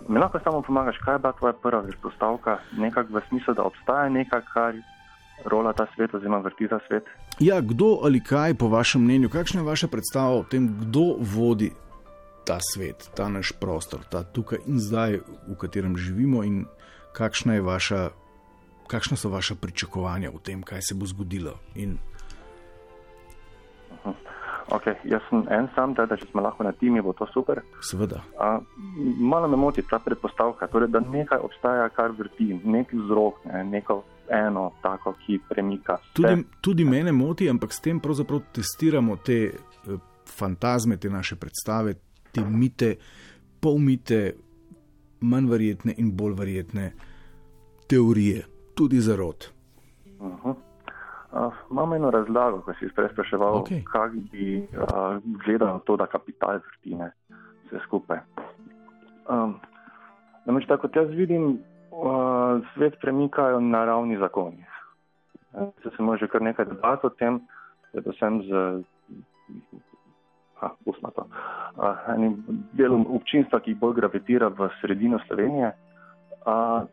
Mi 0.08 0.20
lahko 0.20 0.40
samo 0.44 0.62
pomagaš, 0.62 0.98
kaj 1.06 1.16
je 1.16 1.20
bila 1.20 1.34
tvoja 1.34 1.54
prva 1.54 1.84
izpostavka, 1.90 2.58
nekako 2.78 3.14
v 3.14 3.22
smislu, 3.30 3.54
da 3.54 3.64
obstaja 3.64 4.10
nekaj, 4.10 4.42
kar 4.54 4.76
rola 5.46 5.74
ta 5.74 5.86
svet 5.96 6.14
oziroma 6.14 6.38
vrti 6.38 6.68
ta 6.68 6.80
svet. 6.88 7.06
Ja, 7.40 7.62
kdo 7.62 8.00
ali 8.04 8.20
kaj, 8.24 8.54
po 8.54 8.68
vašem 8.68 9.04
mnenju, 9.04 9.30
kakšna 9.30 9.62
je 9.62 9.68
vaša 9.68 9.88
predstava 9.88 10.40
o 10.40 10.44
tem, 10.44 10.68
kdo 10.82 11.16
vodi 11.20 11.72
ta 12.46 12.58
svet, 12.74 13.10
ta 13.16 13.30
naš 13.30 13.52
prostor, 13.60 14.06
ta 14.10 14.24
tukaj 14.24 14.64
in 14.66 14.80
zdaj, 14.80 15.20
v 15.48 15.56
katerem 15.60 15.98
živimo 15.98 16.44
in 16.44 16.66
kakšna, 17.14 17.60
vaša, 17.62 18.10
kakšna 18.88 19.18
so 19.18 19.30
vaša 19.30 19.56
pričakovanja 19.62 20.32
o 20.32 20.40
tem, 20.40 20.64
kaj 20.64 20.82
se 20.82 20.96
bo 20.96 21.06
zgodilo. 21.06 21.58
In... 21.76 21.98
Okay, 24.68 24.96
jaz 25.08 25.24
sem 25.30 25.46
en 25.50 25.70
sam, 25.76 25.94
teda, 25.96 26.18
če 26.20 26.28
smo 26.28 26.44
lahko 26.44 26.66
na 26.68 26.74
timi, 26.76 27.02
bo 27.04 27.14
to 27.16 27.28
super. 27.32 27.62
Seveda. 27.84 28.20
A, 28.44 28.58
malo 29.20 29.48
me 29.48 29.60
moti 29.60 29.84
ta 29.88 30.00
predpostavka, 30.04 30.68
torej, 30.68 30.92
da 30.92 31.00
nekaj 31.00 31.40
obstaja, 31.44 31.88
kar 31.96 32.12
vrti, 32.18 32.50
nek 32.68 32.92
vzrok, 32.92 33.46
ne, 33.48 33.64
neko 33.64 34.02
eno 34.36 34.66
tako, 34.84 35.16
ki 35.24 35.40
premika. 35.48 35.98
Tudi, 36.14 36.44
tudi 36.62 36.86
mene 36.86 37.16
moti, 37.16 37.48
ampak 37.50 37.72
s 37.72 37.80
tem 37.84 38.02
pravzaprav 38.04 38.44
testiramo 38.60 39.16
te 39.24 39.40
eh, 39.48 40.00
fantazme, 40.28 41.00
te 41.00 41.10
naše 41.10 41.40
predstave, 41.40 41.96
te 42.36 42.44
mite, 42.44 42.98
polmite, 43.64 44.24
manj 45.24 45.48
verjetne 45.50 45.96
in 45.98 46.12
bolj 46.12 46.36
verjetne 46.44 46.92
teorije, 47.88 48.44
tudi 48.76 49.00
za 49.00 49.16
rod. 49.16 49.48
-huh. 49.48 49.57
Uh, 51.38 51.54
imam 51.72 51.94
eno 51.94 52.12
razlago, 52.12 52.62
ko 52.62 52.74
si 52.74 52.90
prej 52.96 53.10
spraševal, 53.14 53.62
okay. 53.62 53.84
kako 53.92 54.16
bi 54.32 54.64
uh, 54.64 55.18
gledal 55.46 55.80
to, 55.86 55.98
da 55.98 56.06
kapital 56.06 56.60
vrti 56.60 56.96
ne, 56.96 57.12
vse 57.66 57.82
skupaj. 57.86 58.20
Um, 59.30 59.60
namreč 60.46 60.68
tako 60.68 60.88
kot 60.88 60.96
jaz 60.96 61.10
vidim, 61.10 61.60
uh, 61.92 62.62
svet 62.74 63.00
premikajo 63.02 63.60
naravni 63.60 64.18
zakoni. 64.18 64.66
Eh, 65.54 65.70
Se 65.84 65.90
smo 65.96 66.18
že 66.18 66.28
kar 66.28 66.42
nekaj 66.42 66.66
debat 66.66 67.06
o 67.06 67.10
tem, 67.10 67.42
predvsem 67.92 68.42
z 68.44 68.84
ha, 70.60 70.74
pustimo 70.86 71.12
to, 71.12 71.28
uh, 71.78 71.96
enim 72.16 72.44
delom 72.74 73.06
občinstva, 73.10 73.60
ki 73.60 73.78
bolj 73.78 74.00
gravitira 74.02 74.48
v 74.48 74.70
sredino 74.82 75.20
Slovenije. 75.28 75.74
Uh, 76.48 76.88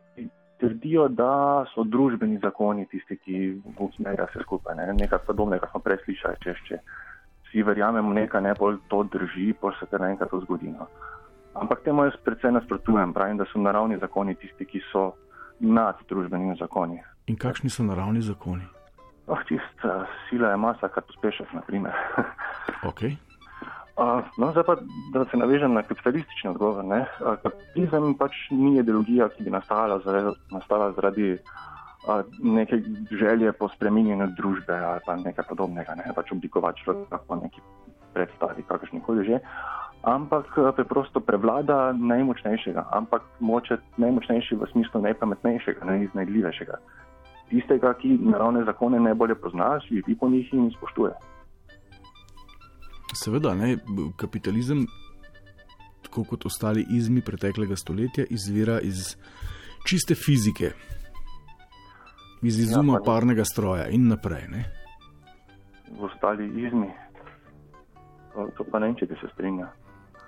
trdijo, 0.59 1.07
da 1.07 1.65
so 1.73 1.83
družbeni 1.83 2.39
zakoni 2.43 2.85
tisti, 2.91 3.17
ki 3.17 3.41
usmerjajo 3.79 4.27
vse 4.31 4.43
skupaj. 4.43 4.75
Ne? 4.75 4.93
Nekaj 4.99 5.23
podobnega 5.27 5.69
smo 5.71 5.81
prej 5.83 5.99
slišali, 6.05 6.39
če, 6.43 6.55
če 6.67 6.79
vsi 7.47 7.65
verjamemo 7.67 8.13
nekaj, 8.13 8.43
ne 8.45 8.53
bolj 8.59 8.79
to 8.91 9.03
drži, 9.13 9.53
pa 9.61 9.73
se 9.79 9.89
kar 9.91 10.03
naenkrat 10.03 10.31
to 10.31 10.41
zgodi. 10.45 10.71
No. 10.71 10.87
Ampak 11.55 11.83
temu 11.83 12.07
jaz 12.07 12.15
predvsem 12.23 12.55
nasprotujem, 12.57 13.13
pravim, 13.15 13.37
da 13.39 13.47
so 13.51 13.59
naravni 13.59 13.99
zakoni 14.01 14.35
tisti, 14.39 14.67
ki 14.67 14.83
so 14.91 15.11
nad 15.59 15.99
družbenimi 16.09 16.57
zakoni. 16.59 16.99
In 17.31 17.37
kakšni 17.39 17.71
so 17.71 17.83
naravni 17.83 18.21
zakoni? 18.21 18.65
Oh, 19.27 19.39
čist 19.49 19.85
uh, 19.87 20.03
sila 20.29 20.51
je 20.53 20.57
masa, 20.61 20.89
kar 20.91 21.05
pospešek, 21.07 21.53
naprimer. 21.53 21.95
Okay. 22.85 23.15
No, 23.97 24.51
zdaj 24.51 24.63
pa, 24.67 24.75
da 25.13 25.25
se 25.31 25.37
navežem 25.37 25.73
na 25.73 25.83
kapitalistični 25.83 26.49
odgovor. 26.49 26.83
Ne? 26.85 27.05
Kapitalizem 27.43 28.15
pač 28.19 28.35
ni 28.51 28.73
ideologija, 28.79 29.29
ki 29.31 29.45
bi 29.47 29.53
nastala 29.53 30.01
zaradi, 30.03 30.33
nastala 30.51 30.89
zaradi 30.97 31.29
uh, 31.33 32.21
neke 32.43 32.81
želje 33.11 33.51
po 33.51 33.69
spreminjanju 33.69 34.27
družbe 34.37 34.73
ali 34.73 34.99
pa 35.05 35.15
nekaj 35.15 35.45
podobnega, 35.49 35.95
ne? 35.95 36.11
pač 36.15 36.31
oblikovati 36.31 36.83
človeka 36.83 37.19
po 37.27 37.35
neki 37.35 37.61
predstavi, 38.13 38.63
kakršni 38.67 39.01
koli 39.01 39.25
že. 39.25 39.39
Ampak 40.05 40.45
preprosto 40.75 41.19
prevlada 41.19 41.93
najmočnejšega, 41.97 42.83
ampak 42.93 43.23
moče 43.39 43.77
najmočnejši 43.97 44.55
v 44.55 44.67
smislu 44.71 45.01
najpametnejšega, 45.01 45.85
najiznajdljivejšega. 45.85 46.77
Tistega, 47.49 47.93
ki 47.93 48.19
naravne 48.21 48.63
zakone 48.65 48.99
najbolje 48.99 49.35
pozna, 49.35 49.79
živi 49.87 50.15
po 50.19 50.29
njih 50.29 50.53
in 50.53 50.69
spoštuje. 50.77 51.13
Seveda, 53.15 53.53
ne, 53.55 53.77
kapitalizem, 54.19 54.85
tako 56.03 56.23
kot 56.23 56.45
ostali 56.45 56.85
izmi 56.91 57.21
preteklega 57.21 57.75
stoletja, 57.75 58.25
izvira 58.29 58.79
iz 58.83 59.15
čiste 59.87 60.15
fizike, 60.15 60.71
iz 62.41 62.59
izuma 62.59 62.93
Ja, 62.93 62.99
pa 62.99 62.99
ne. 62.99 63.05
parnega 63.05 63.45
stroja 63.45 63.87
in 63.87 64.07
naprej. 64.07 64.47
Ne. 64.49 64.65
v 65.95 66.03
ostali 66.03 66.45
izmi. 66.59 66.89
To, 68.33 68.49
to 68.57 68.63
pa 68.71 68.79
ne 68.79 68.89
vem, 68.89 68.95
če 68.99 69.05
bi 69.05 69.15
se 69.21 69.29
strinjal. 69.33 69.69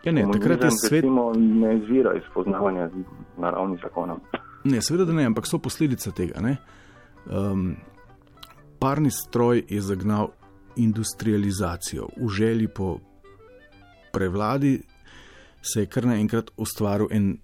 Ja, 0.06 0.12
ne, 0.14 0.22
takrat 0.32 0.62
je 0.64 0.70
Komunizem, 0.70 0.78
svet. 0.80 1.04
Recimo, 1.04 1.24
ne 1.36 1.78
izvira 1.78 2.14
iz 2.16 2.24
poznavanja 2.34 2.90
naravnih 3.38 3.80
zakonov. 3.84 4.22
Ne, 4.64 4.80
seveda 4.82 5.06
da 5.06 5.14
ne, 5.14 5.26
ampak 5.28 5.48
so 5.48 5.60
posledica 5.60 6.12
tega. 6.12 6.40
ne. 6.42 6.56
Um, 7.28 7.76
parni 8.80 9.12
stroj 9.12 9.66
je 9.70 9.82
zagnal 9.82 10.30
industrializacijo. 10.78 12.08
V 12.18 12.30
želji 12.30 12.68
po 12.68 13.00
prevladi 14.14 14.82
se 15.62 15.80
je 15.80 15.86
kar 15.86 16.06
naenkrat 16.06 16.52
ustvaril 16.58 17.08
en 17.12 17.38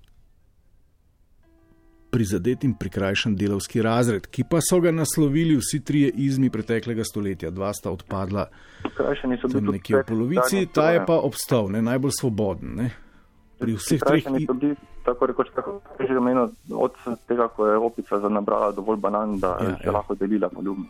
prizadet 2.13 2.63
in 2.63 2.75
prikrajšan 2.77 3.35
delavski 3.35 3.81
razred, 3.81 4.27
ki 4.29 4.45
pa 4.49 4.59
so 4.61 4.77
ga 4.81 4.91
naslovili 4.91 5.57
vsi 5.57 5.79
trije 5.83 6.11
izmi 6.27 6.49
preteklega 6.53 7.03
stoletja. 7.03 7.49
Dva 7.49 7.73
sta 7.73 7.91
odpadla 7.91 8.45
tam 8.83 9.51
bili 9.53 9.77
nekje 9.79 9.97
v 9.97 10.03
polovici, 10.07 10.67
ta 10.73 10.91
je 10.91 11.01
pa 11.05 11.17
obstal, 11.25 11.71
ne, 11.73 11.81
najbolj 11.81 12.13
svoboden. 12.19 12.75
Ne. 12.75 12.91
Pri 13.57 13.73
vseh 13.79 14.01
treh 14.01 14.29
bili, 14.29 14.75
tako 15.05 15.31
rekoč, 15.31 15.49
tako 15.55 15.79
že 15.99 16.17
omenil, 16.17 16.53
od 16.69 16.97
tega, 17.27 17.47
ko 17.47 17.67
je 17.67 17.77
opica 17.77 18.21
nabrala 18.29 18.71
dovolj 18.71 19.01
banan, 19.01 19.39
da 19.39 19.57
Ja, 19.61 19.69
ja, 19.69 19.77
je 19.81 19.89
ja. 19.89 19.97
lahko 19.97 20.15
delila 20.15 20.49
poljubno. 20.49 20.85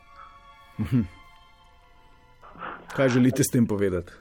Kaj 2.95 3.09
želite 3.09 3.43
s 3.43 3.51
tem 3.51 3.67
povedati? 3.67 4.13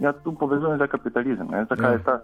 Ja, 0.00 0.12
tu 0.12 0.34
povezujem 0.38 0.78
za 0.78 0.86
kapitalizem. 0.86 1.46
Ne? 1.50 1.66
Zakaj 1.70 1.90
Ja. 1.90 1.92
je 1.92 2.04
ta 2.04 2.20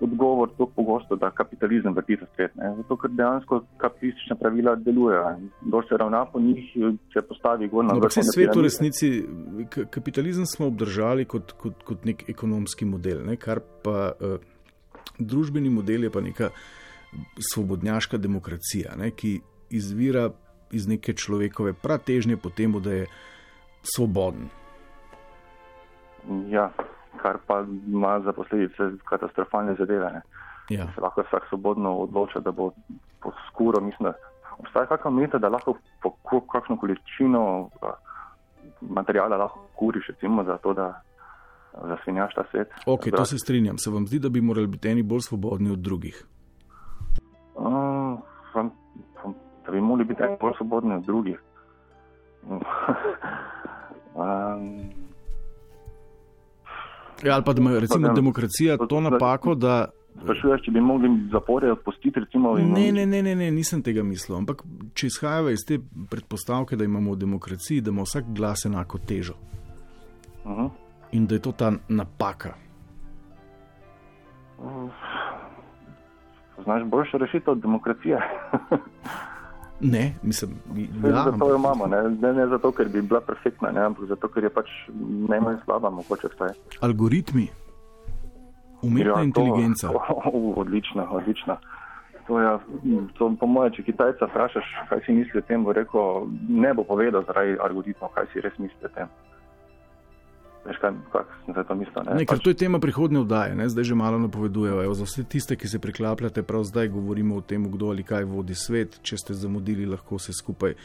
odgovor 0.00 0.48
tako 0.50 0.66
pogosto, 0.66 1.16
da 1.16 1.30
kapitalizem 1.30 1.94
vrti 1.94 2.16
ta 2.16 2.26
svet? 2.34 2.54
Ne? 2.56 2.74
Zato, 2.76 2.96
ker 2.96 3.10
dejansko 3.10 3.62
kapitalistična 3.76 4.36
pravila 4.36 4.74
delujejo. 4.74 5.36
Kdo 5.60 5.82
se 5.82 5.96
ravna 5.96 6.24
po 6.24 6.40
njih, 6.40 6.64
se 7.12 7.22
postavi 7.28 7.68
gor 7.68 7.84
na 7.84 7.92
No, 7.92 7.98
vrhunce 7.98 8.22
svet 8.22 8.56
v 8.56 8.62
resnici, 8.62 9.24
kapitalizem 9.90 10.46
smo 10.46 10.66
obdržali 10.66 11.24
kot, 11.24 11.52
kot, 11.52 11.82
kot 11.82 12.04
nek 12.04 12.28
ekonomski 12.28 12.84
model, 12.84 13.24
ne? 13.26 13.36
kar 13.36 13.60
pa 13.82 14.12
uh, 14.12 14.38
družbeni 15.18 15.70
model 15.70 16.04
je 16.04 16.10
pa 16.10 16.20
neka 16.20 16.50
svobodnjaška 17.52 18.16
demokracija, 18.16 18.96
ne? 18.96 19.10
ki 19.10 19.40
izvira 19.70 20.30
iz 20.72 20.88
neke 20.88 21.12
človekove 21.12 21.72
pratežnje 21.72 22.36
po 22.36 22.50
tem, 22.50 22.72
da 22.82 22.92
je 22.92 23.06
svoboden. 23.82 24.48
Ja, 26.48 26.70
kar 27.16 27.38
pa 27.46 27.64
ima 27.86 28.20
za 28.20 28.32
posledice 28.32 28.82
katastrofalne 29.04 29.74
zadeve. 29.74 30.12
Ne. 30.12 30.22
Ja. 30.68 30.86
Se 30.94 31.00
lahko 31.00 31.22
vsak 31.22 31.48
svobodno 31.48 31.96
odloča, 31.96 32.40
da 32.40 32.52
bo 32.52 32.70
po 33.20 33.32
skuro, 33.48 33.80
mislim, 33.80 34.12
obstaja 34.58 34.86
kakšna 34.86 35.10
meta, 35.10 35.38
da 35.38 35.48
lahko 35.48 35.76
po 36.02 36.40
kakšno 36.40 36.76
količino 36.76 37.68
materijala 38.80 39.36
lahko 39.36 39.60
kuriš, 39.74 40.06
recimo, 40.08 40.44
za 40.44 40.56
to, 40.58 40.74
da 40.74 41.00
zasvinjaš 41.88 42.34
ta 42.34 42.44
svet. 42.50 42.68
Ok, 42.86 43.00
to 43.00 43.10
Zrak. 43.10 43.26
se 43.26 43.38
strinjam. 43.38 43.78
Se 43.78 43.90
vam 43.90 44.06
zdi, 44.06 44.18
da 44.18 44.28
bi 44.28 44.40
morali 44.40 44.66
biti 44.66 44.88
eni 44.88 45.02
bolj 45.02 45.20
svobodni 45.20 45.70
od 45.70 45.78
drugih? 45.78 46.26
Vam, 48.54 48.70
da 49.66 49.72
bi 49.72 49.80
morali 49.80 50.04
biti 50.04 50.22
eni 50.22 50.36
bolj 50.40 50.52
svobodni 50.56 50.94
od 50.94 51.02
drugih. 51.02 51.42
um, 54.14 54.92
Ja, 57.24 57.34
ali 57.34 57.44
pa 57.44 57.52
da 57.52 57.60
ima 57.60 57.78
recimo 57.78 58.08
ne. 58.08 58.14
demokracija 58.14 58.76
to 58.76 59.00
napako, 59.00 59.54
da. 59.54 59.88
Sprašuješ, 60.22 60.62
če 60.64 60.70
bi 60.70 60.80
mogli 60.80 61.08
zapore 61.32 61.72
odpustiti, 61.72 62.20
recimo, 62.20 62.54
Ne, 62.58 62.92
ne, 62.92 63.06
ne, 63.06 63.22
ne, 63.22 63.34
ne, 63.34 63.50
nisem 63.50 63.82
tega 63.82 64.02
mislil. 64.02 64.36
Ampak 64.38 64.62
če 64.94 65.06
izhajava 65.06 65.50
iz 65.50 65.64
te 65.68 65.78
predpostavke, 66.10 66.76
da 66.76 66.84
imamo 66.84 67.14
v 67.14 67.16
demokraciji, 67.16 67.80
da 67.80 67.90
ima 67.90 68.04
vsak 68.04 68.28
glas 68.36 68.64
enako 68.64 68.98
težo 68.98 69.34
Uh 70.44 70.52
-huh. 70.52 70.70
in 71.12 71.26
da 71.26 71.34
je 71.34 71.38
to 71.42 71.52
ta 71.52 71.72
napaka. 71.88 72.54
Znaš 76.64 76.82
boljšo 76.84 77.18
rešitev 77.18 77.52
od 77.52 77.60
demokracije. 77.60 78.18
Ne, 79.82 80.14
mislim, 80.22 80.50
Ja, 81.02 81.08
ja, 81.08 81.24
zato 81.24 81.42
jo 81.44 81.56
imamo, 81.56 81.86
ne? 81.86 82.02
Ne, 82.12 82.32
ne 82.32 82.46
zato, 82.46 82.70
ker 82.70 82.88
bi 82.88 83.02
bila 83.02 83.20
perfektna, 83.20 83.70
ne? 83.70 83.80
ampak 83.82 84.06
zato, 84.06 84.28
ker 84.28 84.44
je 84.44 84.50
pač 84.50 84.68
najmanj 85.28 85.56
slaba, 85.64 85.90
mogoče 85.90 86.28
vsaj. 86.28 86.54
algoritmi, 86.80 87.48
umetna 88.82 89.08
Ja, 89.08 89.14
to- 89.14 89.22
inteligenca. 89.22 89.90
Uh, 90.24 90.56
odlično, 90.56 91.06
odlično. 91.10 91.56
To 92.22 92.38
je, 92.38 92.58
to, 93.12 93.34
po 93.34 93.46
mojem, 93.46 93.72
če 93.72 93.82
Kitajca 93.82 94.26
vprašaš, 94.26 94.64
kaj 94.88 95.00
si 95.02 95.12
misli 95.12 95.38
o 95.38 95.42
tem, 95.42 95.64
bo 95.64 95.72
rekel, 95.72 96.28
ne 96.48 96.70
bo 96.72 96.84
povedal 96.84 97.24
zaradi 97.24 97.58
algoritmov, 97.58 98.14
kaj 98.14 98.26
si 98.32 98.40
res 98.40 98.54
misli 98.58 98.78
o 98.84 98.88
tem. 98.88 99.10
Veš, 100.62 100.76
kaj, 100.78 100.92
kako 101.12 101.38
sem 101.44 101.54
zdaj 101.54 101.64
to 101.66 101.74
mislil? 101.74 102.04
Ne, 102.06 102.14
Ne, 102.14 102.26
ker 102.26 102.38
pač, 102.38 102.44
to 102.44 102.52
je 102.52 102.58
tema 102.60 102.78
prihodnje 102.78 103.22
oddaje, 103.24 103.54
ne? 103.58 103.66
zdaj 103.68 103.84
že 103.90 103.94
malo 103.98 104.18
napovedujejo. 104.22 104.84
Evo, 104.84 104.94
za 104.94 105.08
vse 105.08 105.24
tiste, 105.26 105.56
ki 105.58 105.68
se 105.68 105.82
priklapljate, 105.82 106.44
prav 106.46 106.62
zdaj 106.68 106.92
govorimo 106.94 107.40
o 107.40 107.42
tem, 107.42 107.66
kdo 107.66 107.90
ali 107.90 108.06
kaj 108.06 108.28
vodi 108.30 108.54
svet. 108.54 109.00
Če 109.02 109.18
ste 109.18 109.34
zamudili, 109.34 109.88
lahko 109.90 110.22
se 110.22 110.32
skupaj 110.32 110.78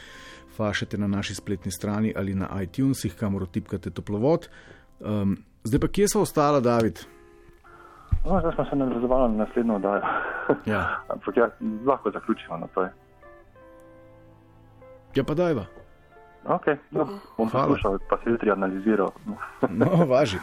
fašete 0.58 0.98
na 0.98 1.06
naši 1.06 1.38
spletni 1.38 1.70
strani 1.70 2.10
ali 2.16 2.34
na 2.34 2.50
iTunesih, 2.62 3.14
kamor 3.14 3.46
tipkate 3.46 3.94
toplovod. 3.94 4.50
Um, 4.98 5.38
zdaj 5.62 5.80
pa 5.80 5.88
kje 5.88 6.10
so 6.10 6.26
ostala, 6.26 6.58
David? 6.60 6.98
no, 8.24 8.40
zdaj 8.40 8.52
smo 8.54 8.64
se 8.64 8.76
navezovali 8.76 9.32
na 9.32 9.44
naslednjo 9.44 9.74
oddajo. 9.74 10.02
Ja, 10.66 10.82
ampak 11.12 11.36
ja, 11.36 11.50
lahko 11.86 12.10
zaključimo 12.10 12.56
na 12.56 12.66
to. 12.66 12.88
ja 15.14 15.24
pa 15.24 15.34
dajva. 15.34 15.64
Ok, 16.48 16.66
no, 16.90 17.04
bom 17.36 17.48
Hvala. 17.48 17.66
poslušal, 17.66 17.98
pa 18.08 18.16
se 18.24 18.30
jutri 18.30 18.50
analiziral. 18.50 19.10
No, 19.70 20.04
važi. 20.06 20.36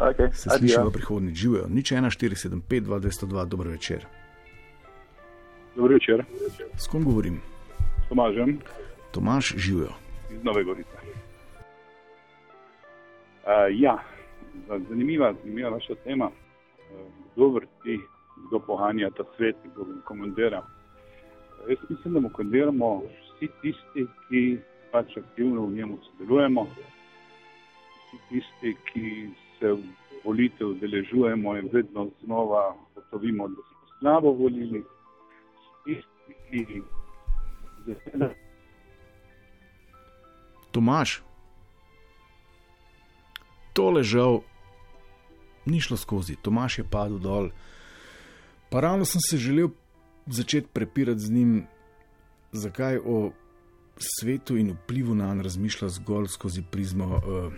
Okay, 0.00 0.32
Se 0.32 0.50
slišimo 0.50 0.90
prihodnji, 0.90 1.34
živijo. 1.34 1.66
Nič 1.68 1.92
1475, 1.92 2.80
2202, 2.80 3.44
dobro 3.48 3.70
večer. 3.70 4.06
Dobro 5.76 5.94
večer, 5.94 6.24
S 6.76 6.88
kom 6.88 7.04
govorim? 7.04 7.40
s 8.04 8.08
Tomažem 8.08 8.58
Tomaš, 9.10 9.54
živijo. 9.56 9.90
iz 10.30 10.44
Nove 10.44 10.64
Gorice. 10.64 10.90
Uh, 13.46 13.50
ja, 13.70 13.98
zanimiva, 14.88 15.34
zanimiva 15.42 15.70
vaša 15.70 15.94
tema. 16.04 16.30
Kdo 17.34 17.48
vrti 17.48 18.00
kdo 18.36 18.58
pohanja 18.58 19.10
ta 19.10 19.24
svet, 19.36 19.56
kdo 19.64 19.86
komandira. 20.04 20.62
Jaz 21.68 21.78
mislim, 21.90 22.14
da 22.14 22.20
mu 22.20 22.30
komandiramo 22.30 23.02
vsi 23.02 23.48
tisti, 23.62 24.06
ki 24.28 24.58
pač 24.96 25.16
aktivno 25.16 25.66
v 25.66 25.76
njemu 25.76 25.98
sodelujemo, 26.04 26.62
vsi 26.64 28.18
tisti, 28.28 28.70
ki 28.88 29.28
se 29.58 29.74
volitev 30.24 30.72
deležujemo 30.80 31.56
in 31.56 31.68
vedno 31.72 32.08
znova 32.24 32.76
gotovimo, 32.94 33.48
da 33.48 33.54
smo 33.54 33.98
slabo 33.98 34.32
volili, 34.32 34.84
tisti, 35.84 36.34
ki 36.48 36.82
zaveda. 37.86 38.30
Tomaš, 40.72 41.22
tole 43.72 44.02
žal 44.02 44.40
ni 45.66 45.80
šlo 45.80 45.96
skozi, 45.96 46.36
Tomaš 46.42 46.78
je 46.78 46.84
padel 46.90 47.18
dol. 47.18 47.50
Pa 48.70 48.80
ravno 48.80 49.04
sem 49.04 49.20
se 49.20 49.36
želel 49.36 49.68
začeti 50.26 50.68
prepirati 50.72 51.20
z 51.20 51.32
njim, 51.32 51.66
zakaj 52.52 52.96
o 53.04 53.32
svetu 53.98 54.56
in 54.56 54.70
vplivu 54.72 55.14
na 55.14 55.34
njega 55.34 55.42
razmišlja 55.42 55.88
zgolj 55.88 56.26
skozi 56.26 56.62
prizmo 56.70 57.04
uh, 57.04 57.52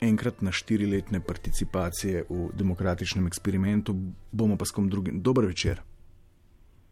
enkrat 0.00 0.42
na 0.42 0.52
štiriletne 0.52 1.20
participacije 1.20 2.24
v 2.28 2.48
demokratičnem 2.52 3.26
eksperimentu, 3.26 3.94
bomo 4.32 4.56
pa 4.56 4.64
s 4.64 4.70
kom 4.70 4.88
drugim. 4.88 5.22
Dober 5.22 5.44
večer. 5.44 5.80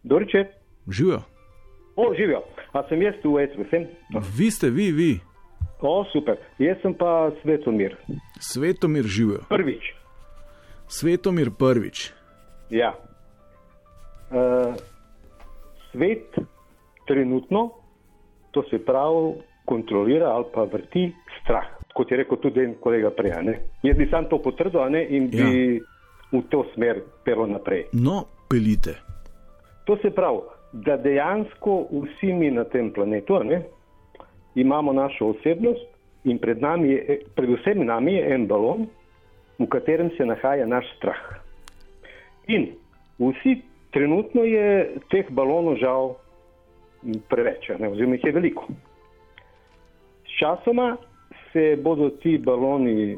Dobro 0.02 0.24
večer. 0.24 0.46
Živijo. 0.88 1.22
O, 1.96 2.14
živijo. 2.14 2.42
A 2.72 2.82
sem 2.88 3.02
jaz 3.02 3.14
tu 3.22 3.34
v 3.34 3.42
Etru, 3.42 3.64
sem? 3.70 3.86
Vi 4.36 4.50
ste, 4.50 4.70
vi, 4.70 4.92
vi. 4.92 5.20
O, 5.80 6.04
super. 6.12 6.36
Jaz 6.58 6.78
sem 6.82 6.94
pa 6.94 7.30
Svetomir. 7.42 7.96
Svetomir 8.40 9.04
živijo. 9.04 9.40
Prvič. 9.48 9.94
Svetomir 10.88 11.50
prvič. 11.58 12.12
Ja. 12.70 12.94
Uh, 14.30 14.76
svet 15.92 16.36
trenutno, 17.06 17.70
to 18.50 18.62
se 18.70 18.78
pravi, 18.78 19.34
kontrolira 19.64 20.32
ali 20.32 20.44
pa 20.54 20.64
vrti 20.64 21.12
strah, 21.42 21.66
kot 21.94 22.10
je 22.10 22.16
rekel 22.16 22.40
tudi 22.40 22.64
en 22.64 22.74
kolega 22.80 23.10
prej. 23.10 23.32
ne. 23.42 23.58
Jaz 23.82 23.96
bi 23.96 24.06
sam 24.10 24.28
to 24.28 24.38
potrdil 24.42 24.90
ne, 24.90 25.04
in 25.10 25.28
bi 25.30 25.80
v 26.32 26.42
to 26.50 26.64
smer 26.74 27.02
pel 27.24 27.46
naprej. 27.48 27.88
No, 27.92 28.24
pelite. 28.48 28.96
To 29.84 29.96
se 30.02 30.10
pravi, 30.10 30.40
da 30.72 30.96
dejansko 30.96 31.88
vsi 31.92 32.32
mi 32.32 32.50
na 32.50 32.64
tem 32.64 32.92
planetu 32.92 33.40
ne, 33.44 33.62
imamo 34.54 34.92
našo 34.92 35.32
osebnost 35.32 35.86
in 36.24 36.38
pred 36.38 36.60
nami 36.62 36.88
je, 36.88 37.20
predvsem 37.34 37.84
nami 37.86 38.14
je 38.14 38.34
en 38.34 38.46
balon, 38.46 38.86
v 39.58 39.66
katerem 39.66 40.10
se 40.16 40.26
nahaja 40.26 40.66
naš 40.66 40.86
strah. 40.96 41.40
In 42.48 42.72
vsi 43.18 43.62
trenutno 43.92 44.44
je 44.44 44.98
teh 45.10 45.26
balonov 45.30 45.78
žal 45.80 46.16
preveč, 47.28 47.68
ne, 47.78 47.88
oziroma 47.88 48.18
jih 48.18 48.24
je 48.24 48.32
veliko. 48.32 48.66
Sčasoma 50.34 50.96
se 51.52 51.76
bodo 51.82 52.10
ti 52.22 52.38
baloni 52.38 53.16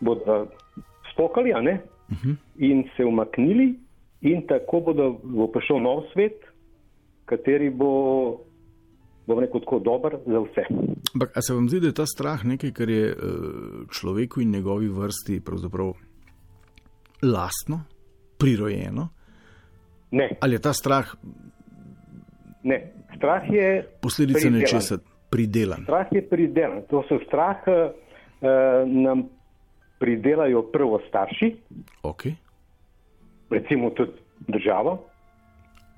bodo 0.00 0.46
spokali 1.12 1.52
ne, 1.62 1.80
in 2.58 2.84
se 2.96 3.04
umaknili, 3.04 3.74
in 4.20 4.46
tako 4.46 4.80
bodo, 4.80 5.10
bo 5.22 5.48
prišel 5.52 5.80
nov 5.82 6.04
svet, 6.12 6.44
kateri 7.24 7.70
bo, 7.70 8.36
bom 9.26 9.40
rekel, 9.40 9.60
tako 9.64 9.78
dober 9.78 10.18
za 10.26 10.42
vse. 10.44 10.66
Ampak, 11.14 11.32
se 11.40 11.54
vam 11.54 11.68
zdi, 11.68 11.80
da 11.80 11.86
je 11.90 11.96
ta 11.96 12.06
strah 12.06 12.44
nekaj, 12.44 12.72
kar 12.76 12.90
je 12.90 13.10
eh, 13.10 13.16
človeku 13.90 14.40
in 14.40 14.50
njegovi 14.50 14.88
vrsti 14.88 15.40
pravzaprav 15.44 15.92
lastno, 17.22 17.80
prirojeno? 18.38 19.08
Ne. 20.10 20.30
Ali 20.40 20.54
je 20.54 20.62
ta 20.62 20.72
strah 20.72 21.16
Ne, 22.66 22.92
strah 23.16 23.42
je 23.50 23.84
posledica 24.00 24.38
pridelan. 24.40 24.60
nečesa 24.60 24.98
pridelan? 25.30 25.82
Strah 25.82 26.06
je 26.12 26.22
pridelan. 26.22 26.82
To 26.90 27.02
so 27.08 27.18
strah, 27.26 27.56
eh, 27.66 27.90
nam 28.86 29.28
pridelajo 29.98 30.62
prvo 30.62 31.00
starši, 31.08 31.56
Okay. 32.02 32.32
recimo 33.50 33.90
tudi 33.90 34.12
država, 34.48 34.98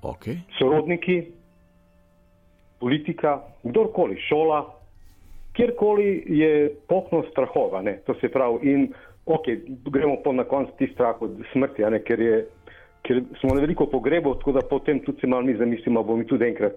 Okay. 0.01 0.37
sorodniki, 0.57 1.23
politika, 2.79 3.41
kdorkoli, 3.63 4.15
šola, 4.29 4.75
kjerkoli 5.53 6.23
je 6.27 6.71
pohno 6.87 7.23
strahova. 7.31 7.81
Ne? 7.81 7.99
To 8.05 8.13
se 8.13 8.29
pravi, 8.29 8.71
in 8.71 8.93
okay, 9.25 9.59
gremo 9.91 10.15
po 10.23 10.31
na 10.33 10.43
koncu 10.43 10.71
ti 10.77 10.87
strah 10.93 11.21
od 11.21 11.31
smrti, 11.53 11.81
ne? 11.81 11.99
ker, 12.03 12.19
je, 12.19 12.47
ker 13.03 13.21
smo 13.39 13.53
na 13.53 13.61
veliko 13.61 13.85
pogrebov, 13.85 14.37
tako 14.39 14.51
da 14.51 14.61
potem 14.61 14.99
tudi 14.99 15.19
se 15.21 15.27
malo 15.27 15.41
mi 15.41 15.57
zamislimo, 15.57 16.03
bomo 16.03 16.17
mi 16.17 16.27
tudi 16.27 16.45
enkrat 16.45 16.73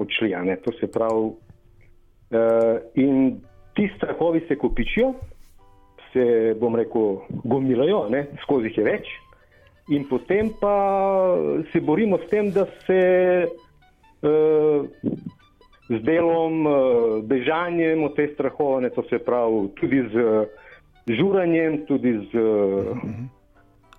odšli. 0.00 0.34
To 0.64 0.72
se 0.80 0.88
pravi, 0.90 1.30
uh, 1.30 2.76
in 2.94 3.40
ti 3.74 3.90
strahovi 3.96 4.44
se 4.48 4.56
kopičijo, 4.56 5.14
se, 6.12 6.54
bom 6.60 6.76
rekel, 6.76 7.20
gomilajo, 7.44 8.08
ne? 8.10 8.26
skozi 8.42 8.70
jih 8.70 8.78
je 8.78 8.84
več. 8.84 9.10
In 9.90 10.06
potem 10.08 10.52
pa 10.60 10.74
se 11.72 11.80
borimo 11.80 12.18
s 12.18 12.30
tem, 12.30 12.50
da 12.54 12.66
se 12.86 13.00
uh, 14.22 14.86
z 15.90 16.02
delom, 16.06 16.66
uh, 16.66 17.18
bežanjem 17.26 18.04
od 18.06 18.14
te 18.14 18.28
strahovane, 18.34 18.90
to 18.94 19.02
se 19.10 19.18
pravi 19.18 19.68
tudi 19.80 20.04
z 20.12 20.26
uh, 20.26 20.46
žuranjem, 21.10 21.84
tudi 21.88 22.14
z 22.30 22.38
uh, 22.38 22.94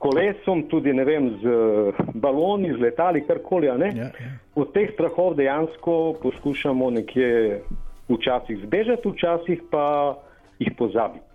kolesom, 0.01 0.65
tudi 0.69 0.93
ne 0.93 1.05
vem, 1.05 1.29
z 1.41 1.45
uh, 1.45 2.01
baloni, 2.13 2.73
z 2.73 2.81
letali, 2.81 3.21
karkoli. 3.27 3.69
Ja, 3.69 3.77
ja. 3.77 4.09
Od 4.55 4.73
teh 4.73 4.89
strahov 4.93 5.35
dejansko 5.37 6.17
poskušamo 6.21 6.89
nekje 6.97 7.61
včasih 8.09 8.65
zbežati, 8.65 9.13
včasih 9.13 9.61
pa 9.71 10.17
jih 10.59 10.73
pozabiti. 10.77 11.31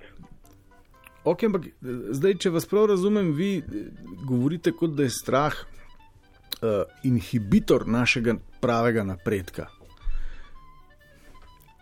Ok, 1.26 1.42
ampak 1.48 1.66
eh, 1.66 1.72
zdaj, 2.14 2.36
če 2.42 2.52
vas 2.54 2.68
prav 2.70 2.90
razumem, 2.92 3.32
vi 3.34 3.58
eh, 3.58 3.88
govorite, 4.26 4.72
kot 4.72 4.94
da 4.94 5.06
je 5.06 5.14
strah 5.14 5.54
uh, 5.56 6.84
inhibitor 7.02 7.86
našega 7.88 8.36
pravega 8.60 9.02
napredka. 9.04 9.66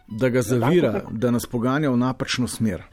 Da 0.08 0.28
ga 0.28 0.42
zavira, 0.42 1.00
da 1.10 1.30
nas 1.32 1.46
poganja 1.48 1.90
v 1.90 1.96
napačno 1.96 2.48
smer. 2.48 2.84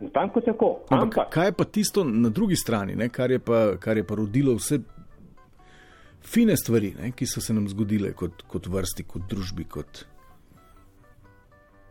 Natanko 0.00 0.40
tako. 0.40 0.68
Ampak, 0.88 1.02
ampak 1.02 1.32
kaj 1.32 1.46
je 1.46 1.52
pa 1.52 1.64
tisto 1.64 2.04
na 2.04 2.28
drugi 2.28 2.56
strani, 2.56 2.94
ne, 2.96 3.08
kar, 3.08 3.30
je 3.30 3.38
pa, 3.38 3.76
kar 3.80 3.96
je 3.96 4.04
pa 4.04 4.14
rodilo 4.14 4.54
vse 4.58 4.78
fine 6.26 6.56
stvari, 6.56 6.92
ne, 7.00 7.12
ki 7.16 7.26
so 7.26 7.40
se 7.40 7.54
nam 7.54 7.68
zgodile 7.68 8.12
kot, 8.12 8.42
kot 8.50 8.68
vrsti, 8.68 9.06
kot 9.08 9.24
družbi? 9.30 9.64
Kot... 9.64 10.04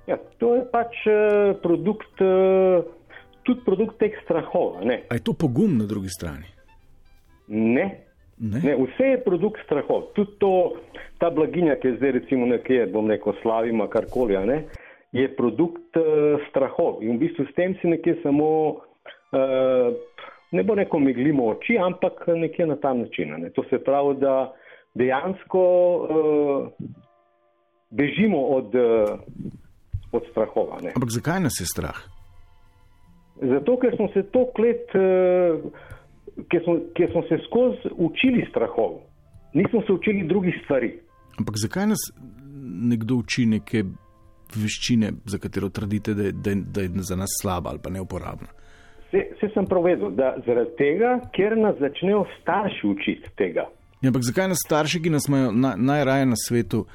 Ja, 0.07 0.19
to 0.37 0.53
je 0.59 0.65
pač 0.69 1.01
eh, 1.09 1.55
produkt, 1.63 2.21
eh, 2.21 2.85
tudi 3.47 3.65
produkt 3.65 3.97
teh 4.01 4.13
strahov. 4.23 4.83
Ne? 4.85 5.01
A 5.09 5.17
je 5.17 5.25
to 5.25 5.33
pogum 5.33 5.79
na 5.79 5.89
drugi 5.89 6.13
strani? 6.13 6.51
Ne. 7.47 7.87
Ne? 8.37 8.59
Ne, 8.59 8.75
vse 8.75 9.15
je 9.15 9.23
produkt 9.23 9.63
strahov. 9.65 10.11
Tudi 10.13 10.35
to, 10.43 10.51
ta 11.23 11.31
blaginja, 11.33 11.79
ki 11.79 11.93
je 11.93 11.97
zdaj 11.97 12.17
recimo 12.19 12.45
nekje, 12.49 12.85
bom 12.91 13.09
rekel, 13.09 13.33
slavima, 13.41 13.87
karkoli, 13.89 14.35
ne, 14.45 14.65
je 15.15 15.35
produkt 15.35 15.95
uh, 15.95 16.03
strahov. 16.49 16.99
In 16.99 17.15
v 17.15 17.27
bistvu 17.27 17.47
s 17.47 17.55
tem 17.55 17.75
si 17.79 17.87
nekje 17.87 18.19
samo, 18.19 18.49
uh, 19.31 19.95
ne 20.51 20.63
bo 20.63 20.75
neko 20.75 20.99
meglimo 20.99 21.47
oči, 21.55 21.79
ampak 21.79 22.27
nekje 22.27 22.67
na 22.67 22.75
ta 22.75 22.91
način. 22.93 23.31
Ne. 23.39 23.49
To 23.55 23.63
se 23.69 23.79
pravi, 23.79 24.19
da 24.19 24.51
dejansko 24.95 25.63
uh, 25.63 26.67
bežimo 27.95 28.43
od, 28.59 28.75
uh, 28.75 29.15
od 30.11 30.23
strahov. 30.31 30.75
a 30.75 30.83
Ne. 30.83 30.91
Ampak 30.95 31.15
zakaj 31.15 31.39
nas 31.39 31.63
je 31.63 31.67
strah? 31.71 31.95
Zato, 33.39 33.79
ker 33.79 33.95
smo 33.95 34.11
se 34.11 34.23
toliko 34.35 34.61
let, 34.61 34.87
uh, 34.99 35.63
ker 36.51 36.59
smo, 36.63 36.79
ker 36.95 37.11
smo 37.11 37.23
se 37.31 37.39
skozi 37.47 37.87
učili 37.95 38.47
strahov, 38.51 38.99
nismo 39.53 39.79
se 39.87 39.95
učili 39.95 40.27
drugih 40.27 40.55
stvari. 40.63 40.99
Ampak 41.39 41.55
zakaj 41.55 41.87
nas 41.87 42.03
nekdo 42.91 43.15
uči 43.15 43.45
neke 43.45 43.83
veščine, 44.57 45.11
za 45.25 45.37
katero 45.37 45.69
trdite, 45.69 46.13
da 46.13 46.23
je, 46.23 46.31
da 46.31 46.49
je, 46.49 46.55
da 46.55 46.81
je 46.81 46.89
za 47.09 47.15
nas 47.15 47.29
slaba 47.41 47.69
ali 47.69 47.79
pa 47.83 47.89
neuporabna? 47.89 48.47
Se, 49.11 49.21
se 49.39 49.47
sem 49.53 49.65
povedal, 49.65 50.11
da 50.11 50.35
zaradi 50.45 50.75
tega, 50.77 51.19
ker 51.31 51.57
nas 51.57 51.75
začnejo 51.79 52.25
starši 52.41 52.87
učiti 52.87 53.29
tega. 53.37 53.67
Ja, 54.01 54.09
ampak 54.09 54.23
zakaj 54.23 54.47
nas 54.47 54.59
starši, 54.65 55.01
ki 55.01 55.09
nas 55.09 55.27
imajo 55.27 55.51
na, 55.51 55.75
najraje 55.77 56.25
na 56.25 56.35
svetu, 56.37 56.85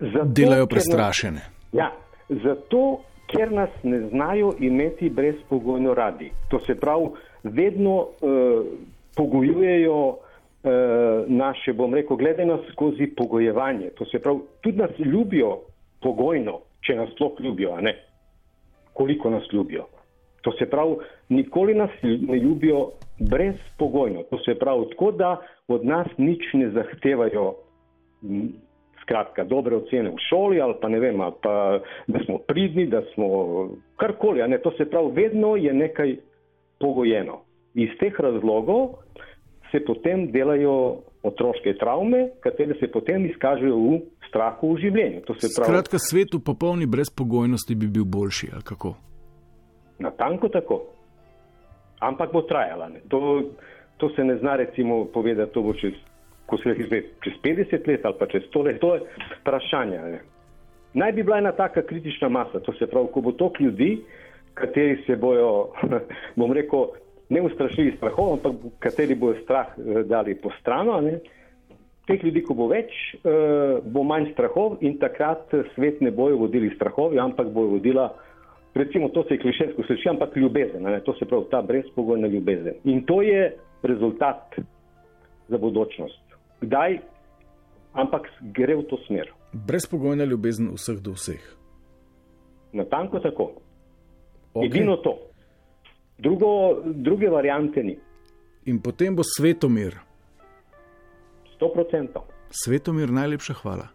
Zato, 0.00 0.24
delajo 0.24 0.66
ker 0.66 0.76
nas- 0.76 0.86
prestrašene? 0.88 1.40
Ja, 1.72 1.92
zato, 2.28 3.00
ker 3.30 3.52
nas 3.52 3.70
ne 3.82 4.08
znajo 4.08 4.54
imeti 4.58 5.10
brezpogojno 5.10 5.94
radi. 5.94 6.30
To 6.50 6.58
se 6.66 6.74
pravi, 6.74 7.06
vedno 7.44 7.96
uh, 8.00 8.66
pogojujejo 9.16 10.06
uh, 10.08 10.16
naše, 11.28 11.72
bom 11.72 11.94
rekel, 11.94 12.16
glede 12.16 12.44
nas 12.46 12.60
skozi 12.72 13.06
pogojevanje. 13.16 13.90
To 13.98 14.04
se 14.04 14.18
pravi, 14.18 14.40
tudi 14.60 14.78
nas 14.78 14.90
ljubijo 14.98 15.58
pogojno, 16.02 16.60
če 16.86 16.96
nas 16.96 17.12
sploh 17.14 17.40
ljubijo, 17.40 17.76
ne 17.80 17.96
koliko 19.00 19.30
nas 19.30 19.42
ljubijo. 19.52 19.86
To 20.42 20.52
se 20.52 20.66
pravi, 20.70 20.96
nikoli 21.28 21.74
nas 21.74 21.90
ne 22.02 22.36
ljubijo 22.38 22.90
brezpogojno. 23.18 24.22
To 24.22 24.38
se 24.38 24.54
pravi, 24.54 24.88
tako 24.90 25.12
da 25.12 25.36
od 25.68 25.84
nas 25.84 26.06
nič 26.16 26.52
ne 26.52 26.70
zahtevajo. 26.70 27.54
Skratka, 29.02 29.44
dobre 29.44 29.76
ocene 29.76 30.10
v 30.10 30.20
šoli, 30.28 30.60
ali 30.60 30.74
pa 30.80 30.88
ne 30.88 31.00
vem, 31.00 31.22
pa 31.42 31.80
da 32.06 32.24
smo 32.24 32.38
pridni, 32.38 32.86
da 32.86 33.02
smo 33.14 33.26
karkoli. 33.96 34.60
to 34.62 34.70
se 34.70 34.90
pravi, 34.90 35.12
vedno 35.12 35.56
je 35.56 35.72
nekaj 35.72 36.16
pogojeno. 36.80 37.40
Iz 37.74 37.88
teh 38.00 38.20
razlogov 38.20 38.88
se 39.70 39.84
potem 39.84 40.30
delajo 40.32 40.96
otroške 41.22 41.74
travme, 41.80 42.28
katere 42.40 42.74
se 42.80 42.88
potem 42.88 43.26
izkažejo 43.26 43.76
v 43.76 44.00
strahu 44.28 44.74
v 44.74 44.80
življenju. 44.86 45.20
Pravi, 45.26 45.52
Skratka, 45.52 45.98
svet 45.98 46.34
v 46.34 46.40
popolni 46.44 46.86
brezpogojnosti 46.86 47.74
bi 47.74 47.86
bil 47.86 48.04
boljši, 48.04 48.50
ali 48.54 48.64
kako? 48.64 48.96
natanko 50.00 50.48
tako. 50.48 50.82
Ampak 52.00 52.32
bo 52.32 52.42
trajala. 52.42 52.88
Ne. 52.88 53.00
To, 53.08 53.42
to 53.96 54.08
se 54.16 54.24
ne 54.24 54.36
zna 54.36 54.56
recimo 54.56 55.04
povedati, 55.04 55.52
to 55.52 55.62
bo 55.62 55.74
čez, 55.74 55.92
ko 56.46 56.56
se 56.56 56.74
izve, 56.78 57.02
čez 57.24 57.32
50 57.44 57.88
let 57.88 58.04
ali 58.04 58.14
pa 58.18 58.26
čez 58.26 58.42
100 58.54 58.64
let. 58.64 58.80
To 58.80 58.94
je 58.94 59.00
vprašanje. 59.40 59.98
Ne. 59.98 60.20
Naj 60.94 61.12
bi 61.12 61.22
bila 61.22 61.38
ena 61.38 61.52
taka 61.52 61.82
kritična 61.82 62.28
masa, 62.28 62.60
to 62.60 62.72
se 62.72 62.86
pravi, 62.86 63.08
ko 63.12 63.20
bo 63.20 63.32
toliko 63.32 63.62
ljudi, 63.62 64.02
kateri 64.54 65.02
se 65.06 65.16
bojo, 65.16 65.70
bom 66.38 66.52
rekel, 66.52 66.86
ne 67.30 67.42
ustrašili 67.42 67.96
strahov, 67.96 68.32
ampak 68.32 68.54
kateri 68.78 69.14
bojo 69.14 69.38
strah 69.44 69.66
eh, 69.78 70.02
dali 70.04 70.34
po 70.34 70.50
strano. 70.60 71.00
Ne. 71.00 71.20
Teh 72.06 72.24
ljudi, 72.24 72.42
ko 72.42 72.56
bo 72.58 72.66
več, 72.72 72.90
eh, 73.22 73.78
bo 73.86 74.02
manj 74.04 74.32
strahov 74.32 74.82
in 74.82 74.98
takrat 74.98 75.54
eh, 75.54 75.62
svet 75.74 76.02
ne 76.02 76.10
bojo 76.10 76.40
vodili 76.42 76.72
strahovi, 76.74 77.20
ampak 77.22 77.52
bojo 77.54 77.76
vodila, 77.76 78.08
recimo 78.74 79.08
to 79.14 79.22
se 79.28 79.34
je 79.34 79.44
klišejsko 79.46 79.86
sliši, 79.86 80.08
ampak 80.08 80.36
ljubezen. 80.36 80.82
Ne. 80.82 81.00
To 81.06 81.14
se 81.14 81.28
pravi 81.28 81.46
ta 81.50 81.62
brezpogojna 81.62 82.26
ljubezen. 82.26 82.82
In 82.84 83.06
to 83.06 83.22
je 83.22 83.54
rezultat 83.82 84.58
za 85.48 85.58
bodočnost. 85.58 86.36
Kdaj? 86.60 86.98
Ampak 87.92 88.26
gre 88.54 88.76
v 88.76 88.84
to 88.90 88.98
smer. 89.06 89.30
Brezpogojna 89.52 90.24
ljubezen 90.24 90.70
vseh 90.74 90.98
do 91.02 91.14
vseh. 91.14 91.42
Natanko 92.72 93.18
tako. 93.18 93.50
Okej. 94.54 94.66
Okay. 94.66 94.66
Edino 94.66 94.96
to. 94.96 95.29
Drugo, 96.20 96.82
druge 96.84 97.28
variante 97.28 97.82
ni. 97.82 97.98
In 98.64 98.80
potem 98.80 99.16
bo 99.16 99.22
svetomir. 99.24 99.96
100%. 101.60 102.20
Svetomir, 102.50 103.10
najlepša 103.10 103.54
hvala. 103.62 103.88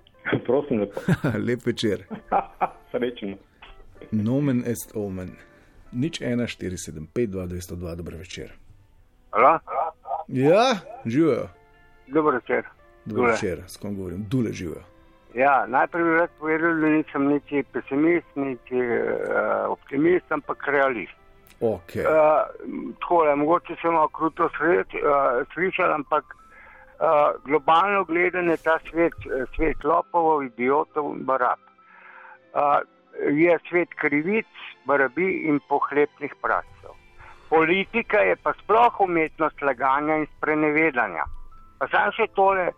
Prosim, 0.46 0.80
lepo. 0.80 1.00
Lep 1.46 1.66
večer. 1.66 2.06
Srečno. 2.90 3.36
Nomen 4.10 4.62
est 4.66 4.96
omen. 4.96 5.30
Nič 5.92 6.20
1, 6.20 6.46
4, 6.46 6.76
7, 6.76 7.06
5, 7.14 7.30
2, 7.30 7.46
202, 7.46 7.94
dober 7.96 8.14
večer. 8.16 8.52
Halo? 9.30 9.58
Ja, 10.28 10.80
živijo. 11.04 11.48
Dober 12.06 12.34
večer. 12.34 12.64
Dober 13.04 13.22
Dule. 13.22 13.32
večer, 13.32 13.62
s 13.66 13.76
kom 13.76 13.96
govorim, 13.96 14.24
dule 14.30 14.52
živijo. 14.52 14.82
Ja, 15.34 15.66
najprej 15.66 16.04
bi 16.04 16.10
rad 16.10 16.30
povedal, 16.38 16.80
da 16.80 16.88
nisem 16.88 17.26
niti 17.26 17.62
pesimist, 17.72 18.26
niti 18.34 18.74
uh, 18.74 19.70
optimist, 19.70 20.32
ampak 20.32 20.66
realist. 20.66 21.17
Okay. 21.60 22.04
Uh, 22.06 22.46
takole, 23.00 23.34
mogoče 23.36 23.76
se 23.82 23.88
malo 23.90 24.08
kruto 24.08 24.48
sred, 24.56 24.86
uh, 24.94 25.46
slišal, 25.54 25.92
ampak 25.92 26.24
uh, 27.00 27.34
globalno 27.44 28.04
gledanje 28.04 28.56
ta 28.56 28.78
svet, 28.90 29.14
eh, 29.26 29.44
svet 29.56 29.84
lopov, 29.84 30.44
idiotov 30.44 31.16
in 31.16 31.24
barab. 31.24 31.58
Uh, 32.54 32.78
je 33.34 33.58
svet 33.68 33.88
krivic, 33.98 34.46
barabi 34.86 35.48
in 35.50 35.60
pohlepnih 35.68 36.34
prascev. 36.42 36.94
Politika 37.48 38.20
je 38.20 38.36
pa 38.36 38.52
sploh 38.62 39.00
umetnost 39.00 39.62
laganja 39.62 40.16
in 40.16 40.26
sprenevedanja. 40.36 41.24
Pa 41.78 41.88
sam 41.90 42.12
še 42.14 42.28
tole, 42.38 42.70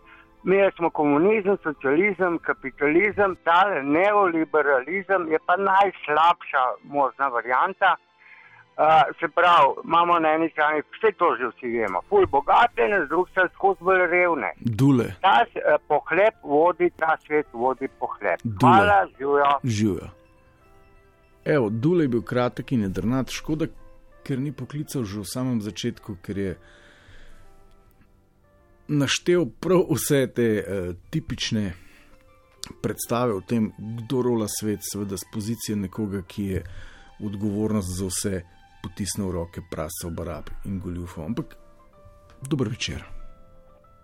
mi 0.43 0.57
smo 0.77 0.89
komunizem, 0.89 1.57
socializem, 1.61 2.39
kapitalizem, 2.39 3.35
tale 3.45 3.83
neoliberalizem 3.83 5.27
je 5.29 5.39
pa 5.45 5.57
najslabša 5.57 6.63
možna 6.83 7.27
varijanta. 7.27 7.95
Uh, 8.77 8.85
se 9.19 9.27
pravi, 9.27 9.67
imamo 9.83 10.19
na 10.19 10.29
eni 10.33 10.49
strani 10.49 10.81
vse 10.81 11.11
to 11.17 11.35
že 11.39 11.47
vsi 11.47 11.67
vemo, 11.77 12.01
ful 12.09 12.25
bogate, 12.25 12.87
na 12.87 13.05
drugi 13.05 13.31
strani 13.31 13.49
skozi 13.53 13.83
bolj 13.83 14.05
revne. 14.07 14.51
Dule, 14.59 15.07
Ta 15.21 15.43
uh, 15.43 15.75
pohlep 15.87 16.35
vodi, 16.43 16.89
ta 16.97 17.17
svet 17.25 17.47
vodi 17.53 17.87
pohlep. 17.99 18.39
Dule. 18.43 18.59
Hvala, 18.61 19.07
živijo. 19.17 19.59
živijo. 19.63 20.07
Evo, 21.45 21.69
Dule 21.69 22.03
je 22.03 22.07
bil 22.07 22.21
kratek 22.21 22.71
in 22.71 22.81
jedrnat, 22.87 23.29
škoda, 23.29 23.67
ker 24.23 24.39
ni 24.39 24.51
poklical 24.51 25.03
že 25.03 25.19
v 25.19 25.27
samem 25.27 25.61
začetku, 25.61 26.15
ker 26.23 26.37
je 26.37 26.55
naštel 28.87 29.45
prav 29.59 29.83
vse 29.91 30.25
te 30.31 30.47
uh, 30.63 30.95
tipične 31.11 31.73
predstave 32.81 33.35
o 33.35 33.41
tem, 33.41 33.71
kdo 33.77 34.21
rola 34.21 34.47
svet, 34.47 34.79
seveda 34.79 35.17
z 35.17 35.27
pozicije 35.33 35.75
nekoga, 35.75 36.23
ki 36.23 36.45
je 36.45 36.63
odgovornost 37.19 37.97
za 37.99 38.07
vse 38.07 38.43
potisnil 38.83 39.27
v 39.27 39.33
roke 39.33 39.61
prasov, 39.63 40.11
barab 40.11 40.49
in 40.65 40.79
goljufov. 40.79 41.25
Ampak 41.25 41.55
dober 42.41 42.67
večer, 42.67 43.03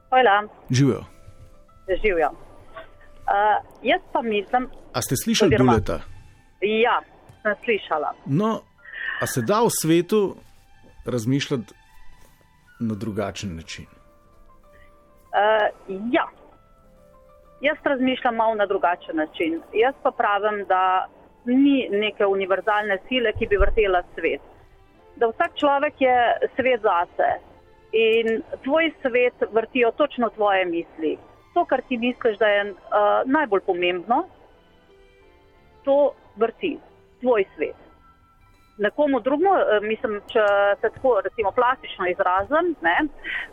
Hvala, 0.09 0.47
živijo. 0.69 1.03
živijo. 2.01 2.29
Uh, 2.29 3.59
jaz 3.83 4.01
pa 4.13 4.21
mislim, 4.21 4.69
A 4.93 5.01
ste 5.01 5.15
slišali 5.15 5.49
Oziroma- 5.49 5.71
Duleta? 5.73 5.99
ja, 6.61 7.01
sem 7.41 7.55
slišala. 7.63 8.13
No, 8.25 8.61
a 9.21 9.27
se 9.27 9.41
da 9.41 9.61
v 9.61 9.69
svetu 9.71 10.35
razmišljati 11.05 11.73
na 12.79 12.95
drugačen 12.95 13.55
način? 13.55 13.85
Uh, 15.27 15.67
ja, 16.11 16.25
jaz 17.61 17.77
razmišljam 17.83 18.35
malo 18.35 18.55
na 18.55 18.65
drugačen 18.65 19.15
način. 19.15 19.61
Jaz 19.73 19.95
pa 20.03 20.11
pravim, 20.11 20.65
da 20.65 21.07
ni 21.45 21.87
neke 21.91 22.25
univerzalne 22.25 22.97
sile, 23.07 23.33
ki 23.33 23.47
bi 23.47 23.57
vrtela 23.57 24.03
svet. 24.15 24.41
Da 25.17 25.27
vsak 25.27 25.55
človek 25.57 26.01
je 26.01 26.17
svet 26.55 26.81
zase 26.81 27.29
in 27.91 28.41
tvoj 28.63 28.91
svet 29.01 29.33
vrtijo 29.51 29.91
točno 29.91 30.29
tvoje 30.29 30.65
misli. 30.65 31.17
To, 31.53 31.65
kar 31.65 31.81
ti 31.89 31.97
misliš, 31.97 32.37
da 32.37 32.47
je 32.47 32.71
uh, 32.71 32.77
najbolj 33.25 33.61
pomembno, 33.65 34.27
to 35.83 36.13
vrti 36.35 36.77
tvoj 37.21 37.45
svet. 37.55 37.75
Nekomu 38.77 39.19
drugemu, 39.19 39.53
eh, 39.57 39.79
mislim, 39.81 40.19
če 40.29 40.43
se 40.81 40.89
tako 40.93 41.21
recimo 41.25 41.51
plastično 41.51 42.05
izrazim, 42.07 42.75
ne, 42.81 42.97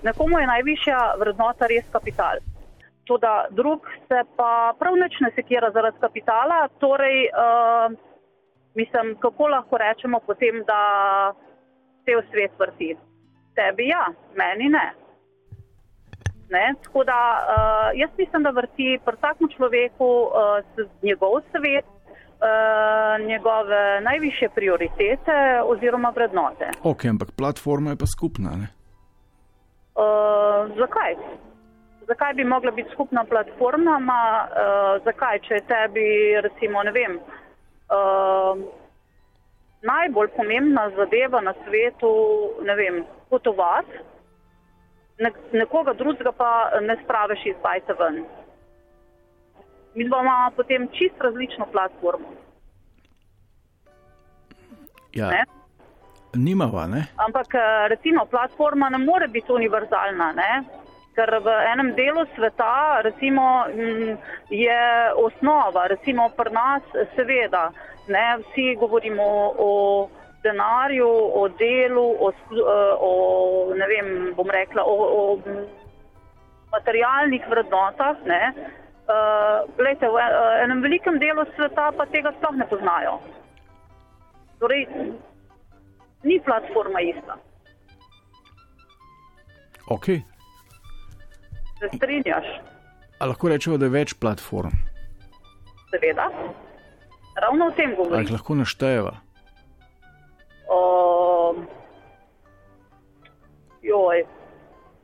nekomu 0.03 0.39
je 0.39 0.47
najvišja 0.47 0.99
vrednota 1.21 1.67
res 1.67 1.87
kapital. 1.93 2.43
Tudi 3.09 3.33
drug 3.51 3.89
se 4.09 4.21
pa 4.37 4.75
prav 4.79 4.99
nič 5.01 5.17
ne 5.21 5.31
sekira 5.35 5.71
zaradi 5.71 5.97
kapitala, 6.01 6.69
torej 6.81 7.25
uh, 7.31 7.97
mislim, 8.75 9.17
kako 9.21 9.49
lahko 9.49 9.81
rečemo 9.81 10.21
potem, 10.27 10.61
da 10.69 10.83
cel 12.05 12.23
svet 12.31 12.53
vrti. 12.59 12.97
Tebi 13.55 13.89
ja, 13.89 14.07
meni 14.37 14.69
ne. 14.69 14.87
Ne? 16.51 16.75
Tako 16.83 17.05
da 17.05 17.19
uh, 17.39 17.99
jaz 18.01 18.11
mislim, 18.19 18.43
da 18.43 18.51
vrti 18.51 18.99
pri 19.05 19.17
vsakem 19.17 19.49
človeku 19.57 20.09
uh, 20.23 20.31
njegov 21.03 21.41
svet, 21.51 21.89
uh, 21.89 23.27
njegove 23.27 24.01
najviše 24.01 24.49
prioritete 24.55 25.63
oziroma 25.65 26.13
vrednote. 26.15 26.71
Ok, 26.83 27.05
ampak 27.05 27.29
platforma 27.37 27.91
je 27.91 27.97
pa 27.97 28.07
skupna. 28.07 28.51
Ne? 28.51 28.69
Uh, 29.95 30.77
zakaj? 30.79 31.15
Zakaj 32.07 32.33
bi 32.35 32.45
mogla 32.45 32.71
biti 32.71 32.91
skupna 32.93 33.25
platforma? 33.25 33.99
Ma, 33.99 34.23
uh, 34.45 35.05
zakaj, 35.05 35.39
če 35.39 35.55
je 35.55 35.67
tebi, 35.67 36.07
recimo, 36.43 36.83
ne 36.83 36.93
vem, 36.93 37.19
uh, 37.19 38.59
najbolj 39.85 40.29
pomembna 40.37 40.89
zadeva 40.97 41.41
na 41.41 41.55
svetu, 41.65 42.11
ne 42.63 42.75
vem, 42.75 43.03
potovati, 43.31 44.01
ne, 45.19 45.31
nekoga 45.53 45.93
drugega 45.93 46.33
pa 46.33 46.51
ne 46.81 46.97
spraviš 47.05 47.47
iz 47.47 47.59
bajta 47.63 47.97
ven. 47.99 48.25
Mi 49.95 50.09
dva 50.09 50.23
imamo 50.23 50.51
potem 50.57 50.89
čist 50.97 51.21
različno 51.21 51.67
platformo. 51.73 52.33
Ja, 55.15 55.29
Ne? 55.31 55.45
nimava, 56.35 56.87
ne? 56.87 57.07
Ampak 57.17 57.55
eh, 57.55 57.89
recimo 57.89 58.25
platforma 58.27 58.89
ne 58.89 58.99
more 58.99 59.29
biti 59.29 59.53
univerzalna, 59.53 60.33
ne? 60.33 60.65
Ker 61.15 61.31
v 61.41 61.49
enem 61.73 61.95
delu 61.95 62.27
sveta 62.35 63.01
recimo, 63.07 63.65
je 64.51 64.83
osnova, 65.17 65.87
recimo 65.87 66.29
pri 66.37 66.51
nas 66.51 66.83
seveda, 67.15 67.71
ne? 68.09 68.27
vsi 68.43 68.75
govorimo 68.81 69.55
o 69.59 69.73
denarju, 70.45 71.09
o 71.41 71.49
delu, 71.49 72.07
o, 72.21 72.31
eh, 72.31 72.95
o 73.01 73.13
ne 73.75 73.87
vem, 73.89 74.09
bom 74.37 74.51
rekla, 74.51 74.85
o, 74.85 74.95
o 75.21 75.23
materialnih 76.75 77.47
vrednotah. 77.49 78.17
Ne? 78.27 78.43
Uh, 79.05 79.69
glejte, 79.77 80.09
v 80.09 80.17
eh, 80.17 80.65
enem 80.65 80.81
velikem 80.81 81.19
delu 81.21 81.45
sveta 81.57 81.91
pa 81.97 82.07
tega 82.13 82.33
sploh 82.37 82.57
ne 82.57 82.67
poznajo. 82.69 83.19
Torej, 84.61 84.87
ni 86.25 86.39
platforma 86.41 87.03
ista. 87.05 87.37
Ok. 89.93 90.09
Se 91.79 91.89
strinjaš? 91.97 92.47
A 93.19 93.27
lahko 93.27 93.49
rečemo, 93.49 93.79
da 93.79 93.87
je 93.87 93.95
več 93.95 94.15
platform? 94.15 94.71
Seveda. 95.91 96.29
Ravno 97.43 97.67
o 97.67 97.71
tem 97.71 97.91
Ali 97.91 97.97
govorim. 97.97 98.25
jih 98.27 98.33
lahko 98.33 98.55
naštejeva? 98.55 99.13
O, 100.71 101.55
joj, 103.83 104.25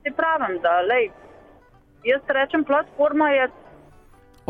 ti 0.03 0.13
pravim, 0.17 0.59
da 0.63 0.81
lej, 0.81 1.11
jaz 2.05 2.23
rečem, 2.29 2.65
platforma 2.65 3.31
je, 3.31 3.49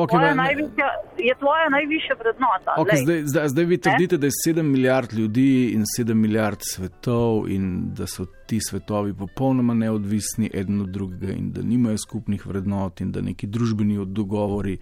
Ok, 0.03 0.11
tvoja, 0.11 0.23
ne- 0.23 0.29
ne- 0.31 0.43
najvišja, 0.43 0.89
je 1.19 1.35
tvoja 1.39 1.69
najvišja 1.69 2.15
vrednota. 2.21 2.71
Okay, 2.79 2.95
lej. 2.95 3.03
zdaj, 3.05 3.23
zdaj, 3.25 3.49
zdaj 3.49 3.65
vi 3.65 3.79
trdite, 3.79 4.17
da 4.17 4.27
je 4.27 4.33
7 4.47 4.63
milijard 4.63 5.13
ljudi 5.13 5.71
in 5.75 5.85
7 5.99 6.15
milijard 6.15 6.59
svetov, 6.63 7.49
in 7.49 7.95
da 7.95 8.07
so 8.07 8.27
ti 8.47 8.61
svetovi 8.61 9.15
popolnoma 9.15 9.75
neodvisni 9.75 10.51
eden 10.55 10.81
od 10.81 10.89
drugega, 10.89 11.33
in 11.33 11.53
da 11.53 11.63
nimajo 11.63 11.99
skupnih 11.99 12.47
vrednot, 12.47 13.01
in 13.01 13.13
da 13.13 13.21
neki 13.21 13.47
družbeni 13.47 14.07
dogovori, 14.07 14.79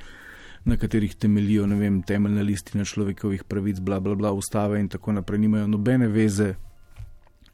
na 0.64 0.76
katerih 0.76 1.14
temeljijo 1.14 1.66
ne 1.66 1.76
vem, 1.76 2.02
temeljna 2.02 2.42
listina 2.42 2.84
človekovih 2.84 3.44
pravic, 3.44 3.78
bla, 3.80 4.00
bla, 4.00 4.14
bla, 4.14 4.32
ustave 4.32 4.80
in 4.80 4.88
tako 4.88 5.12
naprej, 5.12 5.38
nimajo 5.38 5.66
nobene 5.66 6.08
veze, 6.08 6.54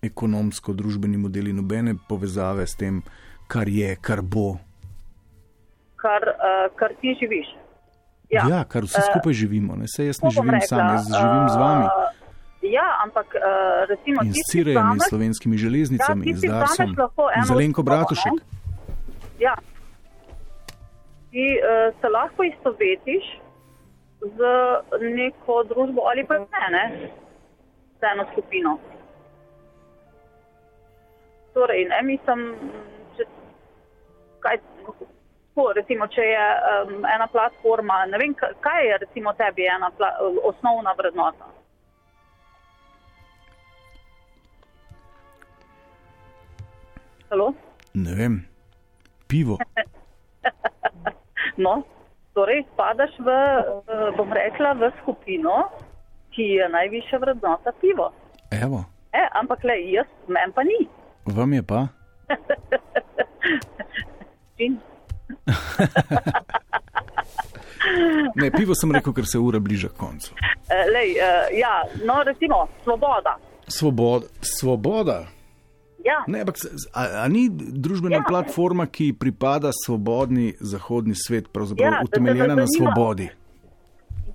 ekonomsko, 0.02 0.72
družbeni 0.72 1.16
modeli, 1.16 1.52
nobene 1.52 1.94
povezave 2.08 2.66
s 2.66 2.76
tem, 2.76 3.02
kar 3.46 3.68
je, 3.68 3.96
kar 4.00 4.22
bo. 4.22 4.56
Kar, 6.04 6.22
uh, 6.28 6.68
kar 6.76 6.92
ti 7.00 7.16
živiš. 7.20 7.48
Ja, 8.28 8.44
ja 8.50 8.60
kar 8.68 8.84
vsi 8.84 9.00
eh, 9.00 9.06
skupaj 9.08 9.32
živimo. 9.32 9.76
Ne? 9.80 9.88
Sej 9.88 10.10
jaz 10.12 10.20
ne 10.22 10.30
živim 10.30 10.50
rekla, 10.56 10.68
sam, 10.68 10.88
jaz 10.96 11.06
živim 11.08 11.46
z 11.48 11.56
vami. 11.62 11.86
Uh, 11.88 12.24
ja, 12.76 12.88
ampak 13.04 13.28
uh, 13.36 13.84
recimo 13.88 14.24
in 14.24 14.32
s 14.32 14.44
Cirejem, 14.50 15.00
s 15.00 15.08
slovenskimi 15.08 15.56
železnicami, 15.56 16.28
Ja, 16.28 16.36
z 16.36 16.42
Darsom, 16.48 16.90
z 16.92 17.50
osnovo, 17.50 17.82
Bratušek. 17.82 18.36
Ja. 19.40 19.54
Ti 21.32 21.46
uh, 21.56 21.96
se 22.00 22.08
lahko 22.08 22.44
istovetiš 22.44 23.24
z 24.24 24.38
neko 25.00 25.64
družbo 25.68 26.08
ali 26.08 26.24
pa 26.24 26.38
ne, 26.38 26.66
ne? 26.76 26.84
z 28.00 28.02
eno 28.12 28.24
skupino. 28.32 28.78
Torej, 31.54 31.84
ne 31.88 32.00
mislim, 32.02 32.40
če, 33.16 33.24
kaj, 34.40 34.58
tako, 35.54 35.72
recimo, 35.72 36.06
če 36.08 36.22
je 36.22 36.44
um, 36.82 37.04
ena 37.06 37.26
platforma, 37.28 38.06
ne 38.06 38.18
vem, 38.18 38.34
ka- 38.34 38.52
kaj 38.60 38.86
je 38.86 38.98
recimo 38.98 39.32
tebi 39.34 39.66
ena 39.66 39.90
pla, 39.90 40.10
osnovna 40.44 40.92
vrednota. 40.92 41.46
Halo? 47.30 47.54
Ne 47.94 48.14
vem, 48.14 48.44
pivo. 49.26 49.58
No, 51.56 51.84
torej 52.34 52.64
spadaš 52.66 53.14
v, 53.16 53.30
eh, 53.30 53.70
bom 54.12 54.26
rekla, 54.28 54.74
v 54.74 54.90
skupino, 54.98 55.70
ki 56.30 56.42
je 56.52 56.66
najvišja 56.68 57.18
vrednota 57.18 57.70
pivo. 57.74 58.10
Evo, 58.52 58.82
E, 59.12 59.22
ampak 59.32 59.62
le 59.62 59.76
jaz, 59.86 60.06
meni 60.26 60.50
pa 60.52 60.62
ni. 60.62 60.88
vam 61.26 61.52
je 61.52 61.62
pa. 61.62 61.86
Ne, 68.34 68.50
pivo 68.50 68.74
sem 68.74 68.92
rekel, 68.92 69.12
ker 69.12 69.26
se 69.28 69.38
ura 69.38 69.58
bliža 69.60 69.88
koncu. 69.88 70.32
eh, 70.70 70.86
lej, 70.90 71.10
eh, 71.18 71.58
ja, 71.60 71.82
no, 72.04 72.22
recimo, 72.24 72.66
svoboda. 72.82 73.36
Svoboda. 73.68 74.26
Svoboda. 74.40 75.26
Ja, 76.04 76.24
Ne, 76.26 76.40
ampak, 76.40 76.56
a, 76.92 77.24
a 77.24 77.28
ni 77.28 77.48
družbena 77.52 78.16
ja. 78.16 78.24
platforma, 78.28 78.86
ki 78.86 79.12
pripada 79.12 79.70
svobodni 79.72 80.54
zahodni 80.60 81.14
svet, 81.16 81.48
pravzaprav 81.48 81.92
Ja, 81.92 82.00
utemeljena 82.04 82.54
na 82.54 82.66
svobodi? 82.68 83.28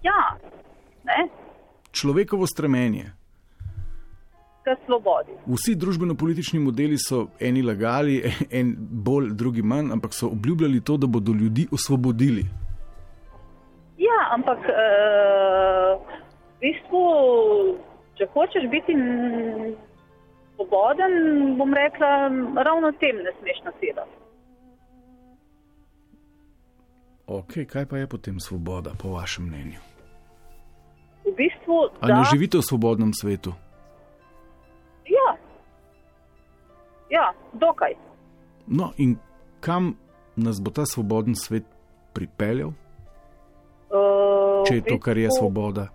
ja, 0.03 0.37
ne, 1.03 1.29
Človekovo 1.91 2.47
stremenje. 2.47 3.11
K 4.75 4.85
svobodi. 4.85 5.35
Vsi 5.47 5.75
družbeno-politični 5.75 6.59
modeli 6.59 6.97
so 6.97 7.27
eni 7.39 7.61
lagali, 7.61 8.21
en 8.59 8.75
bolj, 8.77 9.33
drugi 9.33 9.61
manj, 9.61 9.91
ampak 9.91 10.13
so 10.13 10.27
obljubljali 10.27 10.81
to, 10.81 10.97
da 10.97 11.07
bodo 11.07 11.33
ljudi 11.33 11.67
osvobodili. 11.71 12.45
Ja, 13.97 14.19
ampak 14.31 14.59
uh, 14.59 15.99
v 16.59 16.59
bistvu, 16.61 17.03
če 18.17 18.27
hočeš 18.33 18.69
biti 18.71 18.95
svoboden, 20.55 21.13
bom 21.57 21.73
rekla, 21.73 22.31
ravno 22.63 22.91
tem 22.99 23.15
ne 23.23 23.31
smeš 23.39 23.59
nasedati. 23.65 24.15
Ok, 27.29 27.51
kaj 27.69 27.85
pa 27.85 27.97
je 27.97 28.07
potem 28.07 28.39
svoboda, 28.39 28.91
po 28.97 29.13
vašem 29.13 29.45
mnenju? 29.45 29.79
V 31.25 31.35
bistvu, 31.37 31.77
Ali 32.01 32.13
da. 32.13 32.23
živite 32.31 32.57
v 32.57 32.65
svobodnem 32.65 33.13
svetu? 33.13 33.53
Ja 37.09 37.33
dokaj. 37.53 37.95
No, 38.67 38.91
in 38.97 39.17
kam 39.59 39.95
nas 40.35 40.61
bo 40.61 40.71
ta 40.71 40.85
svoboden 40.85 41.35
svet 41.35 41.65
pripeljal, 42.13 42.71
Uh, 43.89 44.61
če 44.69 44.75
je 44.75 44.81
to, 44.85 44.95
kar 45.01 45.17
je 45.17 45.31
svoboda? 45.33 45.87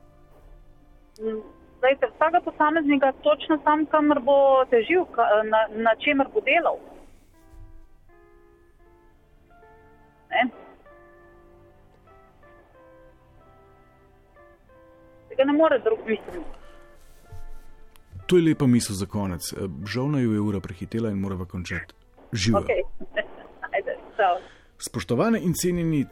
Zdaj, 1.14 1.94
vsakega 2.02 2.40
posameznika 2.42 3.12
točno 3.22 3.58
tam, 3.62 3.84
kamor 3.86 4.18
bo 4.26 4.36
težil, 4.70 5.04
na, 5.46 5.60
na 5.86 5.92
čemer 6.02 6.26
bo 6.34 6.42
delal. 6.42 6.80
Ne? 10.32 10.42
Tega 15.30 15.46
ne 15.46 15.54
more 15.54 15.78
drug 15.86 16.02
misliti. 16.08 16.63
To 18.26 18.36
je 18.36 18.42
lepa 18.42 18.66
misel 18.66 18.96
za 18.96 19.06
konec. 19.06 19.52
Eh, 19.52 19.68
Žal 19.86 20.10
naj 20.16 20.22
jo 20.22 20.32
je 20.32 20.40
ura 20.40 20.60
prehitela 20.60 21.10
in 21.10 21.18
morava 21.20 21.44
končati. 21.44 21.94
Živijo. 22.32 22.64
Okay. 22.64 22.82
Spoštovane 24.78 25.40
in 25.42 25.54
cenjeni 25.54 26.06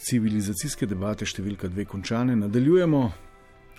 civilizacijske 0.00 0.86
debate 0.86 1.26
številka 1.26 1.68
dve 1.68 1.84
končane, 1.84 2.36
nadaljujemo 2.36 3.02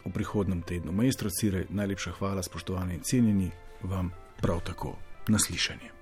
v 0.06 0.12
prihodnem 0.14 0.62
tednu. 0.62 0.92
Maestro 0.92 1.30
Cirej, 1.30 1.68
najlepša 1.70 2.18
hvala, 2.20 2.44
spoštovane 2.44 2.98
in 2.98 3.02
cenjeni, 3.06 3.50
vam 3.84 4.12
prav 4.42 4.62
tako 4.66 4.96
naslišanje. 5.30 6.01